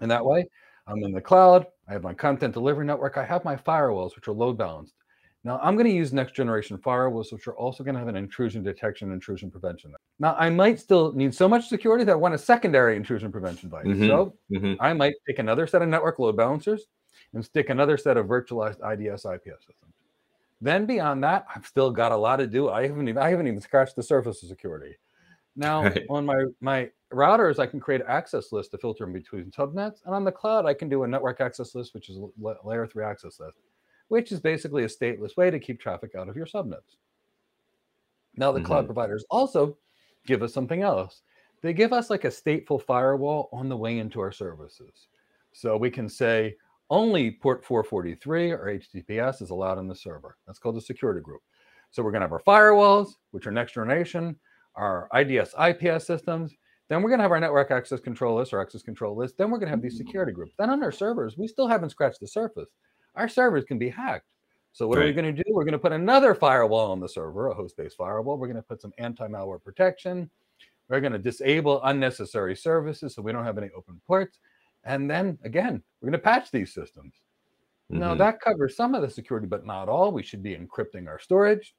And 0.00 0.10
that 0.10 0.24
way, 0.24 0.46
I'm 0.86 1.02
in 1.04 1.12
the 1.12 1.20
cloud, 1.20 1.66
I 1.88 1.92
have 1.92 2.02
my 2.02 2.14
content 2.14 2.54
delivery 2.54 2.86
network, 2.86 3.18
I 3.18 3.24
have 3.24 3.44
my 3.44 3.56
firewalls, 3.56 4.16
which 4.16 4.28
are 4.28 4.32
load 4.32 4.56
balanced. 4.56 4.94
Now 5.44 5.58
I'm 5.62 5.74
going 5.74 5.86
to 5.86 5.92
use 5.92 6.12
next 6.12 6.34
generation 6.34 6.78
firewalls, 6.78 7.32
which 7.32 7.48
are 7.48 7.56
also 7.56 7.82
going 7.82 7.94
to 7.94 7.98
have 7.98 8.08
an 8.08 8.16
intrusion 8.16 8.62
detection, 8.62 9.10
intrusion 9.12 9.50
prevention. 9.50 9.92
Now 10.18 10.36
I 10.38 10.50
might 10.50 10.78
still 10.78 11.12
need 11.12 11.34
so 11.34 11.48
much 11.48 11.68
security 11.68 12.04
that 12.04 12.12
I 12.12 12.16
want 12.16 12.34
a 12.34 12.38
secondary 12.38 12.96
intrusion 12.96 13.32
prevention 13.32 13.68
device. 13.68 13.86
Mm-hmm. 13.86 14.06
So 14.06 14.34
mm-hmm. 14.52 14.74
I 14.80 14.92
might 14.92 15.14
take 15.26 15.40
another 15.40 15.66
set 15.66 15.82
of 15.82 15.88
network 15.88 16.18
load 16.18 16.36
balancers 16.36 16.86
and 17.34 17.44
stick 17.44 17.70
another 17.70 17.96
set 17.96 18.16
of 18.16 18.26
virtualized 18.26 18.78
IDS 18.80 19.24
IPS 19.24 19.66
systems. 19.66 19.94
Then 20.60 20.86
beyond 20.86 21.24
that, 21.24 21.46
I've 21.54 21.66
still 21.66 21.90
got 21.90 22.12
a 22.12 22.16
lot 22.16 22.36
to 22.36 22.46
do. 22.46 22.68
I 22.68 22.86
haven't 22.86 23.08
even 23.08 23.20
I 23.20 23.30
haven't 23.30 23.48
even 23.48 23.60
scratched 23.60 23.96
the 23.96 24.02
surface 24.02 24.44
of 24.44 24.48
security. 24.48 24.94
Now 25.56 25.82
right. 25.86 26.06
on 26.08 26.24
my 26.24 26.44
my 26.60 26.90
routers, 27.12 27.58
I 27.58 27.66
can 27.66 27.80
create 27.80 28.02
access 28.06 28.52
list 28.52 28.70
to 28.70 28.78
filter 28.78 29.04
in 29.04 29.12
between 29.12 29.50
subnets, 29.50 30.04
and 30.06 30.14
on 30.14 30.22
the 30.22 30.30
cloud, 30.30 30.66
I 30.66 30.74
can 30.74 30.88
do 30.88 31.02
a 31.02 31.08
network 31.08 31.40
access 31.40 31.74
list, 31.74 31.94
which 31.94 32.08
is 32.08 32.16
a 32.16 32.28
layer 32.64 32.86
three 32.86 33.04
access 33.04 33.40
list 33.40 33.58
which 34.12 34.30
is 34.30 34.40
basically 34.40 34.84
a 34.84 34.88
stateless 34.88 35.38
way 35.38 35.50
to 35.50 35.58
keep 35.58 35.80
traffic 35.80 36.14
out 36.14 36.28
of 36.28 36.36
your 36.36 36.44
subnets. 36.44 36.98
Now, 38.36 38.52
the 38.52 38.58
mm-hmm. 38.58 38.66
cloud 38.66 38.84
providers 38.84 39.24
also 39.30 39.78
give 40.26 40.42
us 40.42 40.52
something 40.52 40.82
else. 40.82 41.22
They 41.62 41.72
give 41.72 41.94
us 41.94 42.10
like 42.10 42.24
a 42.24 42.28
stateful 42.28 42.82
firewall 42.82 43.48
on 43.54 43.70
the 43.70 43.76
way 43.76 44.00
into 44.00 44.20
our 44.20 44.30
services. 44.30 45.06
So 45.54 45.78
we 45.78 45.88
can 45.88 46.10
say 46.10 46.56
only 46.90 47.30
port 47.30 47.64
443 47.64 48.50
or 48.50 48.78
HTTPS 48.78 49.40
is 49.40 49.48
allowed 49.48 49.78
on 49.78 49.88
the 49.88 49.94
server. 49.94 50.36
That's 50.46 50.58
called 50.58 50.76
a 50.76 50.82
security 50.82 51.22
group. 51.22 51.40
So 51.90 52.02
we're 52.02 52.10
going 52.10 52.20
to 52.20 52.28
have 52.28 52.32
our 52.32 52.42
firewalls, 52.42 53.14
which 53.30 53.46
are 53.46 53.50
next 53.50 53.72
generation, 53.72 54.36
our 54.74 55.08
IDS 55.14 55.54
IPS 55.58 56.06
systems. 56.06 56.52
Then 56.90 57.00
we're 57.00 57.08
going 57.08 57.20
to 57.20 57.24
have 57.24 57.32
our 57.32 57.40
network 57.40 57.70
access 57.70 57.98
control 57.98 58.36
list 58.36 58.52
or 58.52 58.60
access 58.60 58.82
control 58.82 59.16
list. 59.16 59.38
Then 59.38 59.50
we're 59.50 59.56
going 59.56 59.68
to 59.68 59.74
have 59.74 59.80
these 59.80 59.96
security 59.96 60.32
groups. 60.32 60.52
Then 60.58 60.68
on 60.68 60.82
our 60.82 60.92
servers, 60.92 61.38
we 61.38 61.48
still 61.48 61.66
haven't 61.66 61.88
scratched 61.88 62.20
the 62.20 62.28
surface 62.28 62.68
our 63.14 63.28
servers 63.28 63.64
can 63.64 63.78
be 63.78 63.88
hacked. 63.88 64.26
So 64.72 64.88
what 64.88 64.98
right. 64.98 65.04
are 65.04 65.06
we 65.08 65.12
going 65.12 65.34
to 65.34 65.42
do? 65.42 65.52
We're 65.52 65.64
going 65.64 65.72
to 65.72 65.78
put 65.78 65.92
another 65.92 66.34
firewall 66.34 66.90
on 66.92 67.00
the 67.00 67.08
server, 67.08 67.48
a 67.48 67.54
host-based 67.54 67.96
firewall. 67.96 68.38
We're 68.38 68.46
going 68.46 68.56
to 68.56 68.62
put 68.62 68.80
some 68.80 68.92
anti-malware 68.98 69.62
protection. 69.62 70.30
We're 70.88 71.00
going 71.00 71.12
to 71.12 71.18
disable 71.18 71.82
unnecessary 71.84 72.56
services 72.56 73.14
so 73.14 73.22
we 73.22 73.32
don't 73.32 73.44
have 73.44 73.58
any 73.58 73.70
open 73.76 74.00
ports. 74.06 74.38
And 74.84 75.10
then 75.10 75.38
again, 75.44 75.82
we're 76.00 76.06
going 76.06 76.18
to 76.18 76.24
patch 76.24 76.50
these 76.50 76.72
systems. 76.72 77.14
Mm-hmm. 77.90 78.00
Now 78.00 78.14
that 78.14 78.40
covers 78.40 78.76
some 78.76 78.94
of 78.94 79.02
the 79.02 79.10
security, 79.10 79.46
but 79.46 79.66
not 79.66 79.88
all. 79.88 80.10
We 80.10 80.22
should 80.22 80.42
be 80.42 80.56
encrypting 80.56 81.06
our 81.06 81.18
storage. 81.18 81.74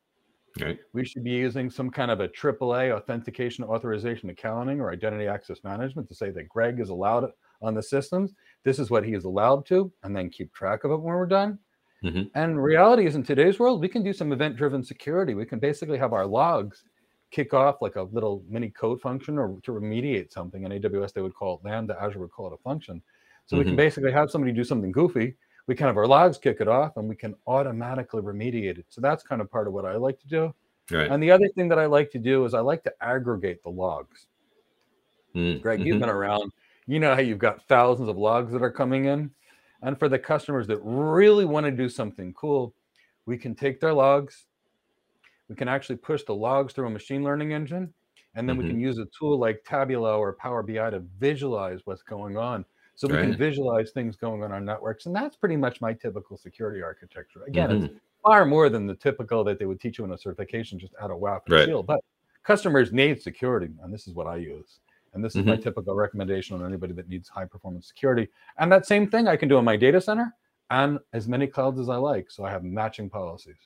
Right. 0.62 0.78
We 0.94 1.04
should 1.04 1.24
be 1.24 1.32
using 1.32 1.72
some 1.72 1.90
kind 1.90 2.12
of 2.12 2.20
a 2.20 2.28
AAA 2.28 2.96
authentication, 2.96 3.64
authorization, 3.64 4.30
accounting, 4.30 4.80
or 4.80 4.92
identity 4.92 5.26
access 5.26 5.64
management 5.64 6.08
to 6.10 6.16
say 6.16 6.30
that 6.30 6.48
Greg 6.48 6.80
is 6.80 6.90
allowed 6.90 7.32
on 7.64 7.74
the 7.74 7.82
systems. 7.82 8.34
This 8.64 8.80
is 8.80 8.90
what 8.90 9.06
he 9.06 9.14
is 9.14 9.26
allowed 9.26 9.66
to, 9.68 9.92
and 10.04 10.16
then 10.16 10.30
keep 10.30 10.54
track 10.54 10.84
of 10.84 10.92
it 10.92 10.98
when 10.98 11.14
we're 11.14 11.26
done. 11.26 11.60
Mm-hmm. 12.04 12.24
And 12.36 12.62
reality 12.62 13.06
is 13.06 13.16
in 13.16 13.24
today's 13.24 13.60
world, 13.60 13.82
we 13.82 13.88
can 13.88 14.04
do 14.04 14.14
some 14.14 14.32
event 14.32 14.56
driven 14.56 14.84
security. 14.84 15.34
We 15.34 15.46
can 15.46 15.60
basically 15.60 15.98
have 15.98 16.14
our 16.14 16.26
logs 16.26 16.84
kick 17.32 17.54
off 17.54 17.82
like 17.82 17.96
a 17.96 18.04
little 18.04 18.44
mini 18.48 18.70
code 18.70 19.02
function 19.02 19.38
or 19.38 19.58
to 19.64 19.72
remediate 19.72 20.32
something. 20.32 20.64
In 20.64 20.72
AWS, 20.72 21.14
they 21.14 21.22
would 21.22 21.34
call 21.34 21.56
it 21.56 21.68
Lambda, 21.68 21.98
Azure 22.00 22.20
would 22.20 22.32
call 22.32 22.48
it 22.48 22.54
a 22.54 22.62
function. 22.62 23.02
So 23.46 23.54
mm-hmm. 23.54 23.58
we 23.58 23.64
can 23.64 23.72
mm-hmm. 23.72 23.78
basically 23.78 24.12
have 24.12 24.30
somebody 24.30 24.54
do 24.54 24.64
something 24.64 24.92
goofy. 24.92 25.36
We 25.66 25.76
can 25.76 25.88
have 25.88 25.98
our 25.98 26.08
logs 26.08 26.38
kick 26.38 26.58
it 26.60 26.68
off 26.68 26.98
and 26.98 27.08
we 27.08 27.16
can 27.16 27.36
automatically 27.48 28.22
remediate 28.22 28.78
it. 28.78 28.86
So 28.90 29.00
that's 29.00 29.24
kind 29.24 29.42
of 29.42 29.50
part 29.50 29.68
of 29.68 29.74
what 29.74 29.86
I 29.86 29.96
like 29.96 30.20
to 30.20 30.28
do. 30.28 30.54
Right. 30.92 31.10
And 31.10 31.24
the 31.24 31.32
other 31.32 31.48
thing 31.56 31.70
that 31.70 31.80
I 31.80 31.86
like 31.86 32.12
to 32.12 32.20
do 32.20 32.44
is 32.44 32.54
I 32.54 32.60
like 32.60 32.84
to 32.84 32.94
aggregate 33.02 33.64
the 33.64 33.70
logs. 33.70 34.28
Mm-hmm. 35.34 35.62
Greg, 35.62 35.80
you've 35.80 35.96
mm-hmm. 35.96 36.02
been 36.02 36.10
around 36.10 36.52
you 36.88 37.00
know 37.00 37.14
how 37.14 37.22
you've 37.22 37.40
got 37.40 37.68
thousands 37.68 38.10
of 38.10 38.18
logs 38.18 38.52
that 38.54 38.62
are 38.62 38.72
coming 38.72 39.06
in. 39.06 39.32
And 39.82 40.00
for 40.00 40.08
the 40.08 40.20
customers 40.20 40.68
that 40.68 40.80
really 40.82 41.46
want 41.46 41.66
to 41.66 41.72
do 41.72 41.90
something 41.90 42.34
cool, 42.34 42.74
we 43.26 43.38
can 43.38 43.56
take 43.56 43.80
their 43.80 43.94
logs, 43.94 44.46
we 45.50 45.56
can 45.56 45.68
actually 45.68 45.98
push 45.98 46.24
the 46.24 46.36
logs 46.36 46.74
through 46.74 46.88
a 46.88 46.90
machine 46.90 47.24
learning 47.24 47.54
engine, 47.54 47.94
and 48.36 48.48
then 48.48 48.58
mm-hmm. 48.58 48.68
we 48.68 48.72
can 48.72 48.80
use 48.80 48.98
a 48.98 49.06
tool 49.18 49.38
like 49.38 49.64
Tableau 49.64 50.20
or 50.20 50.34
Power 50.34 50.64
BI 50.64 50.90
to 50.90 51.04
visualize 51.20 51.82
what's 51.86 52.02
going 52.02 52.38
on. 52.38 52.66
So 52.96 53.08
we 53.08 53.16
right. 53.16 53.24
can 53.24 53.38
visualize 53.38 53.92
things 53.92 54.16
going 54.16 54.44
on 54.44 54.52
our 54.52 54.62
networks. 54.62 55.08
And 55.08 55.16
that's 55.16 55.36
pretty 55.36 55.58
much 55.58 55.82
my 55.82 55.94
typical 55.94 56.38
security 56.38 56.82
architecture. 56.82 57.44
Again, 57.48 57.70
mm-hmm. 57.70 57.86
it's 57.86 57.96
far 58.24 58.46
more 58.46 58.70
than 58.70 58.86
the 58.86 58.96
typical 58.96 59.44
that 59.44 59.60
they 59.60 59.66
would 59.66 59.80
teach 59.80 59.98
you 59.98 60.06
in 60.06 60.12
a 60.12 60.18
certification, 60.18 60.80
just 60.80 60.94
add 61.02 61.10
a 61.10 61.14
WAF 61.14 61.42
and 61.46 61.56
right. 61.56 61.66
shield. 61.66 61.88
But 61.88 62.02
customers 62.44 62.92
need 62.92 63.22
security, 63.22 63.74
and 63.82 63.94
this 63.94 64.08
is 64.08 64.14
what 64.14 64.28
I 64.28 64.38
use. 64.38 64.80
And 65.14 65.24
this 65.24 65.36
is 65.36 65.42
mm-hmm. 65.42 65.52
my 65.52 65.56
typical 65.58 65.96
recommendation 65.96 66.60
on 66.60 66.66
anybody 66.66 66.94
that 66.94 67.08
needs 67.08 67.30
high 67.30 67.46
performance 67.46 67.88
security. 67.88 68.28
And 68.58 68.72
that 68.72 68.86
same 68.86 69.10
thing 69.10 69.28
I 69.28 69.36
can 69.36 69.50
do 69.50 69.58
in 69.58 69.66
my 69.66 69.78
data 69.78 70.02
center 70.02 70.36
and 70.70 71.00
as 71.14 71.28
many 71.28 71.48
clouds 71.48 71.80
as 71.80 71.90
I 71.90 71.98
like. 71.98 72.32
So 72.32 72.44
I 72.44 72.52
have 72.52 72.64
matching 72.64 73.10
policies. 73.10 73.58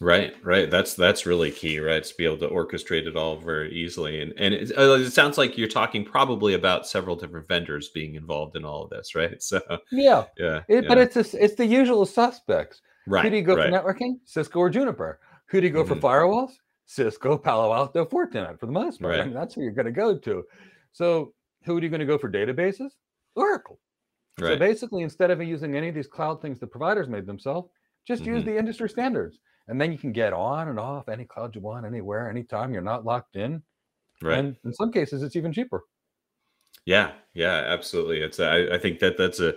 Right, 0.00 0.34
right. 0.44 0.70
That's 0.70 0.94
that's 0.94 1.24
really 1.24 1.50
key, 1.50 1.78
right? 1.80 2.04
To 2.04 2.14
be 2.16 2.26
able 2.26 2.36
to 2.38 2.48
orchestrate 2.48 3.06
it 3.06 3.16
all 3.16 3.38
very 3.38 3.72
easily, 3.72 4.20
and 4.20 4.32
and 4.36 4.52
it, 4.52 4.72
uh, 4.76 4.92
it, 4.92 5.10
sounds 5.10 5.38
like 5.38 5.56
you're 5.56 5.68
talking 5.68 6.04
probably 6.04 6.52
about 6.52 6.86
several 6.86 7.16
different 7.16 7.48
vendors 7.48 7.88
being 7.88 8.14
involved 8.14 8.56
in 8.56 8.64
all 8.66 8.84
of 8.84 8.90
this, 8.90 9.14
right? 9.14 9.42
So 9.42 9.60
yeah, 9.90 10.24
yeah. 10.36 10.62
It, 10.68 10.82
yeah. 10.84 10.88
But 10.88 10.98
it's 10.98 11.16
a, 11.16 11.42
it's 11.42 11.54
the 11.54 11.64
usual 11.64 12.04
suspects. 12.04 12.82
Right. 13.06 13.24
Who 13.24 13.30
do 13.30 13.36
you 13.36 13.42
go 13.42 13.56
right. 13.56 13.70
for 13.70 13.72
networking? 13.72 14.18
Cisco 14.24 14.58
or 14.58 14.68
Juniper. 14.68 15.20
Who 15.46 15.60
do 15.60 15.66
you 15.66 15.72
go 15.72 15.84
mm-hmm. 15.84 15.94
for 15.94 16.00
firewalls? 16.00 16.52
Cisco, 16.86 17.36
Palo 17.36 17.72
Alto, 17.72 18.04
Fortinet 18.04 18.58
for 18.58 18.66
the 18.66 18.72
most 18.72 19.00
part. 19.00 19.12
Right. 19.12 19.20
I 19.20 19.24
mean, 19.24 19.34
that's 19.34 19.54
who 19.54 19.62
you're 19.62 19.72
going 19.72 19.86
to 19.86 19.92
go 19.92 20.16
to. 20.16 20.44
So 20.96 21.34
who 21.64 21.76
are 21.76 21.82
you 21.82 21.90
going 21.90 22.00
to 22.00 22.06
go 22.06 22.16
for 22.16 22.32
databases? 22.32 22.92
Oracle. 23.34 23.78
Right. 24.40 24.52
So 24.54 24.56
basically, 24.56 25.02
instead 25.02 25.30
of 25.30 25.42
using 25.42 25.76
any 25.76 25.90
of 25.90 25.94
these 25.94 26.06
cloud 26.06 26.40
things 26.40 26.58
the 26.58 26.66
providers 26.66 27.06
made 27.06 27.26
themselves, 27.26 27.68
just 28.08 28.22
mm-hmm. 28.22 28.36
use 28.36 28.44
the 28.44 28.56
industry 28.56 28.88
standards. 28.88 29.38
And 29.68 29.78
then 29.78 29.92
you 29.92 29.98
can 29.98 30.10
get 30.10 30.32
on 30.32 30.68
and 30.68 30.80
off 30.80 31.10
any 31.10 31.26
cloud 31.26 31.54
you 31.54 31.60
want, 31.60 31.84
anywhere, 31.84 32.30
anytime. 32.30 32.72
You're 32.72 32.80
not 32.80 33.04
locked 33.04 33.36
in. 33.36 33.62
Right. 34.22 34.38
And 34.38 34.56
in 34.64 34.72
some 34.72 34.90
cases, 34.90 35.22
it's 35.22 35.36
even 35.36 35.52
cheaper. 35.52 35.82
Yeah, 36.86 37.12
yeah, 37.34 37.64
absolutely. 37.66 38.20
It's 38.20 38.40
I, 38.40 38.68
I 38.72 38.78
think 38.78 38.98
that 39.00 39.18
that's 39.18 39.40
a 39.40 39.54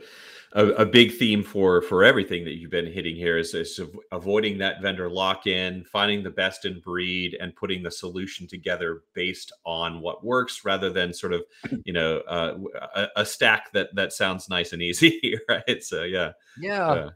a, 0.53 0.67
a, 0.67 0.85
big 0.85 1.13
theme 1.13 1.43
for 1.43 1.81
for 1.81 2.03
everything 2.03 2.43
that 2.45 2.55
you've 2.55 2.71
been 2.71 2.91
hitting 2.91 3.15
here 3.15 3.37
is, 3.37 3.53
is 3.53 3.79
avoiding 4.11 4.57
that 4.57 4.81
vendor 4.81 5.09
lock-in, 5.09 5.83
finding 5.85 6.23
the 6.23 6.29
best 6.29 6.65
in 6.65 6.79
breed, 6.79 7.37
and 7.39 7.55
putting 7.55 7.83
the 7.83 7.91
solution 7.91 8.47
together 8.47 9.03
based 9.13 9.51
on 9.65 10.01
what 10.01 10.23
works, 10.23 10.65
rather 10.65 10.89
than 10.89 11.13
sort 11.13 11.33
of 11.33 11.43
you 11.85 11.93
know 11.93 12.19
uh, 12.27 12.57
a, 12.95 13.07
a, 13.17 13.25
stack 13.25 13.71
that 13.73 13.93
that 13.93 14.11
sounds 14.11 14.49
nice 14.49 14.73
and 14.73 14.81
easy, 14.81 15.39
right? 15.49 15.83
So 15.83 16.03
yeah, 16.03 16.31
yeah. 16.59 16.87
Uh, 16.87 17.09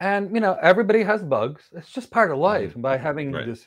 and 0.00 0.34
you 0.34 0.40
know 0.40 0.56
everybody 0.60 1.02
has 1.02 1.22
bugs. 1.22 1.68
It's 1.72 1.90
just 1.90 2.10
part 2.10 2.30
of 2.30 2.38
life. 2.38 2.70
Mm-hmm. 2.70 2.76
And 2.76 2.82
by 2.82 2.96
having 2.96 3.32
right. 3.32 3.46
this 3.46 3.66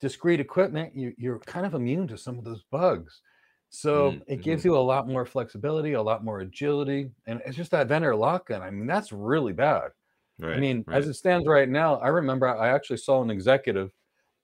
discrete 0.00 0.40
equipment, 0.40 0.96
you, 0.96 1.12
you're 1.18 1.38
kind 1.40 1.66
of 1.66 1.74
immune 1.74 2.08
to 2.08 2.18
some 2.18 2.38
of 2.38 2.44
those 2.44 2.64
bugs. 2.70 3.20
So 3.70 4.12
mm-hmm. 4.12 4.22
it 4.26 4.42
gives 4.42 4.64
you 4.64 4.76
a 4.76 4.78
lot 4.78 5.08
more 5.08 5.24
flexibility, 5.24 5.92
a 5.92 6.02
lot 6.02 6.24
more 6.24 6.40
agility, 6.40 7.10
and 7.26 7.40
it's 7.46 7.56
just 7.56 7.70
that 7.70 7.86
vendor 7.86 8.14
lock-in. 8.16 8.60
I 8.60 8.70
mean, 8.70 8.86
that's 8.86 9.12
really 9.12 9.52
bad. 9.52 9.90
Right, 10.40 10.56
I 10.56 10.60
mean, 10.60 10.84
right. 10.86 10.98
as 10.98 11.06
it 11.06 11.14
stands 11.14 11.46
right 11.46 11.68
now, 11.68 11.96
I 11.96 12.08
remember 12.08 12.48
I 12.48 12.70
actually 12.70 12.96
saw 12.96 13.22
an 13.22 13.30
executive 13.30 13.92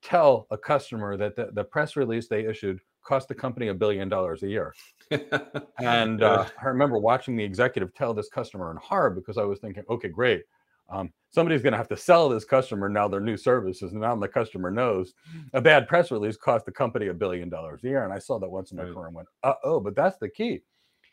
tell 0.03 0.47
a 0.51 0.59
customer 0.59 1.16
that 1.16 1.35
the, 1.35 1.51
the 1.53 1.64
press 1.64 1.97
release 1.97 2.29
they 2.29 2.47
issued 2.47 2.79
cost 3.05 3.29
the 3.29 3.35
company 3.35 3.68
a 3.68 3.74
billion 3.74 4.09
dollars 4.09 4.43
a 4.43 4.49
year. 4.49 4.74
and 5.81 6.22
uh, 6.22 6.47
I 6.61 6.66
remember 6.66 6.99
watching 6.99 7.37
the 7.37 7.45
executive 7.45 7.95
tell 7.95 8.14
this 8.14 8.29
customer 8.29 8.70
in 8.70 8.77
horror 8.77 9.11
because 9.11 9.39
I 9.39 9.45
was 9.45 9.59
thinking, 9.59 9.85
okay, 9.89 10.09
great. 10.09 10.43
Um, 10.89 11.12
somebody's 11.30 11.62
going 11.62 11.72
to 11.72 11.78
have 11.78 11.89
to 11.89 11.97
sell 11.97 12.28
this 12.28 12.45
customer 12.45 12.89
now 12.89 13.09
their 13.09 13.20
new 13.20 13.37
services. 13.37 13.93
And 13.93 14.01
now 14.01 14.16
the 14.16 14.28
customer 14.28 14.70
knows 14.70 15.14
a 15.53 15.61
bad 15.61 15.89
press 15.89 16.11
release 16.11 16.37
cost 16.37 16.64
the 16.64 16.72
company 16.72 17.09
a 17.09 17.14
billion 17.14 17.49
dollars 17.49 17.82
a 17.84 17.89
year. 17.89 18.05
And 18.05 18.12
I 18.12 18.18
saw 18.18 18.39
that 18.39 18.49
once 18.49 18.70
in 18.70 18.76
my 18.76 18.84
right. 18.84 18.95
career 18.95 19.07
and 19.07 19.16
went, 19.16 19.28
uh 19.43 19.55
oh, 19.64 19.80
but 19.80 19.95
that's 19.97 20.18
the 20.18 20.28
key. 20.28 20.62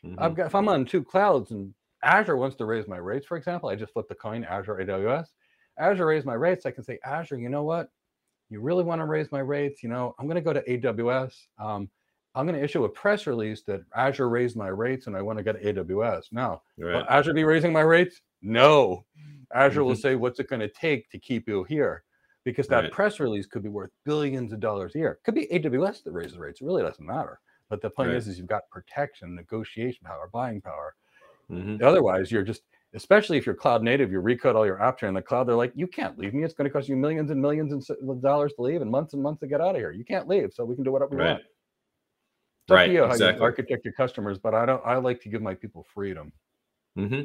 Mm-hmm. 0.04 0.22
I've 0.22 0.34
got 0.34 0.46
if 0.46 0.54
I'm 0.54 0.68
on 0.68 0.84
two 0.84 1.02
clouds 1.02 1.50
and 1.50 1.74
Azure 2.02 2.36
wants 2.36 2.56
to 2.56 2.64
raise 2.66 2.86
my 2.86 2.98
rates, 2.98 3.26
for 3.26 3.36
example, 3.36 3.68
I 3.68 3.76
just 3.76 3.92
flip 3.92 4.08
the 4.08 4.14
coin, 4.14 4.44
Azure 4.44 4.76
AWS. 4.76 5.26
Azure 5.78 6.06
raise 6.06 6.24
my 6.24 6.34
rates. 6.34 6.66
I 6.66 6.70
can 6.70 6.84
say, 6.84 6.98
Azure, 7.04 7.38
you 7.38 7.48
know 7.48 7.64
what? 7.64 7.88
You 8.50 8.60
really 8.60 8.84
want 8.84 9.00
to 9.00 9.06
raise 9.06 9.32
my 9.32 9.40
rates? 9.40 9.82
You 9.82 9.88
know, 9.88 10.14
I'm 10.18 10.26
going 10.26 10.36
to 10.36 10.40
go 10.42 10.52
to 10.52 10.62
AWS. 10.62 11.34
Um, 11.58 11.88
I'm 12.34 12.46
going 12.46 12.58
to 12.58 12.64
issue 12.64 12.84
a 12.84 12.88
press 12.88 13.26
release 13.26 13.62
that 13.62 13.82
Azure 13.94 14.28
raised 14.28 14.56
my 14.56 14.68
rates 14.68 15.06
and 15.06 15.16
I 15.16 15.22
want 15.22 15.38
to 15.38 15.44
get 15.44 15.62
AWS. 15.62 16.24
Now, 16.32 16.62
right. 16.78 16.94
will 16.94 17.06
Azure 17.08 17.32
be 17.32 17.44
raising 17.44 17.72
my 17.72 17.80
rates? 17.80 18.20
No. 18.42 19.04
Azure 19.54 19.80
mm-hmm. 19.80 19.88
will 19.88 19.96
say, 19.96 20.16
what's 20.16 20.40
it 20.40 20.48
going 20.48 20.60
to 20.60 20.68
take 20.68 21.10
to 21.10 21.18
keep 21.18 21.48
you 21.48 21.64
here? 21.64 22.04
Because 22.44 22.66
that 22.68 22.84
right. 22.84 22.92
press 22.92 23.20
release 23.20 23.46
could 23.46 23.62
be 23.62 23.68
worth 23.68 23.90
billions 24.04 24.52
of 24.52 24.60
dollars 24.60 24.94
a 24.94 24.98
year. 24.98 25.18
Could 25.24 25.34
be 25.34 25.46
AWS 25.46 26.02
that 26.04 26.12
raises 26.12 26.36
rates. 26.36 26.60
It 26.60 26.66
really 26.66 26.82
doesn't 26.82 27.04
matter. 27.04 27.40
But 27.70 27.80
the 27.80 27.88
point 27.88 28.08
right. 28.08 28.16
is, 28.16 28.28
is 28.28 28.38
you've 28.38 28.46
got 28.46 28.68
protection, 28.70 29.34
negotiation 29.34 30.00
power, 30.04 30.28
buying 30.32 30.60
power. 30.60 30.94
Mm-hmm. 31.50 31.82
Otherwise, 31.82 32.30
you're 32.30 32.42
just, 32.42 32.62
especially 32.92 33.38
if 33.38 33.46
you're 33.46 33.54
cloud 33.54 33.82
native, 33.82 34.12
you 34.12 34.20
recode 34.20 34.54
all 34.54 34.66
your 34.66 34.76
apps 34.76 35.02
in 35.02 35.14
the 35.14 35.22
cloud. 35.22 35.48
They're 35.48 35.56
like, 35.56 35.72
you 35.74 35.86
can't 35.86 36.18
leave 36.18 36.34
me. 36.34 36.42
It's 36.44 36.54
going 36.54 36.68
to 36.68 36.72
cost 36.72 36.88
you 36.88 36.96
millions 36.96 37.30
and 37.30 37.40
millions 37.40 37.90
of 37.90 38.22
dollars 38.22 38.52
to 38.56 38.62
leave 38.62 38.82
and 38.82 38.90
months 38.90 39.14
and 39.14 39.22
months 39.22 39.40
to 39.40 39.46
get 39.46 39.62
out 39.62 39.70
of 39.70 39.76
here. 39.76 39.92
You 39.92 40.04
can't 40.04 40.28
leave. 40.28 40.52
So 40.52 40.64
we 40.64 40.74
can 40.74 40.84
do 40.84 40.92
whatever 40.92 41.16
we 41.16 41.22
want. 41.22 41.40
It's 41.40 42.70
right. 42.70 42.90
you 42.90 43.04
exactly. 43.04 43.26
how 43.26 43.36
you 43.36 43.42
architect 43.42 43.84
your 43.84 43.92
customers, 43.94 44.38
but 44.38 44.54
I 44.54 44.64
don't. 44.64 44.82
I 44.86 44.96
like 44.96 45.20
to 45.22 45.28
give 45.28 45.42
my 45.42 45.54
people 45.54 45.84
freedom. 45.94 46.32
Mm-hmm. 46.98 47.22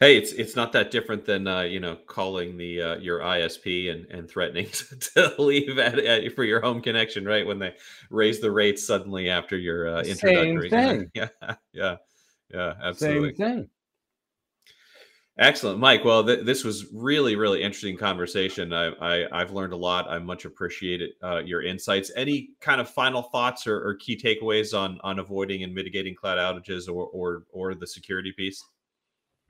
Hey, 0.00 0.16
it's 0.16 0.32
it's 0.32 0.56
not 0.56 0.72
that 0.72 0.90
different 0.90 1.26
than 1.26 1.46
uh, 1.46 1.60
you 1.62 1.80
know 1.80 1.96
calling 2.06 2.56
the 2.56 2.80
uh, 2.80 2.96
your 2.96 3.20
ISP 3.20 3.90
and, 3.90 4.06
and 4.06 4.30
threatening 4.30 4.68
to, 5.14 5.34
leave 5.38 5.78
at, 5.78 5.98
at, 5.98 6.34
for 6.34 6.44
your 6.44 6.60
home 6.60 6.80
connection, 6.80 7.24
right? 7.24 7.46
When 7.46 7.58
they 7.58 7.74
raise 8.08 8.40
the 8.40 8.50
rates 8.50 8.86
suddenly 8.86 9.28
after 9.28 9.58
your 9.58 9.96
uh, 9.96 10.02
introductory. 10.02 10.70
Same 10.70 10.88
thing. 10.88 11.10
Yeah, 11.14 11.28
yeah, 11.72 11.96
yeah, 12.52 12.74
absolutely. 12.82 13.34
Same 13.34 13.56
thing. 13.56 13.68
Excellent, 15.38 15.78
Mike. 15.78 16.04
Well, 16.04 16.24
th- 16.24 16.44
this 16.44 16.64
was 16.64 16.92
really, 16.92 17.34
really 17.34 17.62
interesting 17.62 17.96
conversation. 17.96 18.74
I, 18.74 19.26
I 19.32 19.38
have 19.38 19.52
learned 19.52 19.72
a 19.72 19.76
lot. 19.76 20.10
I 20.10 20.18
much 20.18 20.44
appreciate 20.44 21.00
uh, 21.22 21.38
your 21.38 21.62
insights. 21.62 22.10
Any 22.14 22.50
kind 22.60 22.80
of 22.80 22.90
final 22.90 23.22
thoughts 23.22 23.66
or, 23.66 23.76
or 23.86 23.94
key 23.94 24.16
takeaways 24.16 24.78
on 24.78 24.98
on 25.02 25.18
avoiding 25.18 25.62
and 25.62 25.74
mitigating 25.74 26.14
cloud 26.14 26.38
outages 26.38 26.88
or 26.88 27.06
or 27.06 27.44
or 27.52 27.74
the 27.74 27.86
security 27.86 28.32
piece? 28.36 28.64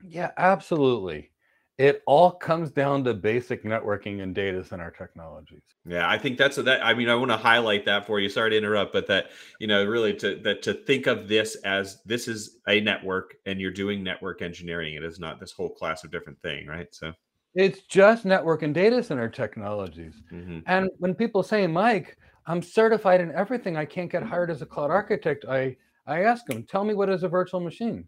Yeah, 0.07 0.31
absolutely. 0.37 1.31
It 1.77 2.03
all 2.05 2.31
comes 2.31 2.69
down 2.69 3.03
to 3.05 3.13
basic 3.13 3.63
networking 3.63 4.21
and 4.21 4.35
data 4.35 4.63
center 4.63 4.91
technologies. 4.91 5.63
Yeah, 5.83 6.07
I 6.07 6.17
think 6.17 6.37
that's 6.37 6.59
a, 6.59 6.63
that. 6.63 6.85
I 6.85 6.93
mean, 6.93 7.09
I 7.09 7.15
want 7.15 7.31
to 7.31 7.37
highlight 7.37 7.85
that 7.85 8.05
for 8.05 8.19
you. 8.19 8.29
Sorry 8.29 8.51
to 8.51 8.57
interrupt, 8.57 8.93
but 8.93 9.07
that 9.07 9.31
you 9.59 9.65
know, 9.65 9.83
really 9.83 10.13
to 10.15 10.35
that 10.43 10.61
to 10.63 10.75
think 10.75 11.07
of 11.07 11.27
this 11.27 11.55
as 11.63 12.03
this 12.05 12.27
is 12.27 12.59
a 12.67 12.81
network, 12.81 13.35
and 13.47 13.59
you're 13.59 13.71
doing 13.71 14.03
network 14.03 14.43
engineering. 14.43 14.93
It 14.93 15.03
is 15.03 15.19
not 15.19 15.39
this 15.39 15.51
whole 15.51 15.69
class 15.69 16.03
of 16.03 16.11
different 16.11 16.39
thing, 16.41 16.67
right? 16.67 16.87
So 16.91 17.13
it's 17.55 17.81
just 17.81 18.25
network 18.25 18.61
and 18.61 18.75
data 18.75 19.01
center 19.01 19.29
technologies. 19.29 20.21
Mm-hmm. 20.31 20.59
And 20.67 20.89
when 20.99 21.15
people 21.15 21.41
say, 21.41 21.65
Mike, 21.65 22.17
I'm 22.45 22.61
certified 22.61 23.21
in 23.21 23.31
everything, 23.31 23.75
I 23.75 23.85
can't 23.85 24.11
get 24.11 24.23
hired 24.23 24.51
as 24.51 24.61
a 24.61 24.65
cloud 24.67 24.91
architect. 24.91 25.45
I 25.49 25.77
I 26.05 26.23
ask 26.23 26.45
them, 26.45 26.63
tell 26.63 26.83
me 26.83 26.93
what 26.93 27.09
is 27.09 27.23
a 27.23 27.29
virtual 27.29 27.59
machine. 27.59 28.07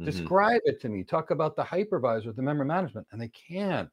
Mm-hmm. 0.00 0.10
Describe 0.10 0.62
it 0.64 0.80
to 0.80 0.88
me. 0.88 1.04
Talk 1.04 1.30
about 1.30 1.56
the 1.56 1.62
hypervisor, 1.62 2.34
the 2.34 2.42
memory 2.42 2.66
management, 2.66 3.06
and 3.12 3.20
they 3.20 3.28
can't. 3.28 3.90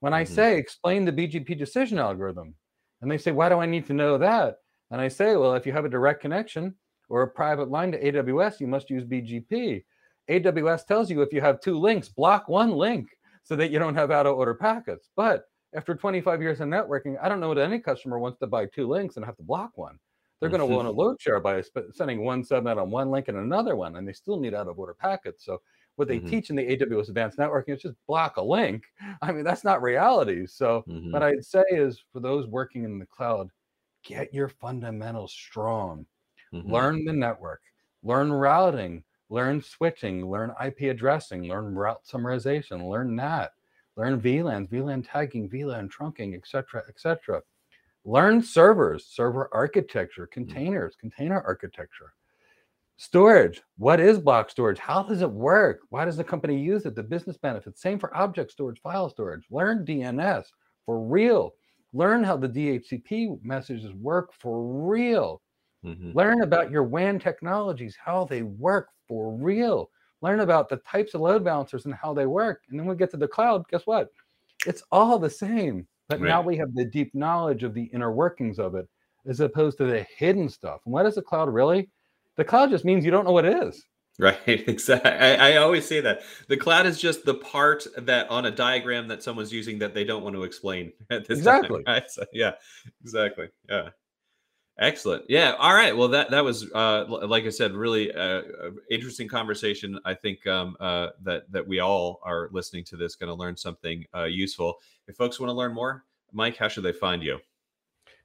When 0.00 0.14
I 0.14 0.24
mm-hmm. 0.24 0.34
say 0.34 0.56
explain 0.56 1.04
the 1.04 1.12
BGP 1.12 1.58
decision 1.58 1.98
algorithm, 1.98 2.54
and 3.02 3.10
they 3.10 3.18
say, 3.18 3.32
why 3.32 3.48
do 3.48 3.58
I 3.58 3.66
need 3.66 3.86
to 3.86 3.94
know 3.94 4.18
that? 4.18 4.56
And 4.90 5.00
I 5.00 5.08
say, 5.08 5.36
well, 5.36 5.54
if 5.54 5.66
you 5.66 5.72
have 5.72 5.84
a 5.84 5.90
direct 5.90 6.20
connection 6.20 6.74
or 7.08 7.22
a 7.22 7.28
private 7.28 7.70
line 7.70 7.92
to 7.92 8.02
AWS, 8.02 8.60
you 8.60 8.66
must 8.66 8.90
use 8.90 9.04
BGP. 9.04 9.84
AWS 10.30 10.86
tells 10.86 11.10
you 11.10 11.22
if 11.22 11.32
you 11.32 11.40
have 11.40 11.60
two 11.60 11.78
links, 11.78 12.08
block 12.08 12.48
one 12.48 12.72
link 12.72 13.08
so 13.42 13.56
that 13.56 13.70
you 13.70 13.78
don't 13.78 13.94
have 13.94 14.10
out 14.10 14.26
of 14.26 14.36
order 14.36 14.54
packets. 14.54 15.10
But 15.16 15.44
after 15.74 15.94
25 15.94 16.42
years 16.42 16.60
of 16.60 16.68
networking, 16.68 17.16
I 17.22 17.28
don't 17.28 17.40
know 17.40 17.54
that 17.54 17.64
any 17.64 17.78
customer 17.78 18.18
wants 18.18 18.38
to 18.40 18.46
buy 18.46 18.66
two 18.66 18.88
links 18.88 19.16
and 19.16 19.24
have 19.24 19.36
to 19.36 19.42
block 19.42 19.72
one. 19.76 19.98
They're 20.40 20.48
going 20.48 20.60
to 20.60 20.66
want 20.66 20.86
to 20.86 20.90
load 20.90 21.20
share 21.20 21.38
by 21.38 21.62
sending 21.92 22.24
one 22.24 22.42
subnet 22.42 22.80
on 22.80 22.90
one 22.90 23.10
link 23.10 23.28
and 23.28 23.36
another 23.36 23.76
one, 23.76 23.96
and 23.96 24.08
they 24.08 24.14
still 24.14 24.40
need 24.40 24.54
out 24.54 24.68
of 24.68 24.78
order 24.78 24.94
packets. 24.94 25.44
So 25.44 25.60
what 25.96 26.08
they 26.08 26.18
mm-hmm. 26.18 26.28
teach 26.28 26.48
in 26.48 26.56
the 26.56 26.62
AWS 26.76 27.08
Advanced 27.08 27.38
Networking 27.38 27.74
is 27.74 27.82
just 27.82 27.96
block 28.06 28.38
a 28.38 28.42
link. 28.42 28.84
I 29.22 29.32
mean, 29.32 29.44
that's 29.44 29.64
not 29.64 29.82
reality. 29.82 30.46
So 30.46 30.82
mm-hmm. 30.88 31.12
what 31.12 31.22
I'd 31.22 31.44
say 31.44 31.64
is 31.70 32.02
for 32.10 32.20
those 32.20 32.46
working 32.46 32.84
in 32.84 32.98
the 32.98 33.04
cloud, 33.06 33.50
get 34.02 34.32
your 34.32 34.48
fundamentals 34.48 35.32
strong. 35.32 36.06
Mm-hmm. 36.54 36.72
Learn 36.72 37.04
the 37.04 37.12
network, 37.12 37.60
learn 38.02 38.32
routing, 38.32 39.04
learn 39.28 39.62
switching, 39.62 40.28
learn 40.28 40.52
IP 40.64 40.90
addressing, 40.90 41.44
learn 41.44 41.74
route 41.74 42.00
summarization, 42.04 42.88
learn 42.88 43.14
NAT, 43.14 43.52
learn 43.96 44.20
VLANs, 44.20 44.68
VLAN 44.68 45.06
tagging, 45.06 45.48
VLAN 45.48 45.90
trunking, 45.90 46.34
etc., 46.34 46.82
etc. 46.88 47.42
Learn 48.04 48.42
servers, 48.42 49.06
server 49.06 49.48
architecture, 49.52 50.26
mm. 50.26 50.30
containers, 50.30 50.96
container 50.96 51.40
architecture. 51.40 52.14
Storage. 52.96 53.62
What 53.78 53.98
is 53.98 54.18
block 54.18 54.50
storage? 54.50 54.78
How 54.78 55.02
does 55.02 55.22
it 55.22 55.30
work? 55.30 55.80
Why 55.88 56.04
does 56.04 56.18
the 56.18 56.24
company 56.24 56.60
use 56.60 56.84
it? 56.84 56.94
The 56.94 57.02
business 57.02 57.38
benefits. 57.38 57.80
Same 57.80 57.98
for 57.98 58.14
object 58.14 58.50
storage, 58.50 58.80
file 58.82 59.08
storage. 59.08 59.46
Learn 59.50 59.86
DNS 59.86 60.44
for 60.84 61.00
real. 61.00 61.54
Learn 61.92 62.22
how 62.22 62.36
the 62.36 62.48
DHCP 62.48 63.42
messages 63.42 63.92
work 63.94 64.32
for 64.34 64.62
real. 64.86 65.40
Mm-hmm. 65.84 66.12
Learn 66.12 66.42
about 66.42 66.70
your 66.70 66.84
WAN 66.84 67.18
technologies, 67.18 67.96
how 68.02 68.24
they 68.26 68.42
work 68.42 68.88
for 69.08 69.32
real. 69.32 69.90
Learn 70.20 70.40
about 70.40 70.68
the 70.68 70.76
types 70.78 71.14
of 71.14 71.22
load 71.22 71.42
balancers 71.42 71.86
and 71.86 71.94
how 71.94 72.12
they 72.12 72.26
work. 72.26 72.62
And 72.68 72.78
then 72.78 72.86
we 72.86 72.94
get 72.96 73.10
to 73.12 73.16
the 73.16 73.26
cloud, 73.26 73.64
guess 73.70 73.86
what? 73.86 74.10
It's 74.66 74.82
all 74.92 75.18
the 75.18 75.30
same. 75.30 75.86
But 76.10 76.20
right. 76.20 76.28
now 76.28 76.42
we 76.42 76.56
have 76.56 76.74
the 76.74 76.84
deep 76.84 77.14
knowledge 77.14 77.62
of 77.62 77.72
the 77.72 77.84
inner 77.84 78.10
workings 78.10 78.58
of 78.58 78.74
it 78.74 78.88
as 79.26 79.38
opposed 79.38 79.78
to 79.78 79.84
the 79.84 80.04
hidden 80.16 80.48
stuff. 80.48 80.80
And 80.84 80.92
what 80.92 81.06
is 81.06 81.14
the 81.14 81.22
cloud 81.22 81.48
really? 81.48 81.88
The 82.36 82.44
cloud 82.44 82.70
just 82.70 82.84
means 82.84 83.04
you 83.04 83.12
don't 83.12 83.24
know 83.24 83.32
what 83.32 83.44
it 83.44 83.62
is. 83.62 83.84
Right, 84.18 84.38
exactly. 84.46 85.10
I, 85.10 85.52
I, 85.52 85.56
always 85.58 85.86
say 85.86 86.00
that 86.00 86.22
the 86.48 86.56
cloud 86.56 86.84
is 86.84 87.00
just 87.00 87.24
the 87.24 87.34
part 87.34 87.86
that 87.96 88.28
on 88.28 88.46
a 88.46 88.50
diagram 88.50 89.06
that 89.08 89.22
someone's 89.22 89.52
using 89.52 89.78
that 89.78 89.94
they 89.94 90.04
don't 90.04 90.24
want 90.24 90.34
to 90.34 90.42
explain 90.42 90.92
at 91.10 91.28
this 91.28 91.38
exactly. 91.38 91.84
time. 91.84 91.94
Right? 92.02 92.10
So, 92.10 92.24
yeah, 92.32 92.52
exactly. 93.02 93.48
Yeah. 93.68 93.90
Excellent. 94.80 95.24
Yeah. 95.28 95.54
All 95.58 95.74
right. 95.74 95.94
Well, 95.94 96.08
that 96.08 96.30
that 96.30 96.42
was, 96.42 96.72
uh, 96.72 97.04
like 97.06 97.44
I 97.44 97.50
said, 97.50 97.74
really 97.74 98.10
uh, 98.14 98.40
interesting 98.90 99.28
conversation. 99.28 100.00
I 100.06 100.14
think 100.14 100.46
um, 100.46 100.74
uh, 100.80 101.08
that 101.22 101.52
that 101.52 101.68
we 101.68 101.80
all 101.80 102.18
are 102.22 102.48
listening 102.50 102.84
to 102.84 102.96
this 102.96 103.14
going 103.14 103.28
to 103.28 103.34
learn 103.34 103.58
something 103.58 104.06
uh, 104.14 104.24
useful. 104.24 104.78
If 105.06 105.16
folks 105.16 105.38
want 105.38 105.50
to 105.50 105.54
learn 105.54 105.74
more, 105.74 106.06
Mike, 106.32 106.56
how 106.56 106.68
should 106.68 106.84
they 106.84 106.92
find 106.92 107.22
you? 107.22 107.38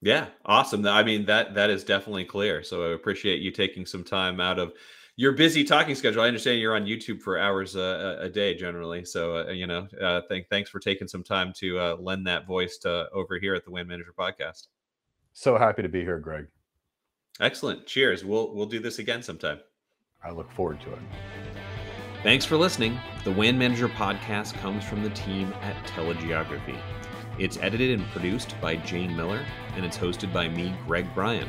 Yeah, 0.00 0.26
awesome. 0.44 0.86
I 0.86 1.02
mean 1.02 1.26
that 1.26 1.54
that 1.54 1.70
is 1.70 1.82
definitely 1.82 2.24
clear. 2.24 2.62
So 2.62 2.90
I 2.90 2.94
appreciate 2.94 3.40
you 3.40 3.50
taking 3.50 3.84
some 3.84 4.04
time 4.04 4.40
out 4.40 4.58
of 4.58 4.72
your 5.16 5.32
busy 5.32 5.64
talking 5.64 5.96
schedule. 5.96 6.22
I 6.22 6.28
understand 6.28 6.60
you're 6.60 6.76
on 6.76 6.84
YouTube 6.84 7.20
for 7.20 7.36
hours 7.36 7.74
uh, 7.74 8.18
a 8.20 8.28
day 8.28 8.54
generally. 8.54 9.04
So 9.04 9.38
uh, 9.38 9.50
you 9.50 9.66
know, 9.66 9.88
uh, 10.00 10.20
thank, 10.28 10.48
thanks 10.48 10.70
for 10.70 10.78
taking 10.78 11.08
some 11.08 11.24
time 11.24 11.52
to 11.56 11.78
uh, 11.78 11.96
lend 11.98 12.28
that 12.28 12.46
voice 12.46 12.78
to 12.78 13.08
over 13.12 13.38
here 13.38 13.54
at 13.54 13.64
the 13.64 13.72
WAN 13.72 13.88
Manager 13.88 14.14
podcast. 14.16 14.68
So 15.32 15.58
happy 15.58 15.82
to 15.82 15.88
be 15.88 16.02
here, 16.02 16.18
Greg. 16.18 16.46
Excellent. 17.40 17.86
Cheers. 17.86 18.24
We'll 18.24 18.54
we'll 18.54 18.66
do 18.66 18.80
this 18.80 18.98
again 18.98 19.22
sometime. 19.22 19.60
I 20.22 20.30
look 20.30 20.50
forward 20.50 20.80
to 20.82 20.92
it. 20.92 20.98
Thanks 22.24 22.44
for 22.44 22.56
listening. 22.56 22.98
The 23.22 23.30
WAN 23.30 23.56
Manager 23.56 23.88
podcast 23.88 24.54
comes 24.54 24.82
from 24.82 25.04
the 25.04 25.10
team 25.10 25.54
at 25.62 25.76
TeleGeography. 25.86 26.76
It's 27.38 27.56
edited 27.58 28.00
and 28.00 28.08
produced 28.10 28.60
by 28.60 28.74
Jane 28.76 29.16
Miller, 29.16 29.44
and 29.76 29.84
it's 29.84 29.96
hosted 29.96 30.32
by 30.32 30.48
me, 30.48 30.74
Greg 30.84 31.06
Bryan. 31.14 31.48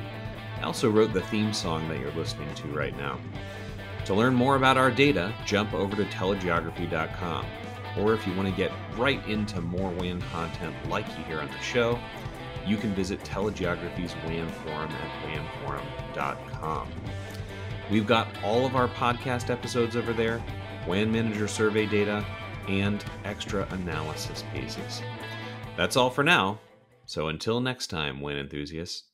I 0.60 0.64
also 0.64 0.88
wrote 0.92 1.12
the 1.12 1.22
theme 1.22 1.54
song 1.54 1.90
that 1.90 2.00
you're 2.00 2.12
listening 2.12 2.54
to 2.54 2.68
right 2.68 2.96
now. 2.98 3.20
To 4.06 4.14
learn 4.14 4.36
more 4.36 4.56
about 4.56 4.78
our 4.78 4.92
data, 4.92 5.34
jump 5.46 5.74
over 5.74 5.96
to 5.96 6.06
telegeography.com. 6.06 7.46
Or 7.98 8.14
if 8.14 8.28
you 8.28 8.36
want 8.36 8.48
to 8.48 8.56
get 8.56 8.72
right 8.96 9.26
into 9.28 9.62
more 9.62 9.90
WAN 9.90 10.22
content 10.22 10.76
like 10.88 11.08
you 11.18 11.24
hear 11.24 11.42
on 11.42 11.48
the 11.48 11.60
show, 11.60 12.00
you 12.66 12.78
can 12.78 12.94
visit 12.94 13.20
TeleGeography's 13.24 14.16
WAN 14.26 14.48
forum 14.50 14.92
at 14.92 15.46
wanforum.com. 16.16 16.90
We've 17.90 18.08
got 18.08 18.28
all 18.44 18.66
of 18.66 18.76
our 18.76 18.88
podcast 18.88 19.50
episodes 19.50 19.96
over 19.96 20.14
there, 20.14 20.44
WAN 20.88 21.12
Manager 21.12 21.48
survey 21.48 21.86
data, 21.86 22.26
and 22.68 23.04
extra 23.26 23.68
analysis 23.72 24.44
pieces. 24.54 25.02
That's 25.76 25.96
all 25.96 26.10
for 26.10 26.24
now. 26.24 26.60
So 27.06 27.30
until 27.30 27.60
next 27.60 27.88
time, 27.88 28.22
WAN 28.22 28.38
enthusiasts, 28.38 29.09